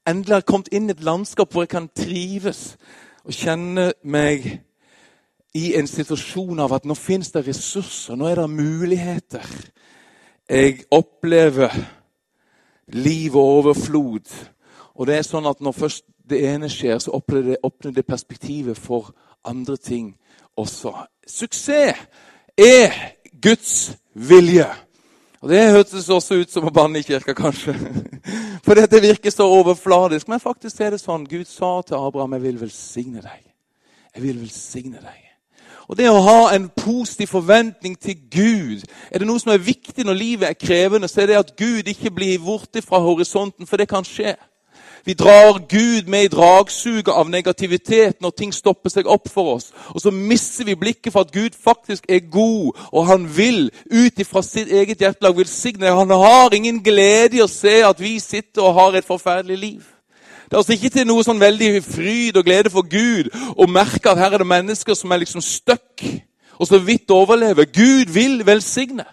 Endelig 0.08 0.34
har 0.38 0.42
jeg 0.42 0.50
kommet 0.50 0.72
inn 0.72 0.88
i 0.88 0.96
et 0.96 1.04
landskap 1.04 1.52
hvor 1.52 1.68
jeg 1.68 1.74
kan 1.76 1.92
trives 1.92 2.62
og 3.28 3.36
kjenne 3.36 3.92
meg 4.08 4.48
i 5.58 5.74
en 5.80 5.88
situasjon 5.90 6.60
av 6.62 6.76
at 6.78 6.86
nå 6.86 6.96
finnes 6.98 7.32
det 7.34 7.48
ressurser, 7.48 8.18
nå 8.18 8.28
er 8.30 8.42
det 8.42 8.50
muligheter. 8.52 9.48
Jeg 10.50 10.84
opplever 10.94 11.74
liv 12.94 13.36
og 13.36 13.58
overflod. 13.62 14.30
Og 14.96 15.10
det 15.10 15.18
er 15.18 15.28
sånn 15.28 15.50
at 15.50 15.62
når 15.64 15.76
først 15.76 16.06
det 16.28 16.44
ene 16.50 16.70
skjer, 16.72 17.00
så 17.02 17.16
åpner 17.18 17.44
det, 17.52 17.60
åpner 17.64 17.96
det 17.96 18.06
perspektivet 18.08 18.78
for 18.78 19.12
andre 19.48 19.78
ting 19.78 20.12
også. 20.60 20.94
Suksess 21.28 22.06
er 22.58 23.00
Guds 23.42 23.96
vilje. 24.14 24.68
Og 25.42 25.50
Det 25.50 25.72
hørtes 25.72 26.10
også 26.10 26.42
ut 26.42 26.52
som 26.52 26.66
å 26.66 26.74
banne 26.74 27.00
i 27.00 27.06
kirka, 27.06 27.36
kanskje. 27.38 27.76
For 28.66 28.76
dette 28.76 29.00
virker 29.00 29.32
så 29.32 29.46
overfladisk. 29.46 30.28
Men 30.28 30.42
faktisk 30.42 30.82
er 30.82 30.96
det 30.96 31.00
sånn. 31.00 31.28
Gud 31.30 31.46
sa 31.46 31.82
til 31.86 31.96
Abraham, 31.96 32.34
'Jeg 32.34 32.44
vil 32.44 32.60
velsigne 32.62 33.22
deg'. 33.22 33.46
Jeg 34.16 34.24
vil 34.24 34.42
velsigne 34.42 34.98
deg. 34.98 35.27
Og 35.88 35.96
det 35.98 36.10
å 36.12 36.20
ha 36.20 36.40
en 36.56 36.68
positiv 36.76 37.32
forventning 37.32 37.96
til 38.00 38.18
Gud 38.32 38.84
Er 39.12 39.22
det 39.22 39.28
noe 39.28 39.40
som 39.40 39.54
er 39.54 39.64
viktig 39.64 40.04
når 40.04 40.20
livet 40.20 40.50
er 40.50 40.60
krevende, 40.60 41.08
så 41.08 41.24
er 41.24 41.32
det 41.32 41.40
at 41.40 41.56
Gud 41.56 41.88
ikke 41.88 42.12
blir 42.12 42.40
borte 42.44 42.82
fra 42.84 43.00
horisonten, 43.00 43.68
for 43.68 43.80
det 43.80 43.88
kan 43.88 44.06
skje. 44.06 44.36
Vi 45.08 45.14
drar 45.14 45.62
Gud 45.70 46.10
med 46.12 46.24
i 46.24 46.28
dragsuget 46.28 47.08
av 47.08 47.30
negativitet 47.32 48.20
når 48.22 48.34
ting 48.36 48.52
stopper 48.52 48.92
seg 48.92 49.08
opp 49.08 49.30
for 49.32 49.54
oss. 49.54 49.70
Og 49.96 50.02
så 50.04 50.12
mister 50.12 50.68
vi 50.68 50.76
blikket 50.76 51.14
for 51.16 51.24
at 51.24 51.32
Gud 51.32 51.56
faktisk 51.56 52.10
er 52.12 52.28
god, 52.28 52.76
og 52.92 53.08
han 53.08 53.30
vil 53.38 53.70
ut 53.88 54.20
ifra 54.20 54.44
sitt 54.44 54.68
eget 54.68 55.00
hjertelag 55.00 55.38
velsigne. 55.38 55.96
Han 55.96 56.12
har 56.12 56.52
ingen 56.54 56.84
glede 56.84 57.40
i 57.40 57.46
å 57.46 57.48
se 57.48 57.80
at 57.88 58.04
vi 58.04 58.18
sitter 58.20 58.68
og 58.68 58.76
har 58.82 59.00
et 59.00 59.08
forferdelig 59.08 59.58
liv. 59.58 59.97
Det 60.48 60.56
er 60.56 60.62
altså 60.62 60.78
ikke 60.78 60.90
til 60.96 61.08
noe 61.10 61.26
sånn 61.28 61.42
veldig 61.42 61.84
fryd 61.84 62.38
og 62.40 62.48
glede 62.48 62.72
for 62.72 62.88
Gud 62.88 63.28
å 63.60 63.68
merke 63.68 64.08
at 64.08 64.20
her 64.22 64.38
er 64.38 64.44
det 64.44 64.48
mennesker 64.48 64.96
som 64.96 65.12
er 65.12 65.20
liksom 65.26 65.44
stuck 65.44 66.06
og 66.58 66.70
så 66.70 66.80
vidt 66.80 67.12
overlever. 67.12 67.68
Gud 67.68 68.14
vil 68.16 68.46
velsigne. 68.48 69.04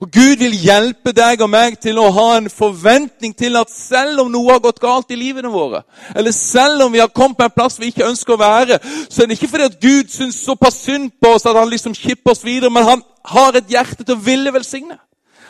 Og 0.00 0.10
Gud 0.12 0.36
vil 0.36 0.52
hjelpe 0.60 1.12
deg 1.16 1.40
og 1.40 1.48
meg 1.50 1.78
til 1.80 1.96
å 1.98 2.10
ha 2.12 2.26
en 2.36 2.50
forventning 2.52 3.32
til 3.36 3.56
at 3.56 3.72
selv 3.72 4.20
om 4.22 4.30
noe 4.32 4.52
har 4.52 4.60
gått 4.64 4.80
galt 4.82 5.10
i 5.10 5.16
livene 5.16 5.48
våre, 5.48 5.82
eller 6.12 6.36
selv 6.36 6.84
om 6.84 6.92
vi 6.92 7.00
har 7.00 7.08
kommet 7.08 7.38
på 7.38 7.46
en 7.46 7.54
plass 7.54 7.80
vi 7.80 7.88
ikke 7.88 8.04
ønsker 8.04 8.36
å 8.36 8.42
være, 8.42 8.78
så 9.08 9.22
er 9.22 9.30
det 9.30 9.38
ikke 9.38 9.48
fordi 9.54 9.70
at 9.70 9.80
Gud 9.80 10.12
syns 10.12 10.42
såpass 10.44 10.82
synd 10.84 11.14
på 11.16 11.32
oss 11.32 11.48
at 11.48 11.56
han 11.56 11.72
liksom 11.72 11.96
kipper 11.96 12.34
oss 12.34 12.44
videre, 12.44 12.70
men 12.70 12.84
han 12.84 13.04
har 13.24 13.56
et 13.56 13.72
hjerte 13.72 14.04
til 14.04 14.18
å 14.18 14.24
ville 14.28 14.52
velsigne. 14.52 14.98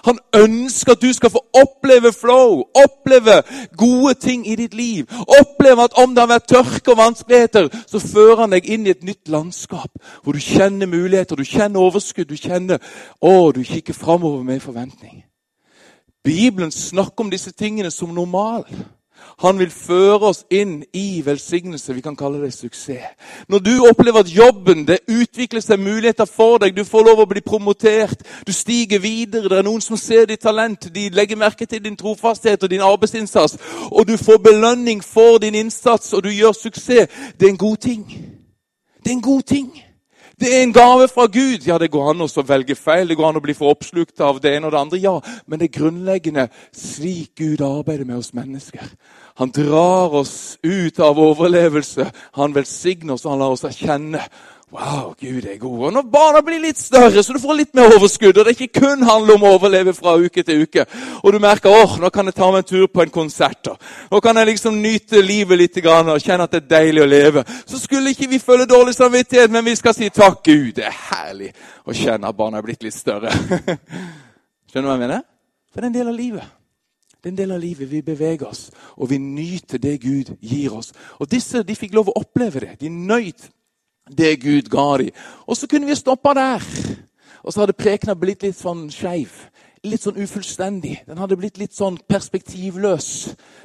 Han 0.06 0.18
ønsker 0.34 0.94
at 0.94 1.02
du 1.02 1.12
skal 1.12 1.30
få 1.34 1.42
oppleve 1.54 2.12
flow, 2.12 2.64
oppleve 2.84 3.42
gode 3.76 4.14
ting 4.14 4.46
i 4.48 4.56
ditt 4.56 4.74
liv. 4.74 5.06
Oppleve 5.40 5.84
at 5.84 5.98
om 6.02 6.14
det 6.14 6.22
har 6.22 6.30
vært 6.30 6.48
tørke 6.48 6.94
og 6.94 7.00
vanskeligheter, 7.00 7.68
så 7.86 8.02
fører 8.02 8.44
han 8.44 8.54
deg 8.54 8.68
inn 8.70 8.86
i 8.86 8.94
et 8.94 9.06
nytt 9.06 9.28
landskap. 9.28 9.90
Hvor 10.22 10.32
du 10.32 10.42
kjenner 10.42 10.86
muligheter, 10.86 11.36
du 11.36 11.44
kjenner 11.44 11.82
overskudd, 11.82 12.30
du 12.30 12.36
kjenner 12.36 12.78
Å, 13.20 13.52
du 13.52 13.62
kikker 13.64 13.94
framover 13.94 14.42
med 14.46 14.60
forventning. 14.62 15.24
Bibelen 16.24 16.70
snakker 16.70 17.24
om 17.24 17.30
disse 17.30 17.52
tingene 17.52 17.90
som 17.90 18.14
normal. 18.14 18.66
Han 19.38 19.58
vil 19.58 19.70
føre 19.70 20.30
oss 20.30 20.44
inn 20.50 20.78
i 20.96 21.20
velsignelse. 21.24 21.92
Vi 21.94 22.00
kan 22.00 22.16
kalle 22.16 22.40
det 22.40 22.54
suksess. 22.54 23.04
Når 23.48 23.58
du 23.58 23.72
opplever 23.84 24.24
at 24.24 24.30
jobben 24.32 24.86
det 24.88 24.98
utvikler 25.12 25.60
seg 25.60 25.80
muligheter 25.80 26.24
for 26.24 26.56
deg, 26.62 26.72
du 26.76 26.84
får 26.84 27.04
lov 27.04 27.20
å 27.20 27.28
bli 27.28 27.42
promotert, 27.44 28.22
du 28.46 28.52
stiger 28.52 29.02
videre, 29.04 29.50
det 29.52 29.58
er 29.58 29.66
noen 29.68 29.84
som 29.84 30.00
ser 30.00 30.24
ditt 30.30 30.40
talent, 30.40 30.88
de 30.94 31.10
legger 31.12 31.36
merke 31.36 31.66
til 31.68 31.84
din 31.84 31.98
trofasthet 32.00 32.64
og 32.64 32.72
din 32.72 32.84
arbeidsinnsats, 32.84 33.58
og 33.90 34.08
du 34.08 34.16
får 34.16 34.40
belønning 34.40 35.04
for 35.04 35.36
din 35.42 35.54
innsats, 35.54 36.14
og 36.16 36.24
du 36.24 36.32
gjør 36.32 36.56
suksess, 36.56 37.12
det 37.36 37.48
er 37.48 37.52
en 37.52 37.60
god 37.60 37.76
ting. 37.76 38.06
Det 39.04 39.12
er 39.12 39.18
en 39.18 39.22
god 39.22 39.42
ting. 39.42 39.68
Det 40.40 40.50
er 40.52 40.62
en 40.62 40.72
gave 40.72 41.08
fra 41.08 41.24
Gud. 41.32 41.64
Ja, 41.64 41.78
det 41.80 41.88
går 41.90 42.10
an 42.10 42.20
å 42.20 42.42
velge 42.44 42.74
feil, 42.76 43.08
det 43.08 43.16
går 43.16 43.30
an 43.30 43.38
å 43.38 43.44
bli 43.44 43.54
for 43.56 43.72
oppslukt 43.72 44.20
av 44.20 44.36
det 44.44 44.52
ene 44.52 44.68
og 44.68 44.74
det 44.74 44.80
andre. 44.82 44.98
Ja, 45.00 45.14
men 45.46 45.58
det 45.60 45.70
er 45.70 45.78
grunnleggende 45.78 46.48
slik 46.76 47.38
Gud 47.40 47.62
arbeider 47.64 48.04
med 48.04 48.18
oss 48.18 48.34
mennesker. 48.36 48.84
Han 49.40 49.54
drar 49.56 50.12
oss 50.20 50.58
ut 50.62 51.00
av 51.00 51.16
overlevelse. 51.20 52.10
Han 52.36 52.52
velsigner 52.56 53.16
oss, 53.16 53.24
og 53.24 53.32
han 53.32 53.44
lar 53.46 53.56
oss 53.56 53.64
erkjenne 53.64 54.20
Wow, 54.72 55.14
Gud 55.20 55.44
er 55.46 55.58
god. 55.58 55.84
Og 55.86 55.92
når 55.92 56.02
barna 56.10 56.40
blir 56.42 56.58
litt 56.58 56.78
større, 56.78 57.22
så 57.22 57.32
du 57.32 57.38
får 57.38 57.54
litt 57.54 57.76
mer 57.78 57.92
overskudd, 57.94 58.34
og 58.34 58.48
det 58.48 58.56
ikke 58.56 58.80
kun 58.80 59.04
handler 59.06 59.36
om 59.36 59.44
å 59.46 59.52
overleve 59.54 59.92
fra 59.94 60.16
uke 60.18 60.42
til 60.42 60.64
uke, 60.66 60.82
og 61.22 61.32
du 61.32 61.38
merker 61.38 61.70
åh, 61.70 61.94
nå 62.02 62.10
kan 62.10 62.26
jeg 62.26 62.34
ta 62.34 62.48
meg 62.50 62.64
en 62.64 62.68
tur 62.72 62.88
på 62.90 63.04
en 63.04 63.12
konsert, 63.14 63.70
og 63.70 64.10
nå 64.10 64.20
kan 64.24 64.40
jeg 64.40 64.50
liksom 64.50 64.80
nyte 64.82 65.22
livet 65.22 65.60
litt 65.60 65.78
og 65.84 66.18
kjenne 66.18 66.48
at 66.48 66.56
det 66.56 66.64
er 66.64 66.72
deilig 66.72 67.04
å 67.04 67.08
leve, 67.12 67.46
så 67.62 67.78
skulle 67.78 68.10
ikke 68.10 68.26
vi 68.32 68.42
føle 68.42 68.66
dårlig 68.66 68.96
samvittighet, 68.98 69.54
men 69.54 69.64
vi 69.70 69.76
skal 69.78 69.94
si 69.94 70.10
takk 70.10 70.42
Gud. 70.42 70.74
Det 70.80 70.90
er 70.90 71.00
herlig 71.12 71.52
å 71.86 71.94
kjenne 71.94 72.26
at 72.26 72.36
barna 72.36 72.58
er 72.58 72.66
blitt 72.66 72.82
litt 72.82 72.96
større. 72.96 73.30
Skjønner 74.66 74.82
du 74.82 74.90
hva 74.90 74.96
jeg 74.96 75.04
mener? 75.06 75.26
For 75.70 75.78
det 75.78 75.86
er 75.86 75.92
en 75.92 75.98
del 76.00 76.10
av 76.10 76.18
livet. 76.18 76.54
Det 77.22 77.30
er 77.30 77.34
en 77.36 77.38
del 77.38 77.54
av 77.54 77.62
livet. 77.62 77.90
Vi 77.90 78.02
beveger 78.02 78.50
oss, 78.50 78.66
og 78.98 79.14
vi 79.14 79.22
nyter 79.22 79.78
det 79.78 80.00
Gud 80.02 80.34
gir 80.42 80.74
oss. 80.74 80.90
Og 81.22 81.30
disse 81.30 81.62
de 81.62 81.78
fikk 81.78 81.94
lov 81.94 82.10
å 82.10 82.18
oppleve 82.18 82.66
det. 82.66 82.80
De 82.82 82.90
nøyt 82.90 83.46
det 84.10 84.36
Gud 84.42 84.70
ga 84.70 84.96
dem. 84.98 85.10
Og 85.46 85.56
så 85.56 85.66
kunne 85.66 85.86
vi 85.86 85.94
stoppa 85.94 86.34
der. 86.34 86.62
Og 87.42 87.52
så 87.52 87.62
hadde 87.62 87.78
prekena 87.78 88.14
blitt 88.18 88.42
litt 88.42 88.58
sånn 88.58 88.88
skeiv. 88.90 89.30
Litt 89.86 90.02
sånn 90.02 90.18
ufullstendig. 90.18 90.96
Den 91.06 91.18
hadde 91.18 91.38
blitt 91.38 91.58
litt 91.58 91.74
sånn 91.76 91.98
perspektivløs. 92.08 93.08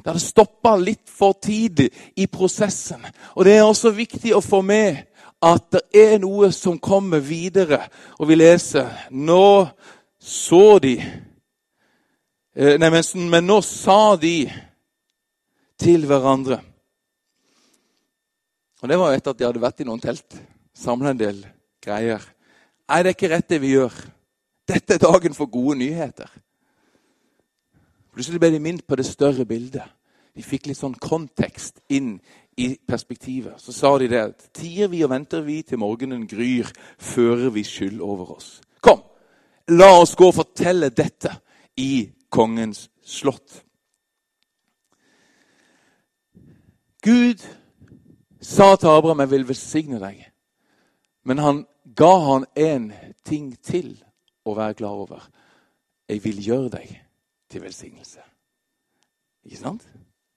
Det 0.02 0.10
hadde 0.10 0.22
stoppa 0.22 0.76
litt 0.78 1.10
for 1.10 1.34
tidlig 1.42 1.90
i 2.16 2.28
prosessen. 2.30 3.02
Og 3.34 3.46
det 3.46 3.56
er 3.56 3.66
også 3.66 3.90
viktig 3.96 4.34
å 4.36 4.44
få 4.44 4.62
med 4.62 5.02
at 5.42 5.66
det 5.74 5.82
er 5.98 6.18
noe 6.22 6.52
som 6.54 6.78
kommer 6.78 7.18
videre. 7.18 7.80
Og 8.20 8.30
vi 8.30 8.38
leser 8.38 9.08
Nå 9.10 9.66
så 10.22 10.78
de 10.78 10.96
eh, 12.54 12.76
Nei, 12.78 12.90
men, 12.90 13.02
men 13.32 13.48
nå 13.48 13.58
sa 13.66 14.14
de 14.14 14.46
til 15.82 16.06
hverandre 16.06 16.60
og 18.82 18.88
Det 18.88 18.98
var 18.98 19.14
etter 19.14 19.30
at 19.30 19.38
de 19.38 19.46
hadde 19.46 19.62
vært 19.62 19.80
i 19.80 19.86
noen 19.86 20.00
telt, 20.02 20.34
samla 20.74 21.12
en 21.12 21.20
del 21.20 21.38
greier. 21.82 22.22
Nei, 22.90 23.02
det 23.02 23.12
er 23.12 23.16
ikke 23.16 23.30
rett 23.30 23.48
det 23.48 23.60
vi 23.62 23.76
gjør. 23.76 23.94
Dette 24.68 24.96
er 24.96 25.02
dagen 25.02 25.36
for 25.36 25.50
gode 25.50 25.78
nyheter. 25.78 26.30
Plutselig 28.12 28.40
ble 28.42 28.50
de 28.52 28.60
minnet 28.60 28.86
på 28.86 28.98
det 28.98 29.06
større 29.06 29.46
bildet. 29.48 29.86
De 30.34 30.42
fikk 30.42 30.66
litt 30.66 30.80
sånn 30.80 30.96
kontekst 30.98 31.78
inn 31.92 32.16
i 32.58 32.72
perspektivet. 32.88 33.60
Så 33.62 33.72
sa 33.72 33.94
de 34.00 34.10
det 34.10 34.50
tier 34.56 34.90
vi 34.90 35.04
og 35.06 35.12
venter 35.12 35.44
vi 35.46 35.60
til 35.62 35.80
morgenen 35.80 36.26
gryr, 36.28 36.68
fører 36.98 37.52
vi 37.54 37.64
skyld 37.64 38.02
over 38.02 38.34
oss. 38.36 38.58
Kom, 38.82 39.00
la 39.70 39.92
oss 40.00 40.16
gå 40.18 40.28
og 40.32 40.36
fortelle 40.40 40.90
dette 40.90 41.32
i 41.78 42.08
kongens 42.32 42.88
slott. 43.04 43.62
Gud 47.02 47.42
sa 48.42 48.76
til 48.76 48.90
Abraham 48.90 49.20
jeg 49.20 49.30
vil 49.30 49.48
velsigne 49.48 50.00
deg. 50.00 50.24
Men 51.24 51.38
han 51.38 51.66
ga 51.96 52.14
han 52.18 52.46
en 52.56 52.92
ting 53.24 53.54
til 53.62 53.94
å 54.44 54.54
være 54.58 54.74
klar 54.74 54.98
over. 55.04 55.28
Jeg 56.08 56.24
vil 56.24 56.42
gjøre 56.44 56.68
deg 56.68 56.96
til 57.50 57.62
velsignelse. 57.62 58.20
Ikke 59.44 59.58
sant? 59.58 59.86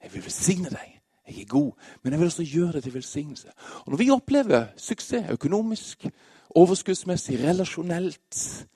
Jeg 0.03 0.13
vil 0.13 0.23
velsigne 0.23 0.69
deg. 0.69 0.91
Jeg 1.27 1.41
er 1.41 1.45
god, 1.49 1.71
men 2.03 2.13
jeg 2.13 2.19
vil 2.19 2.27
også 2.27 2.43
gjøre 2.43 2.71
deg 2.71 2.83
til 2.83 2.93
velsignelse. 2.93 3.47
Og 3.85 3.91
Når 3.91 3.97
vi 3.97 4.09
opplever 4.09 4.65
suksess 4.77 5.31
økonomisk, 5.31 6.05
overskuddsmessig, 6.49 7.39
relasjonelt, 7.39 8.67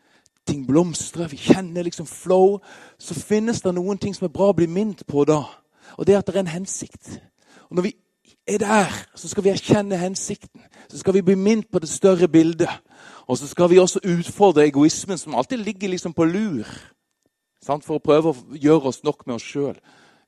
ting 0.47 0.67
blomstrer, 0.67 1.27
vi 1.27 1.37
kjenner 1.37 1.83
liksom 1.83 2.07
flow, 2.07 2.59
så 2.97 3.13
finnes 3.13 3.61
det 3.61 3.73
noen 3.75 3.97
ting 3.97 4.15
som 4.15 4.25
er 4.25 4.33
bra 4.33 4.49
å 4.49 4.57
bli 4.57 4.65
minnet 4.65 5.05
på 5.07 5.23
da. 5.29 5.43
Og 5.97 6.07
det 6.07 6.15
er 6.15 6.23
at 6.23 6.27
det 6.27 6.35
er 6.35 6.39
en 6.39 6.55
hensikt. 6.57 7.19
Og 7.69 7.75
Når 7.75 7.81
vi 7.83 7.93
er 8.49 8.57
der, 8.57 8.93
så 9.15 9.29
skal 9.29 9.43
vi 9.43 9.49
erkjenne 9.49 9.97
hensikten. 9.97 10.61
Så 10.89 10.97
skal 10.97 11.13
vi 11.13 11.21
bli 11.21 11.35
minnet 11.35 11.69
på 11.71 11.79
det 11.79 11.89
større 11.89 12.27
bildet. 12.27 12.69
Og 13.27 13.37
så 13.37 13.47
skal 13.47 13.69
vi 13.69 13.79
også 13.79 13.99
utfordre 14.03 14.65
egoismen, 14.67 15.17
som 15.17 15.35
alltid 15.35 15.57
ligger 15.57 15.89
liksom 15.89 16.13
på 16.13 16.25
lur. 16.25 16.67
Sant? 17.61 17.85
For 17.85 17.99
å 17.99 18.03
prøve 18.03 18.31
å 18.31 18.57
gjøre 18.57 18.89
oss 18.89 19.03
nok 19.03 19.27
med 19.27 19.35
oss 19.37 19.45
sjøl. 19.45 19.75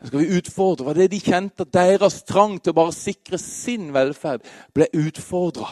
Så 0.01 0.10
skal 0.10 0.23
vi 0.23 0.38
utfordre. 0.38 0.86
Var 0.86 0.99
det 0.99 1.12
de 1.12 1.19
kjente 1.19 1.65
at 1.65 1.73
deres 1.73 2.21
trang 2.23 2.60
til 2.60 2.73
å 2.73 2.79
bare 2.81 2.93
sikre 2.95 3.38
sin 3.41 3.91
velferd 3.93 4.45
ble 4.73 4.89
utfordra? 4.93 5.71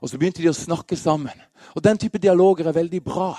Og 0.00 0.10
så 0.10 0.18
begynte 0.18 0.42
de 0.42 0.50
å 0.50 0.56
snakke 0.56 0.96
sammen. 0.96 1.36
Og 1.76 1.84
Den 1.84 1.98
type 1.98 2.18
dialoger 2.18 2.66
er 2.68 2.76
veldig 2.76 3.02
bra. 3.04 3.34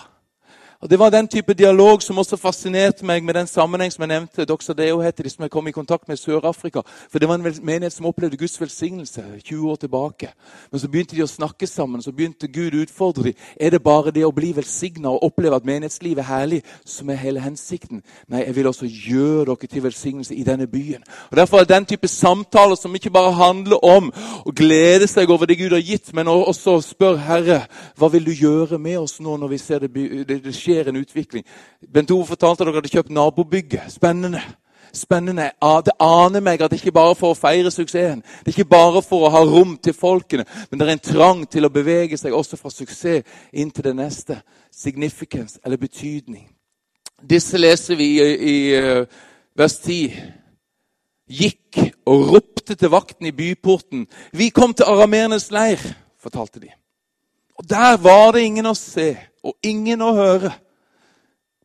Og 0.81 0.89
Det 0.89 0.99
var 0.99 1.09
den 1.09 1.27
type 1.27 1.53
dialog 1.53 2.01
som 2.01 2.17
også 2.17 2.37
fascinerte 2.41 3.05
meg 3.05 3.23
med 3.23 3.33
den 3.33 3.47
sammenheng 3.47 3.91
som 3.93 4.01
jeg 4.01 4.07
nevnte. 4.09 4.45
Doxa 4.49 4.73
Deo 4.73 5.01
heter 5.01 5.23
de 5.23 5.29
som 5.29 5.43
jeg 5.43 5.51
kom 5.51 5.67
i 5.67 5.71
kontakt 5.71 6.07
med 6.07 6.17
i 6.17 6.21
Sør-Afrika. 6.21 6.81
For 7.11 7.19
Det 7.19 7.27
var 7.27 7.35
en 7.35 7.55
menighet 7.61 7.93
som 7.93 8.05
opplevde 8.05 8.37
Guds 8.37 8.61
velsignelse 8.61 9.23
20 9.45 9.69
år 9.71 9.75
tilbake. 9.75 10.31
Men 10.71 10.79
så 10.79 10.87
begynte 10.87 11.15
de 11.15 11.21
å 11.21 11.27
snakke 11.27 11.67
sammen, 11.67 12.01
så 12.01 12.11
begynte 12.11 12.47
Gud 12.47 12.73
å 12.73 12.81
utfordre 12.81 13.23
dem. 13.23 13.33
Er 13.59 13.69
det 13.69 13.83
bare 13.83 14.11
det 14.11 14.25
å 14.25 14.31
bli 14.31 14.55
velsigna 14.55 15.09
og 15.09 15.23
oppleve 15.23 15.55
at 15.55 15.65
menighetslivet 15.65 16.17
er 16.17 16.27
herlig, 16.33 16.63
som 16.85 17.09
er 17.09 17.15
hele 17.15 17.39
hensikten? 17.39 18.01
Nei, 18.27 18.41
jeg 18.47 18.55
vil 18.55 18.67
også 18.67 18.89
gjøre 18.89 19.45
dere 19.45 19.69
til 19.69 19.83
velsignelse 19.83 20.35
i 20.35 20.43
denne 20.43 20.67
byen. 20.67 21.03
Og 21.29 21.37
Derfor 21.37 21.59
er 21.59 21.69
den 21.69 21.85
type 21.85 22.07
samtaler 22.07 22.75
som 22.75 22.95
ikke 22.95 23.13
bare 23.13 23.31
handler 23.31 23.85
om 23.85 24.09
å 24.45 24.51
glede 24.51 25.07
seg 25.07 25.29
over 25.29 25.45
det 25.45 25.59
Gud 25.61 25.77
har 25.77 25.85
gitt, 25.85 26.09
men 26.13 26.27
også 26.27 26.79
spør 26.81 27.21
Herre, 27.21 27.61
hva 27.97 28.09
vil 28.09 28.25
du 28.25 28.33
gjøre 28.33 28.81
med 28.81 28.97
oss 28.97 29.19
nå 29.19 29.37
når 29.37 29.47
vi 29.47 29.57
ser 29.57 29.85
det, 29.85 29.93
det, 30.25 30.41
det 30.41 30.55
skjer? 30.55 30.70
Skjer 30.71 30.89
en 30.89 30.95
utvikling. 31.01 31.45
Bent 31.93 32.11
Ove 32.11 32.25
fortalte 32.25 32.63
at 32.63 32.67
dere 32.67 32.79
hadde 32.79 32.91
kjøpt 32.91 33.15
nabobygget. 33.15 33.91
Spennende. 33.91 34.41
Spennende. 34.93 35.51
Det 35.85 35.95
aner 35.99 36.43
meg 36.43 36.61
at 36.61 36.71
det 36.71 36.81
ikke 36.81 36.95
bare 36.95 37.13
er 37.13 37.19
for 37.19 37.33
å 37.33 37.39
feire 37.39 37.71
suksessen. 37.71 38.23
Det 38.41 38.51
er 38.51 38.57
ikke 38.57 38.71
bare 38.71 39.01
for 39.05 39.27
å 39.27 39.31
ha 39.33 39.43
rom 39.47 39.77
til 39.77 39.95
folkene, 39.95 40.45
men 40.69 40.79
det 40.79 40.87
er 40.87 40.93
en 40.95 41.05
trang 41.05 41.45
til 41.47 41.67
å 41.67 41.73
bevege 41.73 42.19
seg 42.19 42.35
også 42.35 42.59
fra 42.59 42.71
suksess 42.73 43.23
inn 43.53 43.71
til 43.71 43.89
det 43.89 43.95
neste. 43.95 44.41
Significance, 44.71 45.59
eller 45.65 45.79
betydning. 45.79 46.49
Disse 47.21 47.59
leser 47.59 47.99
vi 47.99 48.13
i, 48.17 48.29
i 48.51 48.55
uh, 48.81 49.03
vers 49.55 49.77
10. 49.83 50.21
Gikk 51.31 51.79
og 52.09 52.31
ropte 52.33 52.75
til 52.75 52.91
vakten 52.91 53.29
i 53.29 53.35
byporten. 53.35 54.07
Vi 54.35 54.49
kom 54.51 54.73
til 54.73 54.89
arameernes 54.89 55.51
leir, 55.53 55.83
fortalte 56.19 56.59
de. 56.59 56.71
Og 57.59 57.67
der 57.69 57.99
var 58.01 58.33
det 58.33 58.47
ingen 58.47 58.67
å 58.67 58.75
se 58.75 59.13
og 59.43 59.57
ingen 59.65 60.01
å 60.01 60.13
høre. 60.15 60.51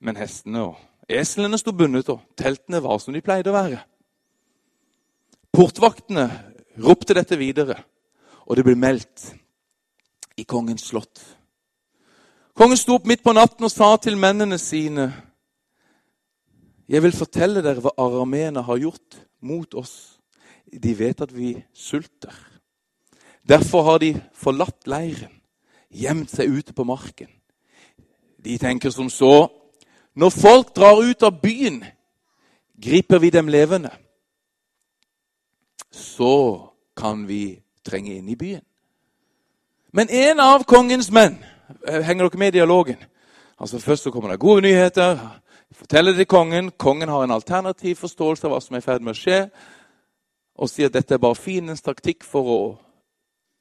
Men 0.00 0.18
hestene 0.20 0.62
og 0.70 0.80
eslene 1.08 1.58
sto 1.60 1.72
bundet, 1.76 2.08
og 2.10 2.22
teltene 2.38 2.82
var 2.84 3.00
som 3.02 3.14
de 3.14 3.22
pleide 3.24 3.52
å 3.52 3.56
være. 3.56 3.80
Portvaktene 5.56 6.26
ropte 6.84 7.16
dette 7.16 7.38
videre, 7.40 7.78
og 8.46 8.58
det 8.58 8.64
ble 8.66 8.76
meldt 8.78 9.30
i 10.36 10.44
kongens 10.44 10.88
slott. 10.90 11.22
Kongen 12.56 12.78
sto 12.80 12.96
opp 12.96 13.06
midt 13.08 13.24
på 13.24 13.34
natten 13.36 13.68
og 13.68 13.72
sa 13.72 13.94
til 14.00 14.18
mennene 14.20 14.58
sine.: 14.60 15.10
Jeg 16.88 17.02
vil 17.02 17.12
fortelle 17.12 17.62
dere 17.62 17.82
hva 17.82 17.92
arameene 17.98 18.62
har 18.62 18.78
gjort 18.78 19.18
mot 19.40 19.74
oss. 19.74 20.18
De 20.66 20.94
vet 20.98 21.20
at 21.20 21.32
vi 21.34 21.54
sulter. 21.74 22.34
Derfor 23.46 23.82
har 23.82 23.98
de 23.98 24.14
forlatt 24.34 24.86
leiren, 24.86 25.32
gjemt 25.90 26.30
seg 26.30 26.50
ute 26.50 26.72
på 26.72 26.84
marken. 26.84 27.30
De 28.46 28.58
tenker 28.58 28.90
som 28.90 29.10
så 29.10 29.48
Når 30.14 30.30
folk 30.30 30.76
drar 30.76 31.02
ut 31.02 31.22
av 31.22 31.40
byen, 31.42 31.84
griper 32.82 33.18
vi 33.18 33.30
dem 33.30 33.48
levende. 33.48 33.90
Så 35.90 36.60
kan 36.96 37.26
vi 37.28 37.60
trenge 37.84 38.14
inn 38.14 38.28
i 38.28 38.36
byen. 38.36 38.62
Men 39.92 40.08
en 40.08 40.40
av 40.40 40.64
kongens 40.64 41.10
menn 41.10 41.36
eh, 41.88 42.00
Henger 42.00 42.28
dere 42.28 42.38
med 42.38 42.48
i 42.48 42.58
dialogen? 42.58 42.96
Altså 43.58 43.78
Først 43.78 44.02
så 44.02 44.10
kommer 44.10 44.30
det 44.30 44.40
gode 44.40 44.62
nyheter. 44.62 45.18
Forteller 45.72 46.12
det 46.12 46.18
til 46.18 46.26
kongen. 46.26 46.70
Kongen 46.70 47.08
har 47.08 47.24
en 47.24 47.36
alternativ 47.36 47.96
forståelse 47.96 48.46
av 48.46 48.54
hva 48.54 48.60
som 48.60 48.76
er 48.76 48.80
i 48.80 48.88
ferd 48.88 49.04
med 49.04 49.12
å 49.12 49.20
skje. 49.20 49.40
Og 50.56 50.70
sier 50.70 50.88
at 50.88 50.96
dette 50.96 51.14
er 51.14 51.20
bare 51.20 51.36
fiendens 51.36 51.84
taktikk 51.84 52.24
for 52.24 52.52
å 52.52 52.60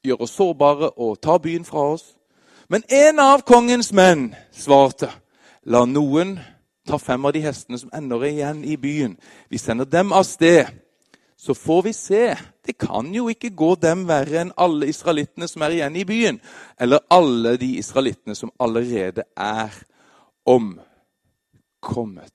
gjøre 0.05 0.23
oss 0.23 0.37
sårbare 0.39 0.93
og 0.95 1.19
ta 1.19 1.37
byen 1.37 1.65
fra 1.65 1.89
oss. 1.95 2.13
Men 2.67 2.83
en 2.89 3.19
av 3.19 3.41
kongens 3.45 3.91
menn 3.93 4.35
svarte, 4.51 5.11
la 5.65 5.85
noen 5.85 6.39
ta 6.85 6.99
fem 6.99 7.25
av 7.25 7.33
de 7.33 7.41
hestene 7.45 7.77
som 7.81 7.89
ennå 7.93 8.19
er 8.21 8.31
igjen 8.31 8.63
i 8.65 8.77
byen. 8.77 9.17
Vi 9.49 9.57
sender 9.61 9.85
dem 9.89 10.13
av 10.13 10.23
sted. 10.27 10.65
Så 11.37 11.53
får 11.53 11.81
vi 11.83 11.93
se. 11.93 12.35
Det 12.65 12.77
kan 12.79 13.13
jo 13.13 13.29
ikke 13.29 13.49
gå 13.53 13.75
dem 13.81 14.07
verre 14.07 14.39
enn 14.41 14.53
alle 14.57 14.87
israelittene 14.89 15.47
som 15.51 15.61
er 15.65 15.71
igjen 15.75 15.95
i 15.99 16.05
byen. 16.07 16.39
Eller 16.79 16.99
alle 17.11 17.57
de 17.61 17.77
israelittene 17.81 18.35
som 18.37 18.51
allerede 18.59 19.23
er 19.37 19.73
omkommet. 20.45 22.33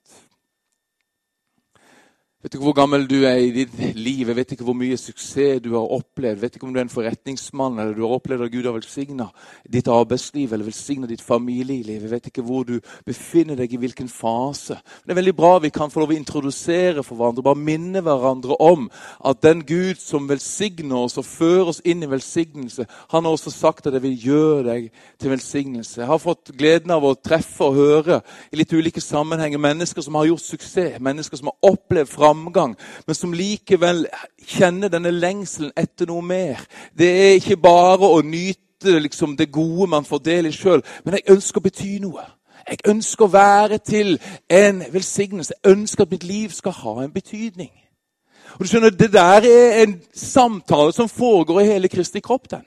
Vet 2.41 2.55
ikke 2.55 2.65
hvor 2.65 2.73
gammel 2.73 3.03
du 3.05 3.19
er 3.29 3.37
i 3.37 3.51
ditt 3.53 3.75
liv, 3.93 4.25
jeg 4.25 4.33
vet 4.33 4.51
ikke 4.55 4.65
hvor 4.65 4.73
mye 4.73 4.95
suksess 4.97 5.59
du 5.61 5.75
har 5.75 5.91
opplevd. 5.93 6.39
vet 6.41 6.55
ikke 6.57 6.65
om 6.65 6.71
du 6.73 6.79
er 6.79 6.87
en 6.87 6.89
forretningsmann 6.89 7.77
eller 7.77 7.93
du 7.93 8.01
har 8.01 8.15
opplevd 8.15 8.47
at 8.47 8.51
Gud 8.55 8.65
har 8.65 8.73
velsigna 8.73 9.27
ditt 9.69 9.85
arbeidsliv 9.85 10.49
eller 10.49 10.65
velsigna 10.65 11.05
ditt 11.05 11.21
familieliv. 11.21 12.01
Jeg 12.01 12.09
vet 12.09 12.29
ikke 12.31 12.41
hvor 12.41 12.65
du 12.65 12.79
befinner 13.05 13.59
deg, 13.59 13.75
i 13.75 13.77
hvilken 13.77 14.09
fase. 14.09 14.73
Men 14.73 15.11
det 15.11 15.13
er 15.13 15.19
veldig 15.19 15.35
bra 15.37 15.51
vi 15.61 15.69
kan 15.69 15.93
få 15.93 16.01
lov 16.01 16.15
å 16.15 16.17
introdusere 16.17 17.03
for 17.05 17.19
hverandre, 17.19 17.45
bare 17.45 17.61
minne 17.61 18.01
hverandre 18.01 18.57
om 18.57 18.89
at 19.21 19.45
den 19.45 19.61
Gud 19.61 20.01
som 20.01 20.25
velsigner 20.25 20.97
oss 20.97 21.21
og 21.21 21.29
fører 21.29 21.69
oss 21.75 21.83
inn 21.85 22.01
i 22.01 22.09
velsignelse, 22.09 22.87
han 23.13 23.29
har 23.29 23.37
også 23.37 23.53
sagt 23.53 23.85
at 23.85 23.93
det 23.93 24.01
vil 24.01 24.17
gjøre 24.17 24.65
deg 24.71 24.89
til 25.21 25.35
velsignelse. 25.35 26.01
Jeg 26.01 26.09
har 26.09 26.25
fått 26.25 26.55
gleden 26.57 26.97
av 26.97 27.05
å 27.05 27.13
treffe 27.21 27.69
og 27.69 27.77
høre 27.77 28.23
i 28.49 28.57
litt 28.57 28.73
ulike 28.73 29.05
sammenhenger 29.05 29.61
mennesker 29.61 30.01
som 30.01 30.17
har 30.17 30.31
gjort 30.31 30.47
suksess, 30.47 30.97
mennesker 30.97 31.37
som 31.37 31.53
har 31.53 31.73
opplevd 31.75 32.09
fra 32.09 32.30
framgang, 32.31 32.75
men 33.07 33.15
som 33.15 33.33
likevel 33.33 34.05
kjenner 34.47 34.89
denne 34.89 35.11
lengselen 35.11 35.71
etter 35.77 36.07
noe 36.07 36.21
mer. 36.21 36.61
Det 36.97 37.09
er 37.09 37.39
ikke 37.39 37.57
bare 37.57 38.07
å 38.07 38.21
nyte 38.21 38.99
liksom, 38.99 39.37
det 39.37 39.51
gode 39.51 39.89
man 39.89 40.05
får 40.05 40.23
del 40.25 40.49
i 40.49 40.55
sjøl, 40.55 40.83
men 41.05 41.19
jeg 41.19 41.35
ønsker 41.35 41.61
å 41.61 41.67
bety 41.67 41.99
noe. 42.01 42.25
Jeg 42.69 42.77
ønsker 42.87 43.25
å 43.25 43.33
være 43.33 43.77
til 43.77 44.19
en 44.49 44.83
velsignelse. 44.93 45.53
Jeg 45.63 45.71
ønsker 45.71 46.05
at 46.05 46.11
mitt 46.11 46.23
liv 46.23 46.51
skal 46.53 46.71
ha 46.71 46.93
en 47.03 47.13
betydning. 47.13 47.71
Og 48.53 48.59
du 48.61 48.67
skjønner, 48.67 48.89
Det 48.89 49.13
der 49.13 49.41
er 49.41 49.83
en 49.83 50.01
samtale 50.13 50.93
som 50.93 51.09
foregår 51.09 51.61
i 51.61 51.65
hele 51.65 51.87
Kristi 51.87 52.19
kropp. 52.19 52.51
den. 52.51 52.65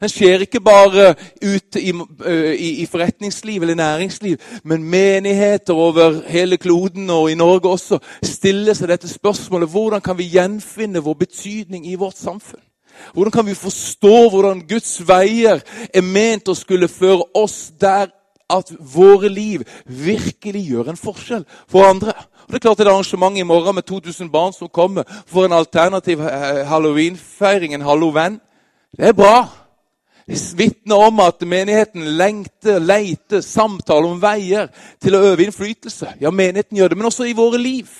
Den 0.00 0.10
skjer 0.10 0.42
ikke 0.44 0.60
bare 0.60 1.14
ute 1.42 1.80
i, 1.80 1.92
i, 2.58 2.68
i, 2.82 2.86
forretningsliv 2.86 3.62
eller 3.62 3.74
næringsliv, 3.74 4.36
men 4.64 4.84
menigheter 4.84 5.74
over 5.74 6.20
hele 6.28 6.56
kloden 6.56 7.10
og 7.10 7.30
i 7.30 7.38
Norge 7.38 7.70
også 7.70 7.98
stiller 8.22 8.74
seg 8.74 8.90
dette 8.90 9.08
spørsmålet 9.08 9.70
hvordan 9.70 10.04
kan 10.04 10.18
vi 10.18 10.32
gjenfinne 10.34 11.02
vår 11.04 11.14
betydning 11.24 11.86
i 11.86 11.94
vårt 11.94 12.18
samfunn. 12.18 12.62
Hvordan 13.12 13.32
kan 13.32 13.46
vi 13.46 13.54
forstå 13.54 14.28
hvordan 14.30 14.66
Guds 14.68 15.00
veier 15.08 15.62
er 15.94 16.04
ment 16.04 16.48
å 16.48 16.58
skulle 16.58 16.88
føre 16.88 17.24
oss 17.34 17.72
der 17.80 18.12
at 18.50 18.70
våre 18.78 19.28
liv 19.32 19.64
virkelig 19.86 20.62
gjør 20.68 20.92
en 20.92 21.00
forskjell 21.00 21.44
for 21.70 21.88
andre? 21.88 22.14
Og 22.44 22.52
det 22.52 22.60
er 22.60 22.66
klart 22.68 22.80
Et 22.80 22.86
arrangement 22.86 23.38
i 23.38 23.42
morgen 23.42 23.74
med 23.74 23.82
2000 23.82 24.30
barn 24.30 24.52
som 24.52 24.68
kommer 24.68 25.02
for 25.26 25.44
en 25.44 25.52
alternativ 25.52 26.20
halloweenfeiring, 26.20 27.74
en 27.74 27.88
halloween, 27.88 28.40
det 28.96 29.08
er 29.08 29.12
bra 29.12 29.63
vitner 30.26 30.96
om 30.96 31.20
at 31.20 31.42
menigheten 31.46 32.06
lengter, 32.18 32.78
leiter, 32.80 33.40
samtaler 33.44 34.08
om 34.08 34.22
veier 34.22 34.70
til 35.02 35.16
å 35.16 35.22
øve 35.30 35.44
innflytelse. 35.44 36.16
Ja, 36.20 36.30
menigheten 36.30 36.78
gjør 36.78 36.92
det, 36.92 36.98
men 36.98 37.10
også 37.10 37.28
i 37.28 37.36
våre 37.36 37.60
liv. 37.60 37.90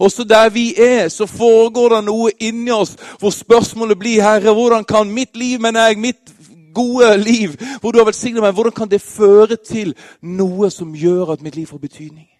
Også 0.00 0.24
der 0.24 0.50
vi 0.50 0.72
er, 0.80 1.08
så 1.08 1.26
foregår 1.26 1.96
det 1.96 2.04
noe 2.08 2.32
inni 2.42 2.72
oss 2.72 2.96
hvor 3.20 3.30
spørsmålet 3.30 3.98
blir 4.00 4.24
Herre, 4.24 4.54
hvordan 4.54 4.84
kan 4.84 5.10
mitt 5.12 5.36
liv, 5.36 5.60
mener 5.60 5.92
jeg, 5.92 6.00
mitt 6.00 6.34
gode 6.74 7.16
liv, 7.20 7.54
hvor 7.80 7.92
du 7.92 8.00
har 8.00 8.08
velsignet 8.08 8.42
meg, 8.42 8.54
hvordan 8.56 8.74
kan 8.74 8.90
det 8.90 9.02
føre 9.04 9.56
til 9.56 9.94
noe 10.22 10.70
som 10.74 10.94
gjør 10.96 11.36
at 11.36 11.44
mitt 11.44 11.56
liv 11.56 11.70
får 11.70 11.84
betydning? 11.84 12.33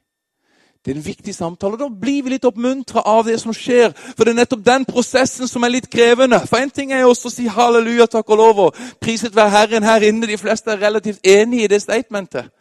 Det 0.85 0.93
er 0.93 0.97
en 0.97 1.07
viktig 1.07 1.35
samtale. 1.35 1.79
Da 1.81 1.87
blir 2.01 2.23
vi 2.23 2.35
litt 2.35 2.45
oppmuntra 2.45 3.01
av 3.09 3.23
det 3.25 3.39
som 3.41 3.55
skjer. 3.57 3.95
For 4.17 4.25
det 4.25 4.35
er 4.35 4.41
nettopp 4.43 4.65
den 4.67 4.85
prosessen 4.85 5.49
som 5.49 5.65
er 5.65 5.73
litt 5.73 5.87
krevende. 5.91 6.43
For 6.45 6.61
en 6.61 6.71
ting 6.71 6.93
er 6.93 7.07
også 7.09 7.31
å 7.31 7.33
si 7.33 7.47
halleluja, 7.49 8.07
takk 8.13 8.35
og 8.35 8.41
lov, 8.43 8.61
og 8.67 8.83
priset 9.01 9.33
være 9.37 9.55
Herren 9.55 9.89
her 9.89 10.05
inne. 10.05 10.29
De 10.29 10.37
fleste 10.37 10.75
er 10.75 10.83
relativt 10.83 11.25
enige 11.25 11.65
i 11.65 11.71
det 11.73 11.81
statementet. 11.83 12.53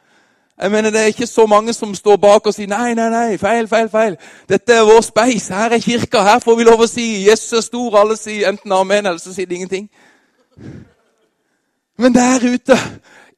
Jeg 0.62 0.72
mener, 0.72 0.92
Det 0.92 1.02
er 1.02 1.06
ikke 1.06 1.28
så 1.28 1.46
mange 1.46 1.74
som 1.74 1.96
står 1.96 2.16
bak 2.18 2.48
og 2.48 2.54
sier 2.54 2.68
nei, 2.68 2.94
nei, 2.94 3.10
nei, 3.10 3.38
feil, 3.38 3.68
feil, 3.68 3.90
feil. 3.90 4.16
Dette 4.50 4.74
er 4.74 4.88
vår 4.88 5.02
speis. 5.02 5.48
Her 5.48 5.76
er 5.76 5.80
kirka. 5.80 6.22
Her 6.24 6.40
får 6.40 6.56
vi 6.56 6.64
lov 6.64 6.80
å 6.80 6.88
si 6.88 7.28
Jesus 7.28 7.54
er 7.54 7.62
stor. 7.62 7.98
Alle 8.00 8.16
sier 8.18 8.48
enten 8.50 8.72
amen, 8.72 9.06
eller 9.06 9.20
så 9.20 9.34
sier 9.34 9.50
de 9.50 9.56
ingenting. 9.56 9.90
Men 11.98 12.14
der 12.14 12.54
ute 12.54 12.78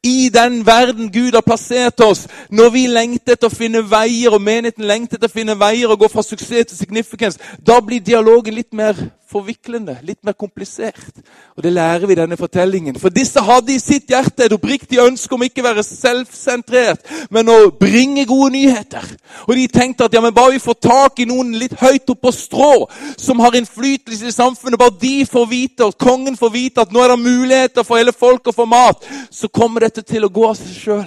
i 0.05 0.29
den 0.29 0.61
verden 0.65 1.09
Gud 1.11 1.33
har 1.33 1.41
plassert 1.41 1.99
oss, 2.05 2.27
når 2.49 2.69
vi 2.75 2.85
lengter 2.87 3.33
etter 3.33 3.49
å 3.49 3.53
finne 3.53 3.81
veier, 3.89 4.35
og 4.35 4.43
menigheten 4.43 4.85
lengter 4.85 5.17
etter 5.17 5.31
å 5.31 5.33
finne 5.33 5.57
veier 5.57 5.89
og 5.89 6.03
gå 6.03 6.09
fra 6.13 6.23
suksess 6.23 6.69
til 6.69 6.77
significance, 6.77 7.41
da 7.57 7.79
blir 7.81 8.03
dialogen 8.05 8.53
litt 8.53 8.73
mer 8.73 8.93
forviklende, 9.31 9.97
litt 10.05 10.21
mer 10.25 10.35
komplisert. 10.37 11.21
Og 11.57 11.63
Det 11.63 11.73
lærer 11.73 12.05
vi 12.05 12.13
i 12.13 12.19
denne 12.19 12.37
fortellingen. 12.37 12.99
For 12.99 13.09
disse 13.09 13.41
hadde 13.41 13.73
i 13.73 13.79
sitt 13.79 14.09
hjerte 14.09 14.45
et 14.45 14.53
oppriktig 14.53 14.99
ønske 15.01 15.35
om 15.35 15.43
ikke 15.43 15.63
å 15.63 15.67
være 15.69 15.83
selvsentrert, 15.87 17.09
men 17.33 17.49
å 17.49 17.57
bringe 17.79 18.25
gode 18.29 18.51
nyheter. 18.53 19.05
Og 19.47 19.55
de 19.55 19.67
tenkte 19.67 20.05
at 20.05 20.13
ja, 20.13 20.21
men 20.21 20.35
bare 20.35 20.55
vi 20.55 20.63
får 20.63 20.79
tak 20.87 21.19
i 21.19 21.27
noen 21.29 21.55
litt 21.59 21.77
høyt 21.81 22.09
oppe 22.09 22.27
på 22.27 22.31
strå, 22.35 22.71
som 23.17 23.41
har 23.43 23.57
innflytelse 23.57 24.29
i 24.29 24.35
samfunnet, 24.35 24.79
bare 24.79 24.97
de 25.01 25.25
får 25.29 25.49
vite, 25.49 25.85
og 25.85 25.97
kongen 26.01 26.37
får 26.37 26.53
vite 26.53 26.85
at 26.85 26.93
nå 26.93 27.03
er 27.03 27.13
det 27.13 27.19
muligheter 27.21 27.85
for 27.85 27.99
hele 27.99 28.13
folket 28.15 28.53
å 28.53 28.57
få 28.57 28.65
mat, 28.69 29.05
så 29.31 29.49
kommer 29.49 29.85
dette 29.85 30.05
til 30.05 30.25
å 30.25 30.33
gå 30.33 30.47
av 30.49 30.57
seg 30.59 30.73
sjøl. 30.79 31.05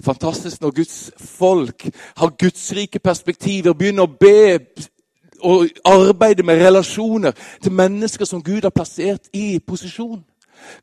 fantastisk 0.00 0.62
når 0.62 0.70
Guds 0.70 1.10
folk 1.36 1.84
har 2.16 2.30
gudsrike 2.40 2.98
perspektiver, 2.98 3.74
begynner 3.76 4.08
å 4.08 4.16
be 4.20 4.58
og 5.42 5.68
arbeide 5.84 6.42
med 6.42 6.60
relasjoner 6.60 7.32
til 7.62 7.72
mennesker 7.72 8.24
som 8.24 8.42
Gud 8.42 8.62
har 8.62 8.74
plassert 8.74 9.28
i 9.32 9.58
posisjon. 9.66 10.24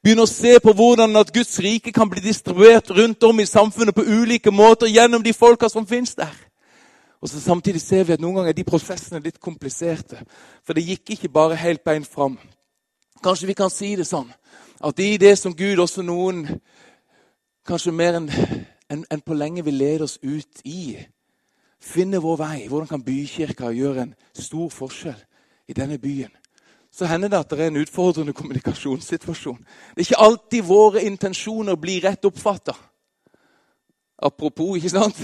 Begynne 0.03 0.25
å 0.25 0.29
se 0.29 0.57
på 0.63 0.73
hvordan 0.73 1.15
at 1.19 1.31
Guds 1.33 1.59
rike 1.61 1.93
kan 1.93 2.09
bli 2.09 2.21
distribuert 2.21 2.89
rundt 2.89 3.23
om 3.23 3.39
i 3.39 3.45
samfunnet 3.45 3.95
på 3.95 4.05
ulike 4.05 4.51
måter 4.51 4.89
gjennom 4.89 5.23
de 5.23 5.33
folka 5.33 5.69
som 5.69 5.87
finnes 5.87 6.15
der. 6.15 6.33
Og 7.21 7.29
så 7.29 7.39
Samtidig 7.39 7.81
ser 7.81 8.03
vi 8.03 8.13
at 8.13 8.21
noen 8.21 8.35
ganger 8.39 8.53
er 8.53 8.57
de 8.57 8.65
prosessene 8.65 9.21
litt 9.23 9.39
kompliserte. 9.41 10.19
For 10.65 10.77
det 10.77 10.85
gikk 10.85 11.15
ikke 11.15 11.33
bare 11.33 11.57
helt 11.57 11.83
beint 11.83 12.07
fram. 12.07 12.37
Kanskje 13.23 13.47
vi 13.47 13.57
kan 13.57 13.73
si 13.73 13.95
det 13.97 14.05
sånn 14.07 14.29
at 14.77 14.99
i 15.01 15.17
det 15.17 15.33
som 15.39 15.55
Gud 15.57 15.79
også 15.81 16.03
noen 16.05 16.43
kanskje 17.65 17.91
mer 17.91 18.19
enn 18.19 18.29
en, 18.89 19.05
en 19.11 19.21
på 19.21 19.33
lenge 19.33 19.63
vil 19.65 19.73
lede 19.73 20.05
oss 20.05 20.19
ut 20.23 20.61
i, 20.63 20.95
finne 21.81 22.21
vår 22.21 22.37
vei. 22.37 22.67
Hvordan 22.67 22.87
kan 22.87 23.03
bykirka 23.03 23.71
gjøre 23.71 24.01
en 24.01 24.15
stor 24.33 24.69
forskjell 24.69 25.19
i 25.67 25.73
denne 25.73 25.97
byen? 25.97 26.33
Så 26.91 27.05
hender 27.05 27.29
det 27.29 27.37
at 27.37 27.49
det 27.51 27.59
er 27.59 27.67
en 27.67 27.81
utfordrende 27.83 28.33
kommunikasjonssituasjon. 28.33 29.57
Det 29.59 30.01
er 30.01 30.07
ikke 30.07 30.25
alltid 30.25 30.61
våre 30.63 31.03
intensjoner 31.03 31.75
blir 31.75 32.03
rett 32.03 32.25
oppfatta. 32.25 32.73
Apropos, 34.17 34.77
ikke 34.77 34.89
sant? 34.89 35.19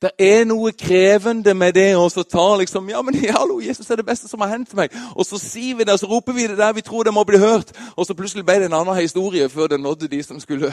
Det 0.00 0.10
er 0.18 0.46
noe 0.48 0.70
krevende 0.72 1.52
med 1.54 1.74
det 1.76 1.90
å 1.98 2.06
ta 2.08 2.44
liksom, 2.56 2.86
ja, 2.88 3.02
men 3.04 3.18
hallo, 3.36 3.58
Jesus 3.60 3.90
er 3.90 4.00
det 4.00 4.06
beste 4.06 4.30
som 4.30 4.40
har 4.40 4.54
hendt 4.54 4.72
meg. 4.78 4.94
Og 5.12 5.26
så 5.28 5.40
sier 5.42 5.76
vi 5.76 5.84
det, 5.84 5.92
og 5.92 6.00
så 6.00 6.08
roper 6.08 6.36
vi 6.36 6.46
det 6.48 6.56
der 6.60 6.72
vi 6.76 6.84
tror 6.86 7.04
det 7.04 7.12
må 7.12 7.24
bli 7.28 7.40
hørt. 7.42 7.74
Og 7.96 8.06
så 8.06 8.16
plutselig 8.16 8.46
ble 8.46 8.60
det 8.62 8.70
en 8.70 8.78
annen 8.80 8.96
historie 8.96 9.48
før 9.52 9.68
det 9.68 9.80
nådde 9.80 10.08
de 10.08 10.22
som 10.24 10.40
skulle 10.40 10.72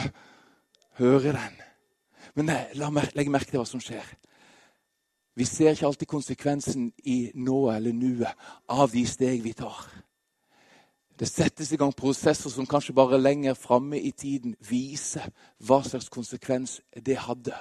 høre 1.00 1.34
den. 1.34 1.60
Men 2.38 2.52
nei, 2.52 2.62
la 2.78 2.88
meg 2.94 3.12
legge 3.18 3.34
merke 3.34 3.50
til 3.50 3.60
hva 3.60 3.68
som 3.68 3.82
skjer. 3.82 4.06
Vi 5.38 5.46
ser 5.46 5.70
ikke 5.70 5.86
alltid 5.86 6.08
konsekvensen 6.10 6.88
i 7.06 7.30
nå 7.38 7.60
eller 7.70 7.94
nuet 7.94 8.48
av 8.74 8.90
de 8.90 9.04
steg 9.06 9.44
vi 9.44 9.52
tar. 9.54 9.84
Det 11.18 11.26
settes 11.26 11.72
i 11.72 11.76
gang 11.76 11.90
prosesser 11.96 12.50
som 12.52 12.66
kanskje 12.66 12.94
bare 12.94 13.18
lenger 13.18 13.56
framme 13.58 13.98
i 13.98 14.12
tiden 14.14 14.52
viser 14.62 15.24
hva 15.66 15.80
slags 15.82 16.06
konsekvens 16.14 16.76
det 16.94 17.16
hadde. 17.18 17.56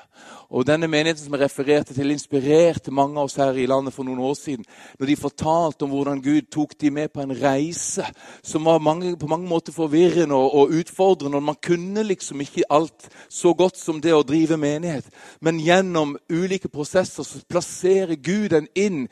Og 0.53 0.67
Denne 0.67 0.85
menigheten 0.85 1.23
som 1.23 1.33
jeg 1.33 1.41
refererte 1.41 1.95
til, 1.95 2.11
inspirerte 2.13 2.93
mange 2.93 3.17
av 3.17 3.25
oss 3.25 3.39
her 3.41 3.57
i 3.57 3.65
landet 3.65 3.95
for 3.95 4.05
noen 4.05 4.21
år 4.21 4.35
siden. 4.37 4.65
Når 4.99 5.09
de 5.09 5.15
fortalte 5.17 5.87
om 5.87 5.95
hvordan 5.95 6.21
Gud 6.21 6.51
tok 6.53 6.75
de 6.77 6.91
med 6.93 7.09
på 7.09 7.23
en 7.25 7.33
reise 7.33 8.05
som 8.45 8.69
var 8.69 8.77
mange, 8.77 9.15
på 9.17 9.29
mange 9.31 9.49
måter 9.49 9.73
forvirrende 9.73 10.37
og, 10.37 10.53
og 10.53 10.75
utfordrende. 10.77 11.41
og 11.41 11.49
Man 11.49 11.57
kunne 11.57 12.03
liksom 12.03 12.41
ikke 12.41 12.69
alt 12.69 13.09
så 13.29 13.55
godt 13.57 13.81
som 13.81 14.01
det 14.01 14.13
å 14.13 14.21
drive 14.21 14.59
menighet. 14.61 15.09
Men 15.41 15.57
gjennom 15.57 16.13
ulike 16.29 16.69
prosesser 16.69 17.25
så 17.25 17.41
plasserer 17.49 18.21
Gud 18.21 18.53
en 18.53 18.69
inn 18.75 19.07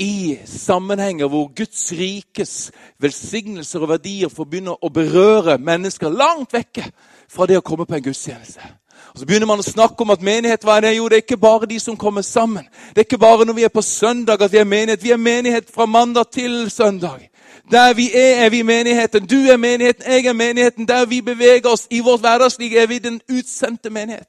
i 0.00 0.38
sammenhenger 0.46 1.28
hvor 1.28 1.50
Guds 1.56 1.92
rikes 1.92 2.70
velsignelser 3.00 3.84
og 3.84 3.90
verdier 3.94 4.32
får 4.32 4.48
begynne 4.48 4.76
å 4.80 4.92
berøre 4.92 5.58
mennesker 5.60 6.08
langt 6.08 6.54
vekke 6.56 6.86
fra 7.28 7.46
det 7.46 7.58
å 7.60 7.64
komme 7.64 7.84
på 7.86 7.98
en 7.98 8.06
gudstjeneste. 8.08 8.64
Og 9.12 9.18
Så 9.18 9.26
begynner 9.26 9.46
man 9.46 9.60
å 9.60 9.66
snakke 9.66 10.00
om 10.04 10.12
at 10.14 10.22
menighet 10.24 10.64
hva 10.64 10.78
er 10.78 10.86
det? 10.86 10.94
Jo, 10.96 11.08
det 11.08 11.18
er 11.18 11.24
ikke 11.24 11.40
bare 11.40 11.68
de 11.68 11.80
som 11.82 11.96
kommer 11.96 12.22
sammen. 12.22 12.64
Det 12.94 13.02
er 13.02 13.08
ikke 13.08 13.20
bare 13.20 13.44
når 13.44 13.58
vi 13.58 13.64
er 13.68 13.74
på 13.74 13.82
søndag 13.82 14.42
at 14.42 14.52
vi 14.52 14.60
er 14.60 14.68
menighet. 14.68 15.02
Vi 15.02 15.10
er 15.10 15.20
menighet 15.20 15.70
fra 15.74 15.86
mandag 15.86 16.30
til 16.32 16.70
søndag. 16.70 17.26
Der 17.70 17.94
vi 17.94 18.10
er, 18.14 18.44
er 18.44 18.50
vi 18.50 18.62
menigheten. 18.62 19.26
Du 19.26 19.36
er 19.50 19.56
menigheten, 19.56 20.04
jeg 20.06 20.26
er 20.26 20.32
menigheten. 20.32 20.88
Der 20.88 21.06
vi 21.06 21.20
beveger 21.20 21.68
oss 21.68 21.86
i 21.90 22.00
vårt 22.00 22.20
hverdagsliv, 22.20 22.76
er 22.76 22.86
vi 22.86 22.98
den 22.98 23.20
utsendte 23.30 23.90
menighet. 23.90 24.28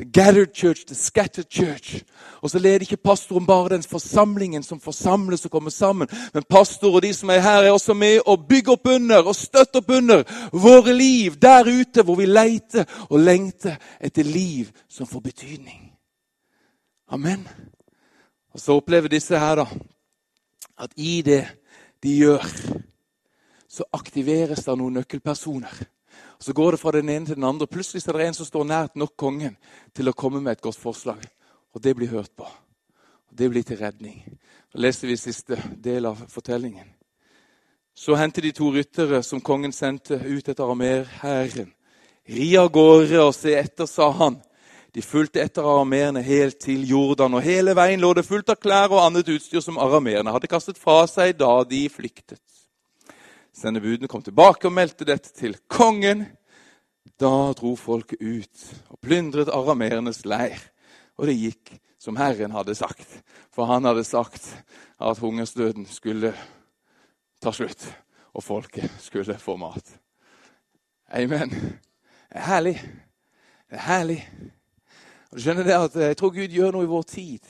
The 0.00 0.06
gathered 0.06 0.54
church, 0.54 0.86
the 0.86 0.94
scattered 0.94 1.50
church. 1.50 2.04
Og 2.40 2.50
så 2.50 2.58
leder 2.58 2.80
ikke 2.80 2.96
pastoren 2.96 3.46
bare 3.46 3.68
den 3.68 3.82
forsamlingen 3.82 4.62
som 4.62 4.80
forsamles 4.80 5.44
og 5.44 5.50
kommer 5.50 5.70
sammen. 5.70 6.08
Men 6.34 6.42
pastor 6.50 6.94
og 6.94 7.02
de 7.02 7.14
som 7.14 7.28
er 7.28 7.40
her, 7.40 7.62
er 7.62 7.70
også 7.70 7.94
med 7.94 8.20
og 8.26 8.46
bygger 8.48 8.72
opp 8.72 8.88
under 8.88 9.20
og 9.28 9.36
støtter 9.36 9.82
opp 9.82 9.90
under 9.90 10.24
våre 10.52 10.94
liv 10.96 11.36
der 11.36 11.68
ute, 11.68 12.02
hvor 12.02 12.16
vi 12.16 12.26
leter 12.26 12.88
og 13.10 13.20
lengter 13.20 13.76
etter 14.00 14.24
liv 14.24 14.72
som 14.88 15.06
får 15.06 15.20
betydning. 15.20 15.92
Amen. 17.08 17.48
Og 18.54 18.60
så 18.60 18.80
opplever 18.80 19.08
disse 19.08 19.38
her 19.38 19.54
da, 19.54 19.66
at 20.80 20.96
i 20.96 21.20
det 21.22 21.44
de 22.02 22.16
gjør, 22.16 22.46
så 23.68 23.84
aktiveres 23.92 24.64
det 24.64 24.80
noen 24.80 25.02
nøkkelpersoner. 25.02 25.82
Så 26.40 26.52
går 26.52 26.72
det 26.72 26.80
fra 26.80 26.92
den 26.92 27.08
ene 27.08 27.26
til 27.26 27.36
den 27.36 27.44
andre. 27.44 27.66
Plutselig 27.66 28.08
er 28.08 28.16
det 28.16 28.26
en 28.26 28.34
som 28.34 28.46
står 28.48 28.64
nært 28.64 28.96
nok 28.96 29.12
kongen 29.16 29.56
til 29.94 30.08
å 30.08 30.16
komme 30.16 30.40
med 30.40 30.56
et 30.56 30.64
godt 30.64 30.80
forslag. 30.80 31.20
Og 31.74 31.82
det 31.84 31.92
blir 31.96 32.08
hørt 32.08 32.32
på. 32.36 32.48
Og 33.30 33.36
Det 33.36 33.50
blir 33.50 33.62
til 33.62 33.76
redning. 33.76 34.24
Da 34.72 34.80
leser 34.80 35.08
vi 35.08 35.16
siste 35.16 35.56
del 35.76 36.06
av 36.06 36.16
fortellingen. 36.28 36.88
Så 37.94 38.16
hendte 38.16 38.40
de 38.40 38.52
to 38.52 38.70
ryttere 38.72 39.22
som 39.22 39.40
kongen 39.40 39.72
sendte 39.72 40.16
ut 40.16 40.48
etter 40.48 40.64
aramerhæren. 40.64 41.72
Ri 42.30 42.56
av 42.56 42.70
gårde 42.72 43.20
og 43.20 43.34
se 43.34 43.54
etter, 43.58 43.86
sa 43.86 44.10
han. 44.10 44.40
De 44.94 45.02
fulgte 45.02 45.42
etter 45.42 45.62
arameerne 45.62 46.22
helt 46.22 46.58
til 46.62 46.86
Jordan, 46.88 47.34
og 47.34 47.42
hele 47.42 47.74
veien 47.78 48.00
lå 48.00 48.12
det 48.14 48.26
fullt 48.26 48.50
av 48.50 48.58
klær 48.58 48.90
og 48.90 49.02
annet 49.04 49.28
utstyr 49.30 49.62
som 49.62 49.78
arameerne 49.78 50.32
hadde 50.34 50.50
kastet 50.50 50.78
fra 50.78 51.04
seg 51.10 51.36
da 51.38 51.52
de 51.68 51.84
flyktet. 51.92 52.42
Sendebudene 53.56 54.08
kom 54.08 54.22
tilbake 54.22 54.68
og 54.68 54.74
meldte 54.76 55.06
dette 55.08 55.32
til 55.34 55.56
kongen. 55.70 56.26
Da 57.20 57.52
dro 57.56 57.74
folket 57.76 58.20
ut 58.20 58.66
og 58.88 59.00
plyndret 59.04 59.50
arameernes 59.52 60.22
leir. 60.28 60.60
Og 61.18 61.28
det 61.28 61.36
gikk 61.36 61.74
som 62.00 62.16
Herren 62.16 62.54
hadde 62.56 62.74
sagt. 62.74 63.08
For 63.52 63.68
han 63.68 63.84
hadde 63.84 64.04
sagt 64.04 64.46
at 65.00 65.20
hungersdøden 65.20 65.86
skulle 65.90 66.32
ta 67.40 67.52
slutt, 67.52 67.82
og 68.36 68.44
folket 68.44 68.90
skulle 69.00 69.38
få 69.38 69.56
mat. 69.56 69.96
Amen. 71.10 71.50
Det 71.50 72.38
er 72.38 72.46
herlig. 72.46 72.76
Det 73.70 73.76
er 73.76 73.86
herlig. 73.88 74.20
Og 75.30 75.38
du 75.38 75.42
skjønner 75.42 75.66
det 75.66 75.76
at 75.76 75.96
Jeg 75.96 76.16
tror 76.16 76.30
Gud 76.34 76.54
gjør 76.54 76.72
noe 76.74 76.86
i 76.86 76.90
vår 76.90 77.02
tid. 77.10 77.40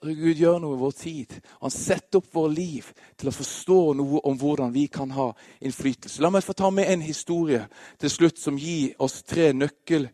Gud 0.00 0.38
gjør 0.40 0.58
noe 0.62 0.76
i 0.78 0.80
vår 0.80 0.94
tid. 0.96 1.34
Han 1.60 1.72
setter 1.72 2.22
opp 2.22 2.30
vår 2.32 2.48
liv 2.54 2.86
til 3.20 3.28
å 3.28 3.34
forstå 3.36 3.80
noe 3.98 4.22
om 4.30 4.38
hvordan 4.40 4.72
vi 4.72 4.86
kan 4.88 5.10
ha 5.12 5.26
innflytelse. 5.60 6.22
La 6.24 6.30
meg 6.32 6.44
få 6.46 6.56
ta 6.56 6.70
med 6.72 6.88
en 6.88 7.02
historie 7.04 7.66
til 8.00 8.10
slutt 8.12 8.40
som 8.40 8.56
gir 8.58 8.94
oss 9.04 9.20
tre 9.28 9.50
nøkkelord. 9.52 10.10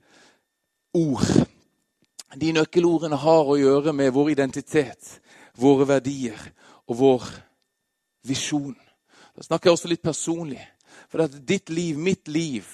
De 2.35 2.51
nøkkelordene 2.57 3.21
har 3.23 3.47
å 3.47 3.59
gjøre 3.61 3.95
med 3.95 4.11
vår 4.17 4.33
identitet, 4.35 5.21
våre 5.55 5.87
verdier 5.87 6.41
og 6.91 6.99
vår 6.99 7.31
visjon. 8.27 8.75
Da 9.39 9.47
snakker 9.47 9.71
jeg 9.71 9.79
også 9.79 9.93
litt 9.93 10.03
personlig. 10.03 10.67
For 11.07 11.23
er 11.23 11.31
ditt 11.31 11.71
liv, 11.71 11.95
mitt 11.99 12.27
liv 12.27 12.67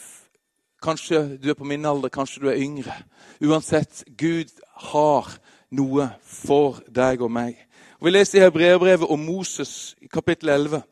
Kanskje 0.82 1.36
du 1.38 1.50
er 1.50 1.54
på 1.54 1.64
min 1.64 1.84
alder, 1.86 2.10
kanskje 2.10 2.40
du 2.42 2.48
er 2.50 2.58
yngre. 2.58 2.94
Uansett, 3.38 4.00
Gud 4.18 4.50
har 4.90 5.28
noe 5.72 6.08
for 6.22 6.80
deg 6.92 7.22
og 7.24 7.32
meg. 7.32 7.56
Og 8.00 8.06
Vi 8.06 8.12
leser 8.12 8.40
i 8.40 8.44
Hebrevbrevet 8.44 9.08
om 9.08 9.20
Moses 9.20 9.96
i 10.02 10.06
kapittel 10.06 10.48
11. 10.48 10.82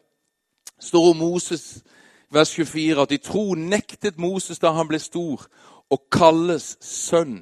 Det 0.76 0.88
står 0.88 1.10
om 1.10 1.16
Moses 1.16 1.82
vers 2.30 2.52
24 2.54 3.02
at 3.02 3.12
i 3.12 3.18
tro 3.18 3.54
nektet 3.54 4.18
Moses 4.18 4.58
da 4.62 4.72
han 4.72 4.88
ble 4.88 5.00
stor, 5.02 5.46
å 5.90 5.96
kalles 6.12 6.76
sønn 6.80 7.40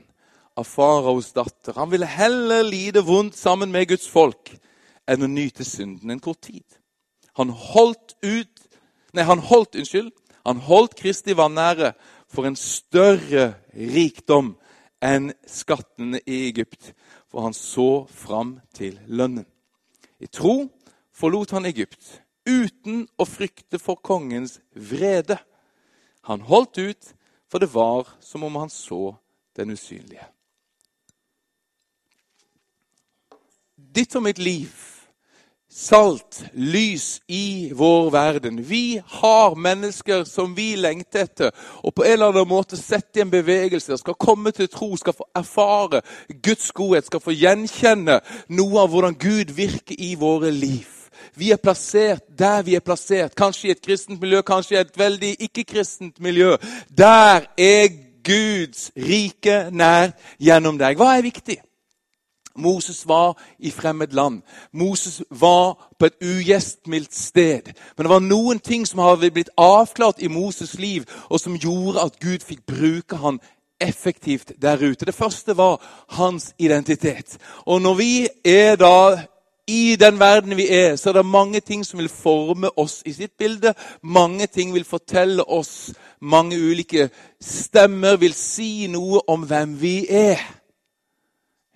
av 0.57 0.66
faraos 0.66 1.31
datter. 1.37 1.77
Han 1.77 1.90
ville 1.92 2.09
heller 2.09 2.64
lide 2.64 3.05
vondt 3.05 3.37
sammen 3.37 3.70
med 3.72 3.90
Guds 3.92 4.09
folk 4.09 4.55
enn 5.09 5.24
å 5.24 5.31
nyte 5.31 5.64
synden 5.64 6.11
en 6.11 6.22
kort 6.24 6.40
tid. 6.48 6.64
Han 7.38 7.53
holdt 7.53 8.16
ut 8.22 8.64
Nei, 9.16 9.24
han 9.24 9.40
holdt, 9.40 9.72
unnskyld, 9.81 10.11
han 10.44 10.59
holdt 10.61 10.98
Kristi 10.98 11.33
vanære 11.33 11.94
for 12.29 12.44
en 12.44 12.59
større 12.61 13.55
rikdom 13.72 14.51
enn 15.01 15.31
skattene 15.48 16.20
i 16.29 16.42
Egypt 16.51 16.90
for 17.29 17.45
han 17.45 17.55
så 17.55 18.07
fram 18.11 18.59
til 18.75 18.99
lønnen. 19.07 19.47
I 20.21 20.27
tro 20.27 20.69
forlot 21.12 21.53
han 21.55 21.69
Egypt 21.69 22.21
uten 22.49 23.05
å 23.21 23.27
frykte 23.29 23.79
for 23.81 24.01
kongens 24.01 24.59
vrede. 24.73 25.37
Han 26.29 26.45
holdt 26.49 26.81
ut, 26.81 27.12
for 27.49 27.61
det 27.61 27.71
var 27.73 28.09
som 28.21 28.45
om 28.45 28.57
han 28.61 28.73
så 28.73 29.17
den 29.57 29.73
usynlige. 29.73 30.25
Ditt 33.77 34.17
og 34.17 34.25
mitt 34.25 34.38
liv 34.38 34.73
salt, 35.71 36.43
lys 36.53 37.21
i 37.27 37.71
vår 37.75 38.11
verden. 38.11 38.63
Vi 38.63 39.01
har 39.07 39.55
mennesker 39.55 40.25
som 40.25 40.55
vi 40.55 40.77
lengter 40.77 41.27
etter, 41.27 41.51
og 41.85 41.95
på 41.95 42.05
en 42.05 42.13
eller 42.13 42.33
annen 42.33 42.49
måte 42.49 42.79
sette 42.81 43.21
i 43.21 43.25
en 43.25 43.33
bevegelse, 43.33 43.99
skal 44.01 44.17
komme 44.19 44.53
til 44.57 44.71
tro, 44.73 44.95
skal 44.97 45.17
få 45.17 45.29
erfare 45.37 46.03
Guds 46.43 46.73
godhet, 46.73 47.07
skal 47.07 47.23
få 47.23 47.37
gjenkjenne 47.37 48.21
noe 48.49 48.81
av 48.83 48.93
hvordan 48.93 49.19
Gud 49.21 49.53
virker 49.57 49.99
i 49.99 50.14
våre 50.19 50.51
liv. 50.55 50.89
Vi 51.39 51.53
er 51.53 51.61
plassert 51.62 52.25
der 52.39 52.64
vi 52.66 52.75
er 52.79 52.85
plassert, 52.85 53.37
kanskje 53.37 53.69
i 53.69 53.77
et 53.77 53.85
kristent 53.85 54.21
miljø, 54.21 54.43
kanskje 54.43 54.77
i 54.77 54.81
et 54.81 54.99
veldig 54.99 55.35
ikke-kristent 55.49 56.21
miljø. 56.25 56.57
Der 56.89 57.47
er 57.59 57.89
Guds 58.25 58.91
rike 58.97 59.69
nær 59.71 60.12
gjennom 60.43 60.79
deg. 60.81 60.99
Hva 60.99 61.16
er 61.16 61.27
viktig? 61.27 61.61
Moses 62.59 63.07
var 63.09 63.39
i 63.59 63.71
fremmed 63.71 64.13
land. 64.13 64.43
Moses 64.73 65.23
var 65.31 65.95
på 65.99 66.07
et 66.07 66.19
ugjestmildt 66.23 67.15
sted. 67.15 67.73
Men 67.97 68.05
det 68.05 68.11
var 68.11 68.25
noen 68.25 68.59
ting 68.59 68.87
som 68.87 69.03
hadde 69.05 69.31
blitt 69.31 69.55
avklart 69.57 70.23
i 70.23 70.29
Moses' 70.29 70.79
liv, 70.81 71.07
og 71.31 71.41
som 71.41 71.57
gjorde 71.57 72.05
at 72.05 72.21
Gud 72.21 72.45
fikk 72.45 72.67
bruke 72.67 73.17
han 73.17 73.41
effektivt 73.81 74.53
der 74.63 74.77
ute. 74.91 75.07
Det 75.07 75.15
første 75.15 75.57
var 75.57 75.83
hans 76.09 76.55
identitet. 76.59 77.39
Og 77.67 77.83
når 77.83 77.95
vi 77.95 78.29
er 78.45 78.77
da 78.77 79.19
i 79.69 79.97
den 80.01 80.19
verden 80.19 80.57
vi 80.57 80.69
er, 80.69 80.97
så 80.97 81.09
er 81.09 81.13
det 81.13 81.27
mange 81.27 81.61
ting 81.61 81.87
som 81.87 81.99
vil 81.99 82.09
forme 82.09 82.71
oss 82.79 83.03
i 83.07 83.13
sitt 83.13 83.37
bilde. 83.39 83.75
Mange 84.03 84.47
ting 84.47 84.75
vil 84.75 84.85
fortelle 84.85 85.45
oss. 85.45 85.93
Mange 86.21 86.57
ulike 86.57 87.11
stemmer 87.41 88.17
vil 88.17 88.35
si 88.35 88.87
noe 88.91 89.21
om 89.29 89.45
hvem 89.45 89.77
vi 89.81 90.07
er. 90.09 90.41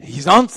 Ikke 0.02 0.22
sant? 0.22 0.54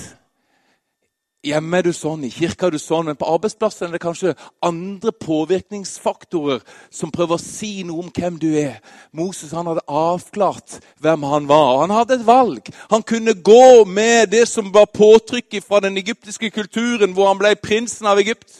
Hjemme 1.46 1.78
er 1.78 1.84
du 1.86 1.92
sånn, 1.94 2.24
i 2.26 2.32
kirka 2.32 2.66
er 2.66 2.74
du 2.74 2.80
sånn, 2.82 3.06
men 3.06 3.18
på 3.18 3.28
arbeidsplassen 3.30 3.86
er 3.86 3.94
det 3.94 4.02
kanskje 4.02 4.32
andre 4.66 5.12
påvirkningsfaktorer 5.14 6.64
som 6.90 7.12
prøver 7.14 7.36
å 7.36 7.42
si 7.42 7.84
noe 7.86 8.02
om 8.02 8.08
hvem 8.10 8.40
du 8.42 8.48
er. 8.58 8.80
Moses 9.14 9.52
han 9.54 9.68
hadde 9.70 9.84
avklart 9.86 10.80
hvem 11.04 11.26
han 11.30 11.46
var. 11.46 11.84
Han 11.84 11.94
hadde 11.94 12.18
et 12.18 12.26
valg. 12.26 12.72
Han 12.90 13.06
kunne 13.06 13.36
gå 13.46 13.84
med 13.86 14.32
det 14.34 14.42
som 14.50 14.72
var 14.74 14.90
påtrykket 14.90 15.62
fra 15.62 15.84
den 15.84 16.00
egyptiske 16.02 16.50
kulturen, 16.50 17.14
hvor 17.14 17.30
han 17.30 17.38
ble 17.38 17.54
prinsen 17.62 18.10
av 18.10 18.18
Egypt. 18.18 18.50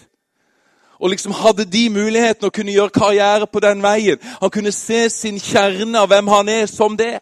Og 1.02 1.10
liksom 1.10 1.34
hadde 1.36 1.66
de 1.66 1.88
mulighetene 1.90 2.52
å 2.52 2.54
kunne 2.54 2.76
gjøre 2.76 2.94
karriere 2.94 3.50
på 3.50 3.60
den 3.66 3.82
veien. 3.82 4.22
Han 4.38 4.52
kunne 4.54 4.72
se 4.72 5.08
sin 5.10 5.42
kjerne 5.42 6.04
av 6.04 6.12
hvem 6.12 6.30
han 6.30 6.54
er 6.54 6.70
som 6.70 6.94
det. 6.96 7.16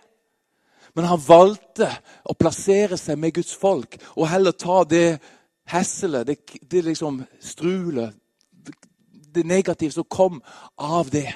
Men 0.95 1.09
han 1.11 1.23
valgte 1.27 1.89
å 2.23 2.37
plassere 2.39 2.99
seg 3.01 3.19
med 3.19 3.35
Guds 3.35 3.55
folk 3.59 3.97
og 4.15 4.29
heller 4.31 4.55
ta 4.55 4.83
det 4.87 5.19
hesselet, 5.71 6.27
det, 6.29 6.61
det 6.71 6.85
liksom 6.87 7.23
strulet, 7.43 8.15
det, 9.35 9.47
negative 9.47 9.91
som 9.91 10.07
kom 10.07 10.39
av 10.79 11.11
det. 11.11 11.33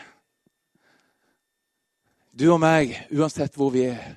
Du 2.31 2.47
og 2.53 2.61
meg, 2.63 2.95
uansett 3.11 3.57
hvor 3.59 3.73
vi 3.75 3.89
er. 3.91 4.15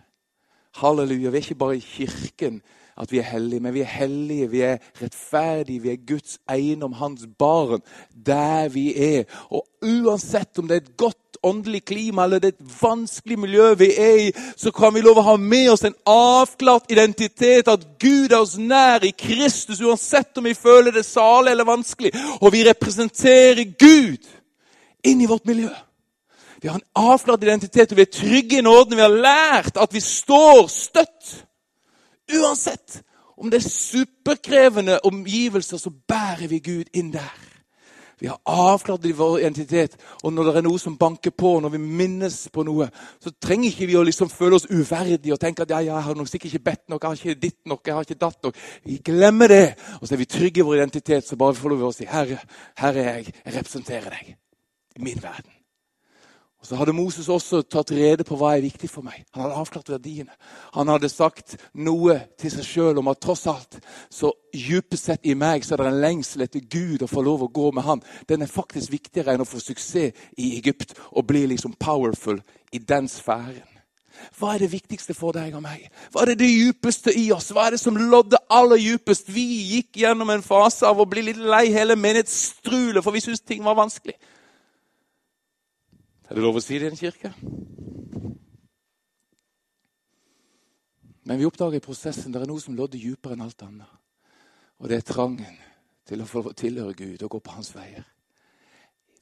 Halleluja. 0.78 1.32
Vi 1.34 1.40
er 1.40 1.44
ikke 1.44 1.60
bare 1.60 1.80
i 1.80 1.84
kirken 1.84 2.62
at 3.02 3.12
vi 3.12 3.18
er 3.18 3.24
hellige, 3.32 3.60
men 3.60 3.74
vi 3.74 3.82
er 3.82 3.90
hellige, 3.90 4.50
vi 4.50 4.62
er 4.62 4.78
rettferdige, 5.02 5.82
vi 5.82 5.90
er 5.90 6.06
Guds 6.08 6.38
eiendom, 6.50 6.94
hans 6.94 7.26
barn, 7.40 7.82
der 8.26 8.70
vi 8.70 8.94
er. 8.96 9.24
Og 9.50 9.66
uansett 9.82 10.60
om 10.60 10.68
det 10.68 10.78
er 10.78 10.82
et 10.82 10.98
godt 10.98 11.18
åndelig 11.44 11.86
klima 11.86 12.24
eller 12.24 12.40
det 12.40 12.52
er 12.52 12.60
et 12.60 12.82
vanskelig 12.82 13.40
miljø 13.40 13.74
vi 13.74 13.88
er 13.98 14.20
i, 14.28 14.32
så 14.58 14.72
kan 14.72 14.94
vi 14.94 15.02
lov 15.02 15.18
å 15.18 15.26
ha 15.32 15.36
med 15.42 15.72
oss 15.74 15.86
en 15.88 15.98
avklart 16.06 16.92
identitet, 16.94 17.68
at 17.68 17.88
Gud 18.00 18.32
er 18.32 18.44
oss 18.44 18.58
nær 18.62 19.02
i 19.06 19.14
Kristus, 19.18 19.82
uansett 19.82 20.38
om 20.38 20.46
vi 20.46 20.54
føler 20.54 20.94
det 20.94 21.06
salig 21.08 21.56
eller 21.56 21.66
vanskelig. 21.66 22.14
Og 22.42 22.54
vi 22.54 22.66
representerer 22.68 23.64
Gud 23.74 24.30
inn 25.04 25.22
i 25.22 25.30
vårt 25.30 25.50
miljø. 25.50 25.72
Vi 26.62 26.70
har 26.70 26.78
en 26.78 27.10
avklart 27.10 27.42
identitet, 27.44 27.92
og 27.92 27.98
vi 27.98 28.06
er 28.06 28.14
trygge 28.14 28.60
i 28.60 28.66
nåden. 28.66 28.94
Vi 28.94 29.02
har 29.02 29.22
lært 29.24 29.80
at 29.82 29.94
vi 29.94 30.00
står 30.00 30.68
støtt. 30.70 31.40
Uansett 32.40 33.02
om 33.42 33.50
det 33.50 33.62
er 33.62 33.70
superkrevende 33.70 35.00
omgivelser, 35.08 35.78
så 35.78 35.90
bærer 35.90 36.48
vi 36.48 36.60
Gud 36.62 36.92
inn 36.94 37.10
der. 37.14 37.40
Vi 38.22 38.28
har 38.28 38.38
avklart 38.46 39.18
vår 39.18 39.40
identitet. 39.40 39.96
Og 40.24 40.34
når 40.34 40.44
det 40.44 40.60
er 40.60 40.66
noe 40.68 40.80
som 40.80 40.98
banker 40.98 41.34
på, 41.34 41.56
når 41.60 41.72
vi 41.74 41.80
minnes 41.82 42.36
på 42.54 42.62
noe, 42.68 42.86
så 43.18 43.32
trenger 43.42 43.72
ikke 43.72 43.88
vi 43.90 43.96
å 43.98 44.04
liksom 44.06 44.30
føle 44.30 44.60
oss 44.60 44.68
uverdige 44.70 45.34
og 45.34 45.42
tenke 45.42 45.66
at 45.66 45.74
ja, 45.74 45.80
jeg 45.88 46.04
har 46.06 46.22
sikkert 46.30 46.52
ikke 46.52 46.68
bedt 46.70 46.84
nok, 46.94 47.02
jeg 47.02 47.10
har 47.10 47.18
ikke 47.18 47.42
ditt 47.48 47.58
nok, 47.66 47.82
jeg 47.88 47.98
har 47.98 48.06
ikke 48.06 48.20
datt 48.22 48.46
nok. 48.46 48.60
Vi 48.86 49.00
glemmer 49.10 49.50
det. 49.50 49.66
Og 49.98 50.06
så 50.06 50.14
er 50.14 50.22
vi 50.22 50.30
trygge 50.30 50.62
i 50.62 50.68
vår 50.68 50.84
identitet, 50.84 51.26
så 51.26 51.40
bare 51.40 51.58
får 51.58 51.74
vi 51.74 51.88
å 51.88 51.96
si 51.98 52.10
Herre, 52.12 52.38
her 52.84 53.02
er 53.02 53.10
jeg. 53.10 53.34
Jeg 53.42 53.58
representerer 53.58 54.14
deg 54.14 54.36
i 54.36 55.02
min 55.02 55.24
verden. 55.24 55.61
Og 56.62 56.68
Så 56.68 56.76
hadde 56.78 56.94
Moses 56.94 57.30
også 57.30 57.64
tatt 57.66 57.90
rede 57.92 58.24
på 58.24 58.36
hva 58.38 58.52
er 58.54 58.62
viktig 58.62 58.90
for 58.90 59.02
meg. 59.02 59.24
Han 59.34 59.48
hadde 59.48 59.58
avklart 59.58 59.90
verdiene. 59.90 60.36
Han 60.76 60.92
hadde 60.94 61.10
sagt 61.10 61.56
noe 61.74 62.20
til 62.38 62.54
seg 62.54 62.68
sjøl 62.68 63.02
om 63.02 63.10
at 63.10 63.22
tross 63.24 63.48
alt, 63.50 63.80
så 64.14 64.30
djupest 64.54 65.10
sett 65.10 65.26
i 65.26 65.34
meg 65.34 65.66
så 65.66 65.74
er 65.74 65.82
det 65.82 65.90
en 65.90 66.02
lengsel 66.04 66.46
etter 66.46 66.62
Gud 66.62 67.02
å 67.02 67.10
få 67.10 67.24
lov 67.26 67.48
å 67.48 67.50
gå 67.50 67.72
med 67.74 67.88
han. 67.88 68.06
Den 68.30 68.46
er 68.46 68.54
faktisk 68.54 68.94
viktigere 68.94 69.34
enn 69.34 69.42
å 69.42 69.50
få 69.50 69.58
suksess 69.58 70.14
i 70.38 70.54
Egypt 70.60 70.94
og 71.10 71.26
bli 71.32 71.48
liksom 71.50 71.74
powerful 71.82 72.38
i 72.72 72.80
den 72.80 73.10
sfæren. 73.10 73.66
Hva 74.38 74.54
er 74.54 74.62
det 74.62 74.72
viktigste 74.72 75.16
for 75.18 75.34
deg 75.34 75.56
og 75.58 75.64
meg? 75.66 75.88
Hva 76.14 76.22
er 76.22 76.32
det 76.32 76.44
det 76.44 76.52
djupeste 76.52 77.14
i 77.18 77.32
oss? 77.34 77.50
Hva 77.50 77.68
er 77.68 77.76
det 77.76 77.82
som 77.82 77.98
lodder 77.98 78.44
aller 78.54 78.78
djupest? 78.78 79.32
Vi 79.34 79.46
gikk 79.72 79.98
gjennom 80.04 80.30
en 80.30 80.46
fase 80.46 80.86
av 80.86 81.02
å 81.02 81.08
bli 81.10 81.24
litt 81.26 81.42
lei 81.42 81.72
hele 81.74 81.98
menighetsstrulet, 81.98 83.02
for 83.02 83.16
vi 83.16 83.24
syntes 83.24 83.42
ting 83.42 83.66
var 83.66 83.80
vanskelig. 83.80 84.20
Er 86.32 86.38
det 86.38 86.46
lov 86.46 86.56
å 86.56 86.62
si 86.64 86.78
det 86.80 86.88
i 86.88 86.92
en 86.94 86.96
kirke? 86.96 87.30
Men 91.28 91.42
vi 91.42 91.44
oppdager 91.44 91.76
i 91.76 91.84
prosessen 91.84 92.32
det 92.32 92.40
er 92.40 92.48
noe 92.48 92.64
som 92.64 92.78
lodder 92.78 93.02
dypere 93.04 93.36
enn 93.36 93.44
alt 93.44 93.66
annet. 93.66 93.98
Og 94.80 94.88
det 94.88 95.02
er 95.02 95.10
trangen 95.10 95.58
til 96.08 96.24
å 96.24 96.28
få 96.30 96.46
tilhøre 96.56 96.96
Gud 96.96 97.26
og 97.28 97.34
gå 97.36 97.42
på 97.44 97.58
hans 97.58 97.74
veier. 97.76 98.08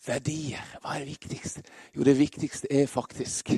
Verdier. 0.06 0.62
Hva 0.84 1.00
er 1.00 1.02
det 1.08 1.16
viktigste? 1.16 1.66
Jo, 1.98 2.06
det 2.06 2.14
viktigste 2.20 2.70
er 2.70 2.86
faktisk 2.86 3.56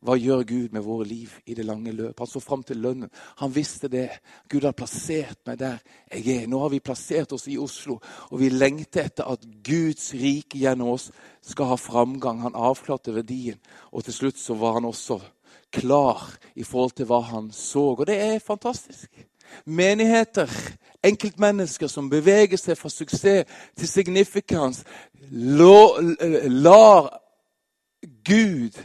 hva 0.00 0.16
gjør 0.16 0.46
Gud 0.48 0.72
med 0.72 0.84
våre 0.84 1.04
liv 1.04 1.32
i 1.44 1.54
det 1.54 1.64
lange 1.68 1.92
løp? 1.92 2.18
Han 2.22 2.28
så 2.30 2.40
fram 2.40 2.62
til 2.64 2.80
lønnen. 2.80 3.10
Han 3.42 3.52
visste 3.52 3.88
det. 3.92 4.08
Gud 4.48 4.64
har 4.64 4.72
plassert 4.72 5.36
meg 5.46 5.58
der 5.60 5.76
jeg 6.08 6.24
er. 6.36 6.46
Nå 6.48 6.60
har 6.62 6.72
vi 6.72 6.80
plassert 6.80 7.32
oss 7.36 7.44
i 7.52 7.58
Oslo, 7.60 7.98
og 8.30 8.40
vi 8.40 8.48
lengter 8.48 9.10
etter 9.10 9.28
at 9.28 9.44
Guds 9.66 10.14
rike 10.16 10.58
gjennom 10.62 10.94
oss 10.94 11.10
skal 11.44 11.74
ha 11.74 11.76
framgang. 11.76 12.40
Han 12.46 12.56
avklarte 12.56 13.12
verdien, 13.12 13.60
og 13.92 14.06
til 14.06 14.16
slutt 14.16 14.40
så 14.40 14.56
var 14.56 14.78
han 14.78 14.88
også 14.88 15.20
klar 15.70 16.22
i 16.56 16.64
forhold 16.64 16.96
til 16.96 17.06
hva 17.10 17.20
han 17.28 17.50
så. 17.52 17.92
Og 17.92 18.06
det 18.08 18.16
er 18.16 18.40
fantastisk. 18.44 19.10
Menigheter, 19.66 20.48
enkeltmennesker 21.04 21.90
som 21.90 22.08
beveger 22.10 22.56
seg 22.60 22.78
fra 22.78 22.88
suksess 22.88 23.44
til 23.76 23.88
signifikans, 23.88 24.84
lar 25.28 27.10
Gud 28.24 28.78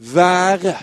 være 0.00 0.74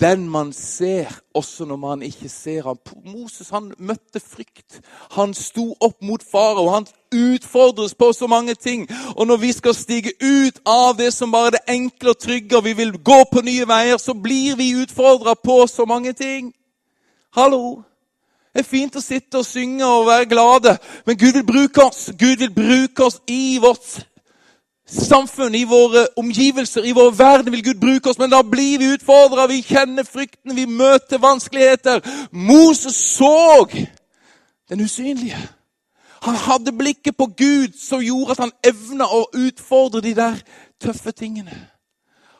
den 0.00 0.28
man 0.28 0.52
ser, 0.52 1.06
også 1.34 1.64
når 1.64 1.76
man 1.76 2.02
ikke 2.02 2.28
ser 2.28 2.62
ham. 2.62 2.78
Moses 3.04 3.48
han 3.48 3.72
møtte 3.78 4.20
frykt. 4.20 4.80
Han 5.10 5.34
sto 5.34 5.76
opp 5.80 6.02
mot 6.02 6.22
farao. 6.30 6.68
Han 6.68 6.86
utfordres 7.14 7.94
på 7.94 8.12
så 8.12 8.26
mange 8.26 8.54
ting. 8.54 8.88
Og 9.16 9.26
når 9.26 9.36
vi 9.36 9.52
skal 9.52 9.74
stige 9.74 10.12
ut 10.20 10.60
av 10.66 10.96
det 10.98 11.12
som 11.14 11.32
bare 11.32 11.46
er 11.46 11.50
det 11.50 11.74
enkle 11.78 12.12
og 12.12 12.18
trygge, 12.18 12.56
og 12.56 12.64
vi 12.64 12.72
vil 12.72 12.92
gå 12.98 13.24
på 13.32 13.40
nye 13.40 13.68
veier, 13.68 13.96
så 13.96 14.14
blir 14.14 14.56
vi 14.56 14.74
utfordra 14.82 15.34
på 15.34 15.66
så 15.66 15.84
mange 15.84 16.12
ting. 16.12 16.52
Hallo! 17.36 17.82
Det 18.52 18.62
er 18.64 18.68
fint 18.68 18.94
å 18.96 19.04
sitte 19.04 19.42
og 19.42 19.44
synge 19.44 19.84
og 19.84 20.06
være 20.06 20.28
glade, 20.30 20.78
men 21.04 21.18
Gud 21.20 21.34
vil 21.36 21.44
bruke 21.44 21.82
oss. 21.84 22.06
Gud 22.16 22.40
vil 22.40 22.54
bruke 22.56 23.04
oss 23.04 23.18
i 23.28 23.58
vårt 23.60 23.98
samfunn, 24.86 25.54
i 25.54 25.64
våre 25.64 26.06
omgivelser, 26.16 26.84
i 26.84 26.92
vår 26.92 27.10
verden 27.10 27.52
vil 27.52 27.64
Gud 27.64 27.80
bruke 27.80 28.10
oss. 28.10 28.18
Men 28.18 28.30
da 28.30 28.42
blir 28.42 28.78
vi 28.78 28.92
utfordra, 28.94 29.46
vi 29.46 29.62
kjenner 29.62 30.06
frykten, 30.06 30.56
vi 30.56 30.66
møter 30.66 31.18
vanskeligheter. 31.18 32.00
Moses 32.32 32.94
så 32.94 33.66
den 34.68 34.80
usynlige. 34.80 35.38
Han 36.22 36.34
hadde 36.34 36.72
blikket 36.72 37.16
på 37.16 37.26
Gud 37.36 37.78
som 37.78 38.02
gjorde 38.02 38.34
at 38.34 38.44
han 38.46 38.54
evna 38.64 39.06
å 39.06 39.26
utfordre 39.34 40.00
de 40.02 40.14
der 40.16 40.38
tøffe 40.82 41.12
tingene. 41.12 41.54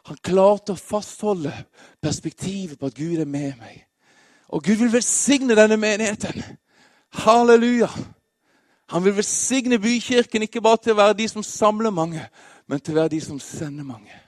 Han 0.07 0.19
klarte 0.23 0.75
å 0.75 0.81
fastholde 0.81 1.53
perspektivet 2.03 2.79
på 2.79 2.87
at 2.87 2.95
Gud 2.95 3.21
er 3.21 3.29
med 3.31 3.59
meg. 3.59 3.83
Og 4.49 4.63
Gud 4.63 4.79
vil 4.83 4.93
velsigne 4.93 5.57
denne 5.59 5.77
menigheten. 5.77 6.43
Halleluja. 7.27 7.89
Han 8.93 9.05
vil 9.05 9.17
velsigne 9.17 9.79
bykirken 9.79 10.47
ikke 10.47 10.63
bare 10.63 10.79
til 10.83 10.95
å 10.95 11.01
være 11.01 11.19
de 11.19 11.27
som 11.29 11.43
samler 11.43 11.91
mange, 11.91 12.23
men 12.69 12.81
til 12.81 12.95
å 12.95 13.01
være 13.01 13.15
de 13.17 13.21
som 13.25 13.41
sender 13.43 13.87
mange. 13.87 14.26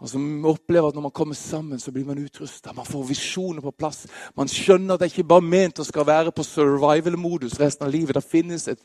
Og 0.00 0.08
som 0.08 0.44
opplever 0.44 0.88
at 0.88 0.94
Når 0.94 1.02
man 1.02 1.10
kommer 1.10 1.34
sammen, 1.34 1.78
så 1.78 1.92
blir 1.92 2.04
man 2.04 2.18
utrusta. 2.18 2.72
Man 2.72 2.86
får 2.86 3.04
visjoner 3.08 3.60
på 3.60 3.70
plass. 3.78 4.06
Man 4.36 4.48
skjønner 4.48 4.94
at 4.94 5.00
det 5.00 5.06
ikke 5.06 5.28
bare 5.28 5.42
er 5.44 5.50
ment 5.50 5.78
å 5.78 5.84
skal 5.84 6.06
være 6.06 6.32
på 6.32 6.42
survival-modus 6.42 7.60
resten 7.60 7.86
av 7.86 7.92
livet. 7.92 8.14
Det 8.14 8.24
finnes 8.24 8.68
et 8.68 8.82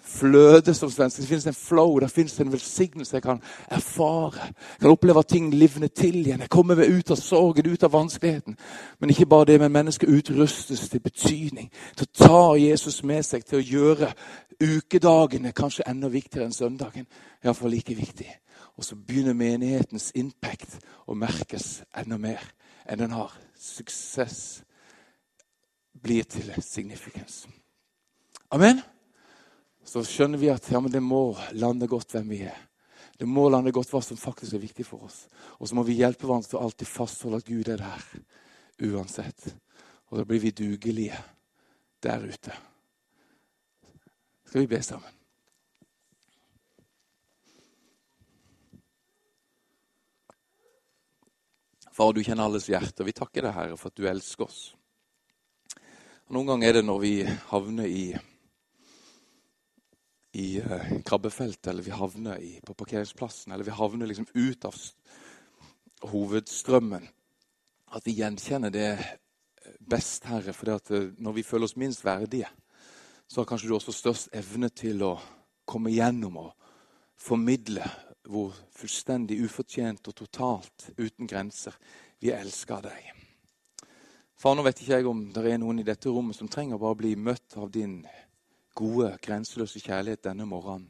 fløde, 0.00 0.74
som 0.74 0.90
svensk. 0.90 1.16
Det 1.16 1.26
finnes 1.26 1.46
en 1.46 1.54
flow, 1.54 1.98
det 1.98 2.10
finnes 2.10 2.40
en 2.40 2.52
velsignelse 2.52 3.16
jeg 3.16 3.22
kan 3.22 3.42
erfare. 3.70 4.38
Jeg 4.46 4.80
kan 4.80 4.90
oppleve 4.90 5.18
at 5.18 5.26
ting 5.26 5.50
livner 5.54 5.88
til 5.88 6.26
igjen. 6.26 6.40
Jeg 6.40 6.50
kommer 6.50 6.78
meg 6.78 6.94
ut 6.94 7.10
av 7.10 7.16
sorgen, 7.16 7.72
ut 7.72 7.82
av 7.82 7.92
vanskeligheten. 7.92 8.56
Men 9.00 9.10
ikke 9.10 9.26
bare 9.26 9.44
det, 9.44 9.60
men 9.60 9.72
mennesket 9.72 10.08
utrustes 10.08 10.88
til 10.88 11.00
betydning. 11.00 11.72
Til 11.96 12.06
å 12.06 12.24
ta 12.26 12.42
Jesus 12.58 13.02
med 13.02 13.26
seg, 13.26 13.44
til 13.44 13.58
å 13.58 13.66
gjøre 13.66 14.12
ukedagene 14.62 15.52
kanskje 15.52 15.88
enda 15.90 16.08
viktigere 16.08 16.46
enn 16.46 16.54
søndagen. 16.54 17.06
Iallfall 17.42 17.74
like 17.74 17.94
viktig. 17.98 18.30
Og 18.78 18.86
så 18.86 18.96
begynner 18.96 19.36
menighetens 19.36 20.10
impact 20.18 20.78
å 21.06 21.16
merkes 21.18 21.82
enda 21.96 22.18
mer 22.18 22.42
enn 22.88 23.02
den 23.02 23.14
har. 23.14 23.34
Suksess 23.58 24.62
blir 26.02 26.24
til 26.24 26.50
significance. 26.64 27.48
Amen. 28.52 28.80
Så 29.84 30.04
skjønner 30.06 30.40
vi 30.40 30.50
at 30.52 30.70
ja, 30.72 30.80
det 30.80 31.02
må 31.02 31.32
lande 31.58 31.88
godt 31.90 32.14
hvem 32.14 32.32
vi 32.32 32.42
er. 32.48 32.58
Det 33.18 33.28
må 33.28 33.48
lande 33.52 33.70
godt 33.74 33.92
hva 33.92 34.00
som 34.02 34.18
faktisk 34.18 34.56
er 34.56 34.64
viktig 34.64 34.86
for 34.88 35.06
oss. 35.06 35.26
Og 35.60 35.68
så 35.68 35.76
må 35.76 35.84
vi 35.86 35.98
hjelpe 36.00 36.26
hverandre 36.26 36.48
til 36.50 36.58
å 36.60 36.66
alltid 36.66 36.90
fastholde 36.90 37.42
at 37.42 37.48
Gud 37.48 37.70
er 37.70 37.82
der 37.82 38.06
uansett. 38.88 39.52
Og 40.10 40.18
da 40.18 40.26
blir 40.28 40.42
vi 40.42 40.54
dugelige 40.56 41.18
der 42.02 42.24
ute. 42.24 42.56
Skal 44.48 44.64
vi 44.64 44.72
be 44.74 44.82
sammen? 44.82 45.21
Far, 51.92 52.14
du 52.16 52.22
kjenner 52.24 52.48
alles 52.48 52.70
hjerte, 52.72 53.02
og 53.02 53.08
vi 53.10 53.12
takker 53.12 53.44
deg, 53.44 53.52
Herre, 53.52 53.76
for 53.76 53.92
at 53.92 53.98
du 54.00 54.06
elsker 54.08 54.46
oss. 54.46 54.60
Noen 56.32 56.48
ganger 56.48 56.70
er 56.70 56.76
det 56.78 56.86
når 56.86 57.00
vi 57.02 57.10
havner 57.50 57.88
i, 57.92 58.04
i 60.40 60.46
uh, 60.64 60.86
krabbefeltet, 61.04 61.68
eller 61.68 61.84
vi 61.84 61.92
havner 61.92 62.40
i, 62.40 62.54
på 62.64 62.76
parkeringsplassen, 62.78 63.52
eller 63.52 63.68
vi 63.68 63.76
havner 63.76 64.08
liksom 64.08 64.30
ut 64.32 64.64
av 64.64 64.78
hovedstrømmen, 66.14 67.04
at 67.92 68.08
vi 68.08 68.16
gjenkjenner 68.22 68.72
det 68.72 68.88
best, 69.84 70.24
Herre. 70.30 70.56
For 70.56 70.72
uh, 70.72 71.12
når 71.20 71.36
vi 71.42 71.44
føler 71.44 71.68
oss 71.68 71.76
minst 71.76 72.06
verdige, 72.08 72.48
så 73.28 73.42
har 73.42 73.50
kanskje 73.52 73.68
du 73.68 73.76
også 73.76 73.92
størst 73.92 74.32
evne 74.40 74.72
til 74.72 75.04
å 75.04 75.12
komme 75.68 75.92
gjennom 75.92 76.40
og 76.46 76.72
formidle 77.20 77.84
hvor 78.28 78.54
fullstendig 78.74 79.40
ufortjent 79.44 80.08
og 80.08 80.16
totalt 80.16 80.88
uten 80.98 81.26
grenser 81.26 81.76
vi 82.22 82.30
elsker 82.34 82.84
deg. 82.86 83.12
Far, 84.38 84.56
nå 84.58 84.64
vet 84.66 84.80
ikke 84.82 84.98
jeg 84.98 85.06
om 85.06 85.26
det 85.34 85.44
er 85.46 85.60
noen 85.62 85.82
i 85.82 85.86
dette 85.86 86.10
rommet 86.10 86.38
som 86.38 86.50
trenger 86.50 86.80
bare 86.80 86.96
å 86.96 86.98
bli 86.98 87.12
møtt 87.14 87.56
av 87.58 87.70
din 87.70 88.00
gode, 88.74 89.12
grenseløse 89.22 89.82
kjærlighet 89.82 90.24
denne 90.26 90.46
morgenen. 90.48 90.88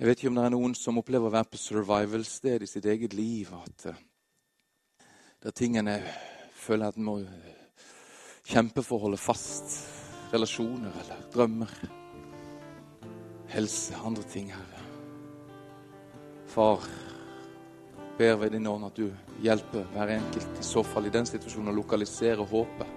Jeg 0.00 0.08
vet 0.08 0.20
ikke 0.22 0.30
om 0.32 0.38
det 0.38 0.44
er 0.48 0.54
noen 0.54 0.74
som 0.78 0.96
opplever 0.96 1.28
å 1.28 1.34
være 1.34 1.50
på 1.52 1.60
survival-sted 1.60 2.64
i 2.64 2.68
sitt 2.70 2.86
eget 2.88 3.12
liv. 3.12 3.50
At 3.52 3.90
uh, 3.92 4.00
det 5.42 5.52
er 5.52 5.56
tingene 5.60 5.98
føler 6.56 6.88
at 6.88 6.96
en 6.96 7.04
må 7.04 7.18
kjempe 8.48 8.82
for 8.82 8.96
å 8.96 9.06
holde 9.08 9.20
fast. 9.20 9.76
Relasjoner 10.32 11.02
eller 11.04 11.24
drømmer. 11.34 11.74
Helse, 13.52 13.98
andre 14.00 14.24
ting, 14.30 14.54
Herre. 14.54 14.79
Far, 16.50 16.80
ber 18.18 18.36
ved 18.36 18.50
din 18.50 18.66
ånd 18.66 18.84
at 18.88 18.96
du 18.98 19.12
hjelper 19.38 19.84
hver 19.92 20.10
enkelt 20.16 20.56
i 20.58 20.64
så 20.66 20.82
fall 20.82 21.06
i 21.06 21.12
den 21.14 21.28
situasjonen 21.28 21.70
å 21.70 21.74
lokalisere 21.76 22.42
håpet. 22.42 22.96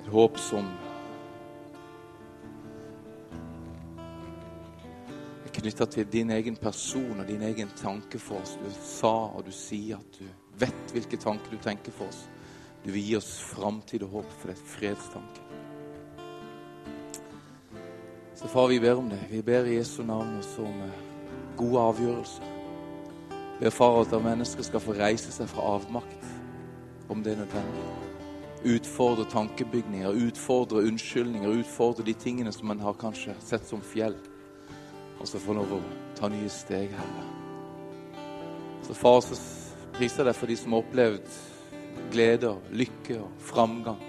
Et 0.00 0.08
håp 0.08 0.38
som 0.40 0.70
er 5.44 5.52
knytta 5.58 5.84
til 5.92 6.08
din 6.08 6.32
egen 6.38 6.56
person 6.56 7.20
og 7.20 7.28
din 7.28 7.44
egen 7.50 7.68
tanke 7.76 8.16
for 8.16 8.40
oss. 8.40 8.56
Du 8.56 8.72
sa 8.88 9.12
og 9.26 9.44
du 9.44 9.52
sier 9.52 10.00
at 10.00 10.16
du 10.16 10.24
vet 10.64 10.96
hvilke 10.96 11.20
tanker 11.20 11.52
du 11.52 11.60
tenker 11.60 11.92
for 11.92 12.08
oss. 12.08 12.24
Du 12.80 12.88
vil 12.88 13.04
gi 13.04 13.20
oss 13.20 13.34
framtid 13.50 14.08
og 14.08 14.16
håp, 14.16 14.32
for 14.40 14.48
det 14.48 14.56
er 14.56 14.72
fredstanke. 14.78 15.44
Så 18.40 18.48
far, 18.48 18.72
vi 18.72 18.80
ber 18.80 18.96
om 18.96 19.12
det. 19.12 19.20
Vi 19.28 19.44
ber 19.44 19.68
i 19.68 19.76
Jesu 19.76 20.00
navn 20.08 20.38
også 20.40 20.64
om 20.64 20.82
gode 21.56 21.80
avgjørelser. 21.80 22.56
Ber 23.60 23.70
far 23.70 23.98
at 24.00 24.14
mennesker 24.24 24.64
skal 24.64 24.80
få 24.80 24.94
reise 24.96 25.32
seg 25.32 25.48
fra 25.50 25.74
avmakt, 25.74 26.28
om 27.12 27.22
det 27.22 27.34
er 27.34 27.42
nødvendig. 27.42 27.88
Utfordre 28.74 29.24
tankebygninger, 29.32 30.16
utfordre 30.28 30.84
unnskyldninger, 30.88 31.60
utfordre 31.60 32.04
de 32.04 32.14
tingene 32.14 32.52
som 32.52 32.68
man 32.68 32.80
har 32.80 32.96
kanskje 33.00 33.34
sett 33.44 33.68
som 33.68 33.82
fjell. 33.84 34.16
Og 35.20 35.28
så 35.28 35.40
få 35.40 35.56
lov 35.56 35.74
å 35.76 35.80
ta 36.16 36.28
nye 36.32 36.48
steg, 36.48 36.92
Herre. 36.96 37.26
Så 38.86 38.96
far, 38.96 39.20
så 39.20 39.36
priser 39.96 40.22
jeg 40.22 40.30
deg 40.30 40.38
for 40.38 40.48
de 40.48 40.56
som 40.56 40.72
har 40.72 40.84
opplevd 40.84 41.36
glede 42.10 42.48
og 42.54 42.72
lykke 42.72 43.20
og 43.20 43.44
framgang 43.44 44.00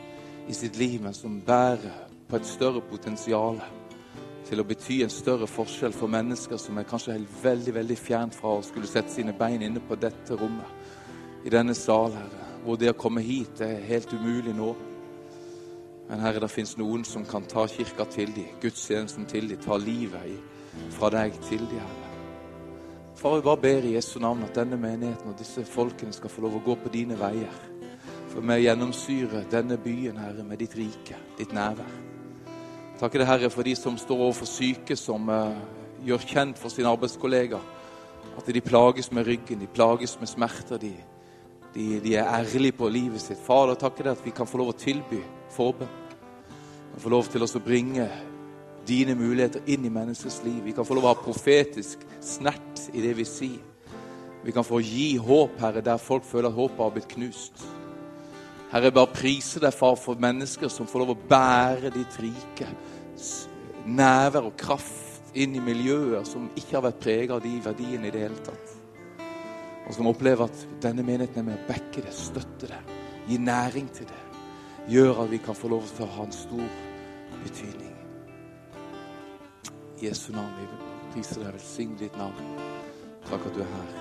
i 0.47 0.55
sitt 0.55 0.79
liv, 0.79 1.01
men 1.03 1.13
som 1.13 1.41
bærer 1.45 2.07
på 2.29 2.39
et 2.39 2.47
større 2.47 2.81
potensial 2.81 3.59
til 4.51 4.59
å 4.59 4.67
bety 4.67 4.97
en 4.99 5.11
større 5.11 5.47
forskjell 5.47 5.93
for 5.95 6.11
mennesker 6.11 6.59
som 6.59 6.75
er 6.75 6.87
kanskje 6.87 7.13
helt 7.15 7.35
veldig 7.39 7.73
veldig 7.77 7.95
fjernt 7.95 8.35
fra 8.35 8.57
å 8.57 8.65
skulle 8.67 8.89
sette 8.89 9.13
sine 9.13 9.31
bein 9.37 9.63
inne 9.63 9.79
på 9.79 9.95
dette 9.95 10.35
rommet, 10.35 10.67
i 11.47 11.53
denne 11.53 11.71
sal, 11.77 12.11
Herre, 12.11 12.49
hvor 12.65 12.75
det 12.77 12.91
å 12.91 12.97
komme 12.99 13.23
hit 13.23 13.63
er 13.63 13.79
helt 13.87 14.11
umulig 14.11 14.51
nå. 14.57 14.73
Men 16.09 16.19
Herre, 16.19 16.43
det 16.43 16.51
fins 16.51 16.75
noen 16.77 17.07
som 17.07 17.23
kan 17.25 17.47
ta 17.47 17.63
kirka 17.71 18.05
til 18.11 18.35
dem, 18.35 18.51
gudstjenesten 18.59 19.31
til 19.31 19.47
dem, 19.47 19.63
ta 19.63 19.79
livet 19.79 20.35
fra 20.97 21.13
deg 21.15 21.39
til 21.47 21.63
dem, 21.71 21.79
Herre. 21.79 22.11
Far, 23.15 23.39
vi 23.39 23.47
bare 23.47 23.63
ber 23.63 23.87
i 23.87 23.95
Jesu 23.95 24.17
navn 24.19 24.43
at 24.43 24.55
denne 24.57 24.75
menigheten 24.81 25.31
og 25.31 25.39
disse 25.39 25.63
folkene 25.63 26.11
skal 26.11 26.33
få 26.33 26.43
lov 26.43 26.59
å 26.59 26.65
gå 26.67 26.75
på 26.83 26.91
dine 26.91 27.15
veier. 27.15 27.59
For 28.33 28.43
vi 28.43 28.63
gjennomsyrer 28.65 29.47
denne 29.51 29.79
byen, 29.79 30.19
Herre, 30.19 30.43
med 30.43 30.59
ditt 30.59 30.75
rike, 30.75 31.23
ditt 31.39 31.55
nærvær. 31.55 32.10
Takker 33.01 33.23
deg, 33.23 33.29
Herre, 33.31 33.49
for 33.49 33.65
de 33.65 33.71
som 33.73 33.95
står 33.97 34.19
overfor 34.27 34.45
syke, 34.45 34.93
som 34.93 35.25
uh, 35.33 35.55
gjør 36.05 36.21
kjent 36.21 36.59
for 36.61 36.69
sine 36.69 36.91
arbeidskollegaer 36.91 37.63
at 38.37 38.45
de 38.53 38.61
plages 38.61 39.09
med 39.11 39.25
ryggen, 39.25 39.59
de 39.59 39.69
plages 39.73 40.13
med 40.19 40.29
smerter. 40.29 40.77
De, 40.77 40.91
de, 41.73 41.85
de 42.03 42.13
er 42.15 42.29
ærlige 42.29 42.77
på 42.77 42.89
livet 42.93 43.23
sitt. 43.23 43.41
Fader, 43.41 43.73
takker 43.81 44.05
deg 44.05 44.19
at 44.19 44.21
vi 44.25 44.35
kan 44.37 44.45
få 44.45 44.61
lov 44.61 44.69
å 44.75 44.77
tilby 44.77 45.17
forbønn. 45.55 45.97
Få 47.01 47.09
lov 47.09 47.25
til 47.33 47.41
å 47.41 47.63
bringe 47.65 48.05
dine 48.85 49.17
muligheter 49.17 49.65
inn 49.65 49.89
i 49.89 49.93
menneskets 49.93 50.43
liv. 50.45 50.61
Vi 50.69 50.77
kan 50.77 50.85
få 50.85 50.99
lov 50.99 51.09
å 51.09 51.15
ha 51.15 51.17
profetisk 51.17 52.05
snert 52.21 52.85
i 52.93 53.01
det 53.01 53.17
vi 53.17 53.25
sier. 53.25 53.61
Vi 54.45 54.53
kan 54.53 54.65
få 54.65 54.77
gi 54.85 55.15
håp, 55.17 55.57
Herre, 55.61 55.81
der 55.81 55.97
folk 56.01 56.25
føler 56.25 56.53
at 56.53 56.57
håpet 56.61 56.85
har 56.85 56.93
blitt 56.93 57.13
knust. 57.17 57.65
Herre, 58.71 58.87
jeg 58.87 58.95
bare 58.95 59.11
priser 59.11 59.63
deg, 59.65 59.75
far, 59.75 59.97
for 59.99 60.19
mennesker 60.21 60.71
som 60.71 60.87
får 60.87 61.03
lov 61.03 61.09
å 61.11 61.21
bære 61.27 61.89
ditt 61.91 62.19
rike. 62.23 62.69
Nærvær 63.91 64.47
og 64.47 64.55
kraft 64.59 65.35
inn 65.35 65.57
i 65.59 65.63
miljøer 65.63 66.23
som 66.27 66.47
ikke 66.55 66.77
har 66.77 66.85
vært 66.85 67.01
preget 67.03 67.33
av 67.35 67.41
de 67.43 67.51
verdiene 67.65 68.07
i 68.07 68.13
det 68.13 68.21
hele 68.23 68.45
tatt. 68.45 68.77
Og 69.87 69.95
som 69.95 70.07
opplever 70.07 70.47
at 70.47 70.63
denne 70.83 71.03
menigheten 71.03 71.41
er 71.41 71.47
med 71.49 71.59
å 71.59 71.67
backe 71.67 72.03
det, 72.05 72.13
støtte 72.15 72.69
det, 72.71 72.79
gi 73.27 73.39
næring 73.43 73.89
til 73.91 74.07
det. 74.07 74.21
Gjør 74.91 75.25
at 75.25 75.33
vi 75.33 75.41
kan 75.43 75.57
få 75.57 75.71
lov 75.73 75.89
til 75.91 76.05
å 76.05 76.13
ha 76.15 76.27
en 76.27 76.35
stor 76.35 76.77
betydning. 77.41 77.97
Jesu 80.01 80.31
navn 80.33 80.55
vi 80.61 80.69
priser 81.11 81.43
deg, 81.43 81.51
velsign 81.57 81.99
ditt 81.99 82.15
navn. 82.17 82.55
Takk 83.27 83.51
at 83.51 83.59
du 83.59 83.61
er 83.65 83.75
her. 83.75 84.00